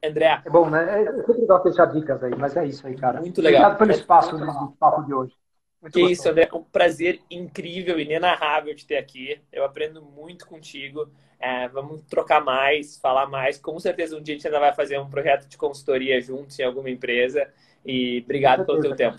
André. 0.02 0.40
É 0.44 0.50
bom, 0.50 0.70
né? 0.70 1.02
É 1.02 1.12
sempre 1.12 1.40
legal 1.40 1.62
deixar 1.62 1.86
dicas 1.86 2.22
aí, 2.22 2.34
mas 2.36 2.56
é 2.56 2.64
isso 2.64 2.86
aí, 2.86 2.96
cara. 2.96 3.20
Muito 3.20 3.42
legal. 3.42 3.62
Obrigado 3.62 3.78
pelo 3.78 3.90
espaço 3.90 4.38
no 4.38 4.72
papo 4.72 5.02
de 5.02 5.12
hoje. 5.12 5.34
Muito 5.82 5.94
que 5.94 6.00
isso, 6.00 6.28
André. 6.28 6.48
Um 6.52 6.62
prazer 6.62 7.20
incrível, 7.30 7.98
inenarrável 7.98 8.74
te 8.74 8.86
ter 8.86 8.96
aqui. 8.96 9.40
Eu 9.52 9.64
aprendo 9.64 10.02
muito 10.02 10.46
contigo. 10.46 11.08
É, 11.40 11.68
vamos 11.68 12.02
trocar 12.02 12.42
mais, 12.42 12.98
falar 12.98 13.26
mais. 13.26 13.58
Com 13.58 13.78
certeza 13.78 14.16
um 14.16 14.22
dia 14.22 14.34
a 14.34 14.38
gente 14.38 14.46
ainda 14.46 14.58
vai 14.58 14.74
fazer 14.74 14.98
um 14.98 15.08
projeto 15.08 15.46
de 15.46 15.56
consultoria 15.56 16.20
juntos 16.20 16.58
em 16.58 16.64
alguma 16.64 16.90
empresa. 16.90 17.48
E 17.84 18.22
obrigado 18.24 18.64
pelo 18.64 18.80
teu 18.80 18.96
tempo. 18.96 19.18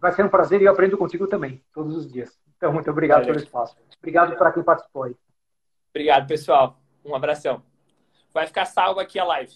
Vai 0.00 0.12
ser 0.12 0.24
um 0.24 0.28
prazer 0.28 0.62
e 0.62 0.64
eu 0.64 0.72
aprendo 0.72 0.96
contigo 0.96 1.26
também, 1.26 1.62
todos 1.72 1.94
os 1.94 2.10
dias. 2.10 2.40
Então, 2.56 2.72
muito 2.72 2.90
obrigado 2.90 3.20
Valeu. 3.20 3.34
pelo 3.34 3.44
espaço. 3.44 3.76
Obrigado 3.98 4.36
para 4.36 4.52
quem 4.52 4.62
participou 4.62 5.04
aí. 5.04 5.16
Obrigado, 5.90 6.26
pessoal. 6.26 6.80
Um 7.04 7.14
abração. 7.14 7.62
Vai 8.32 8.46
ficar 8.46 8.64
salvo 8.64 9.00
aqui 9.00 9.18
a 9.18 9.24
live. 9.24 9.52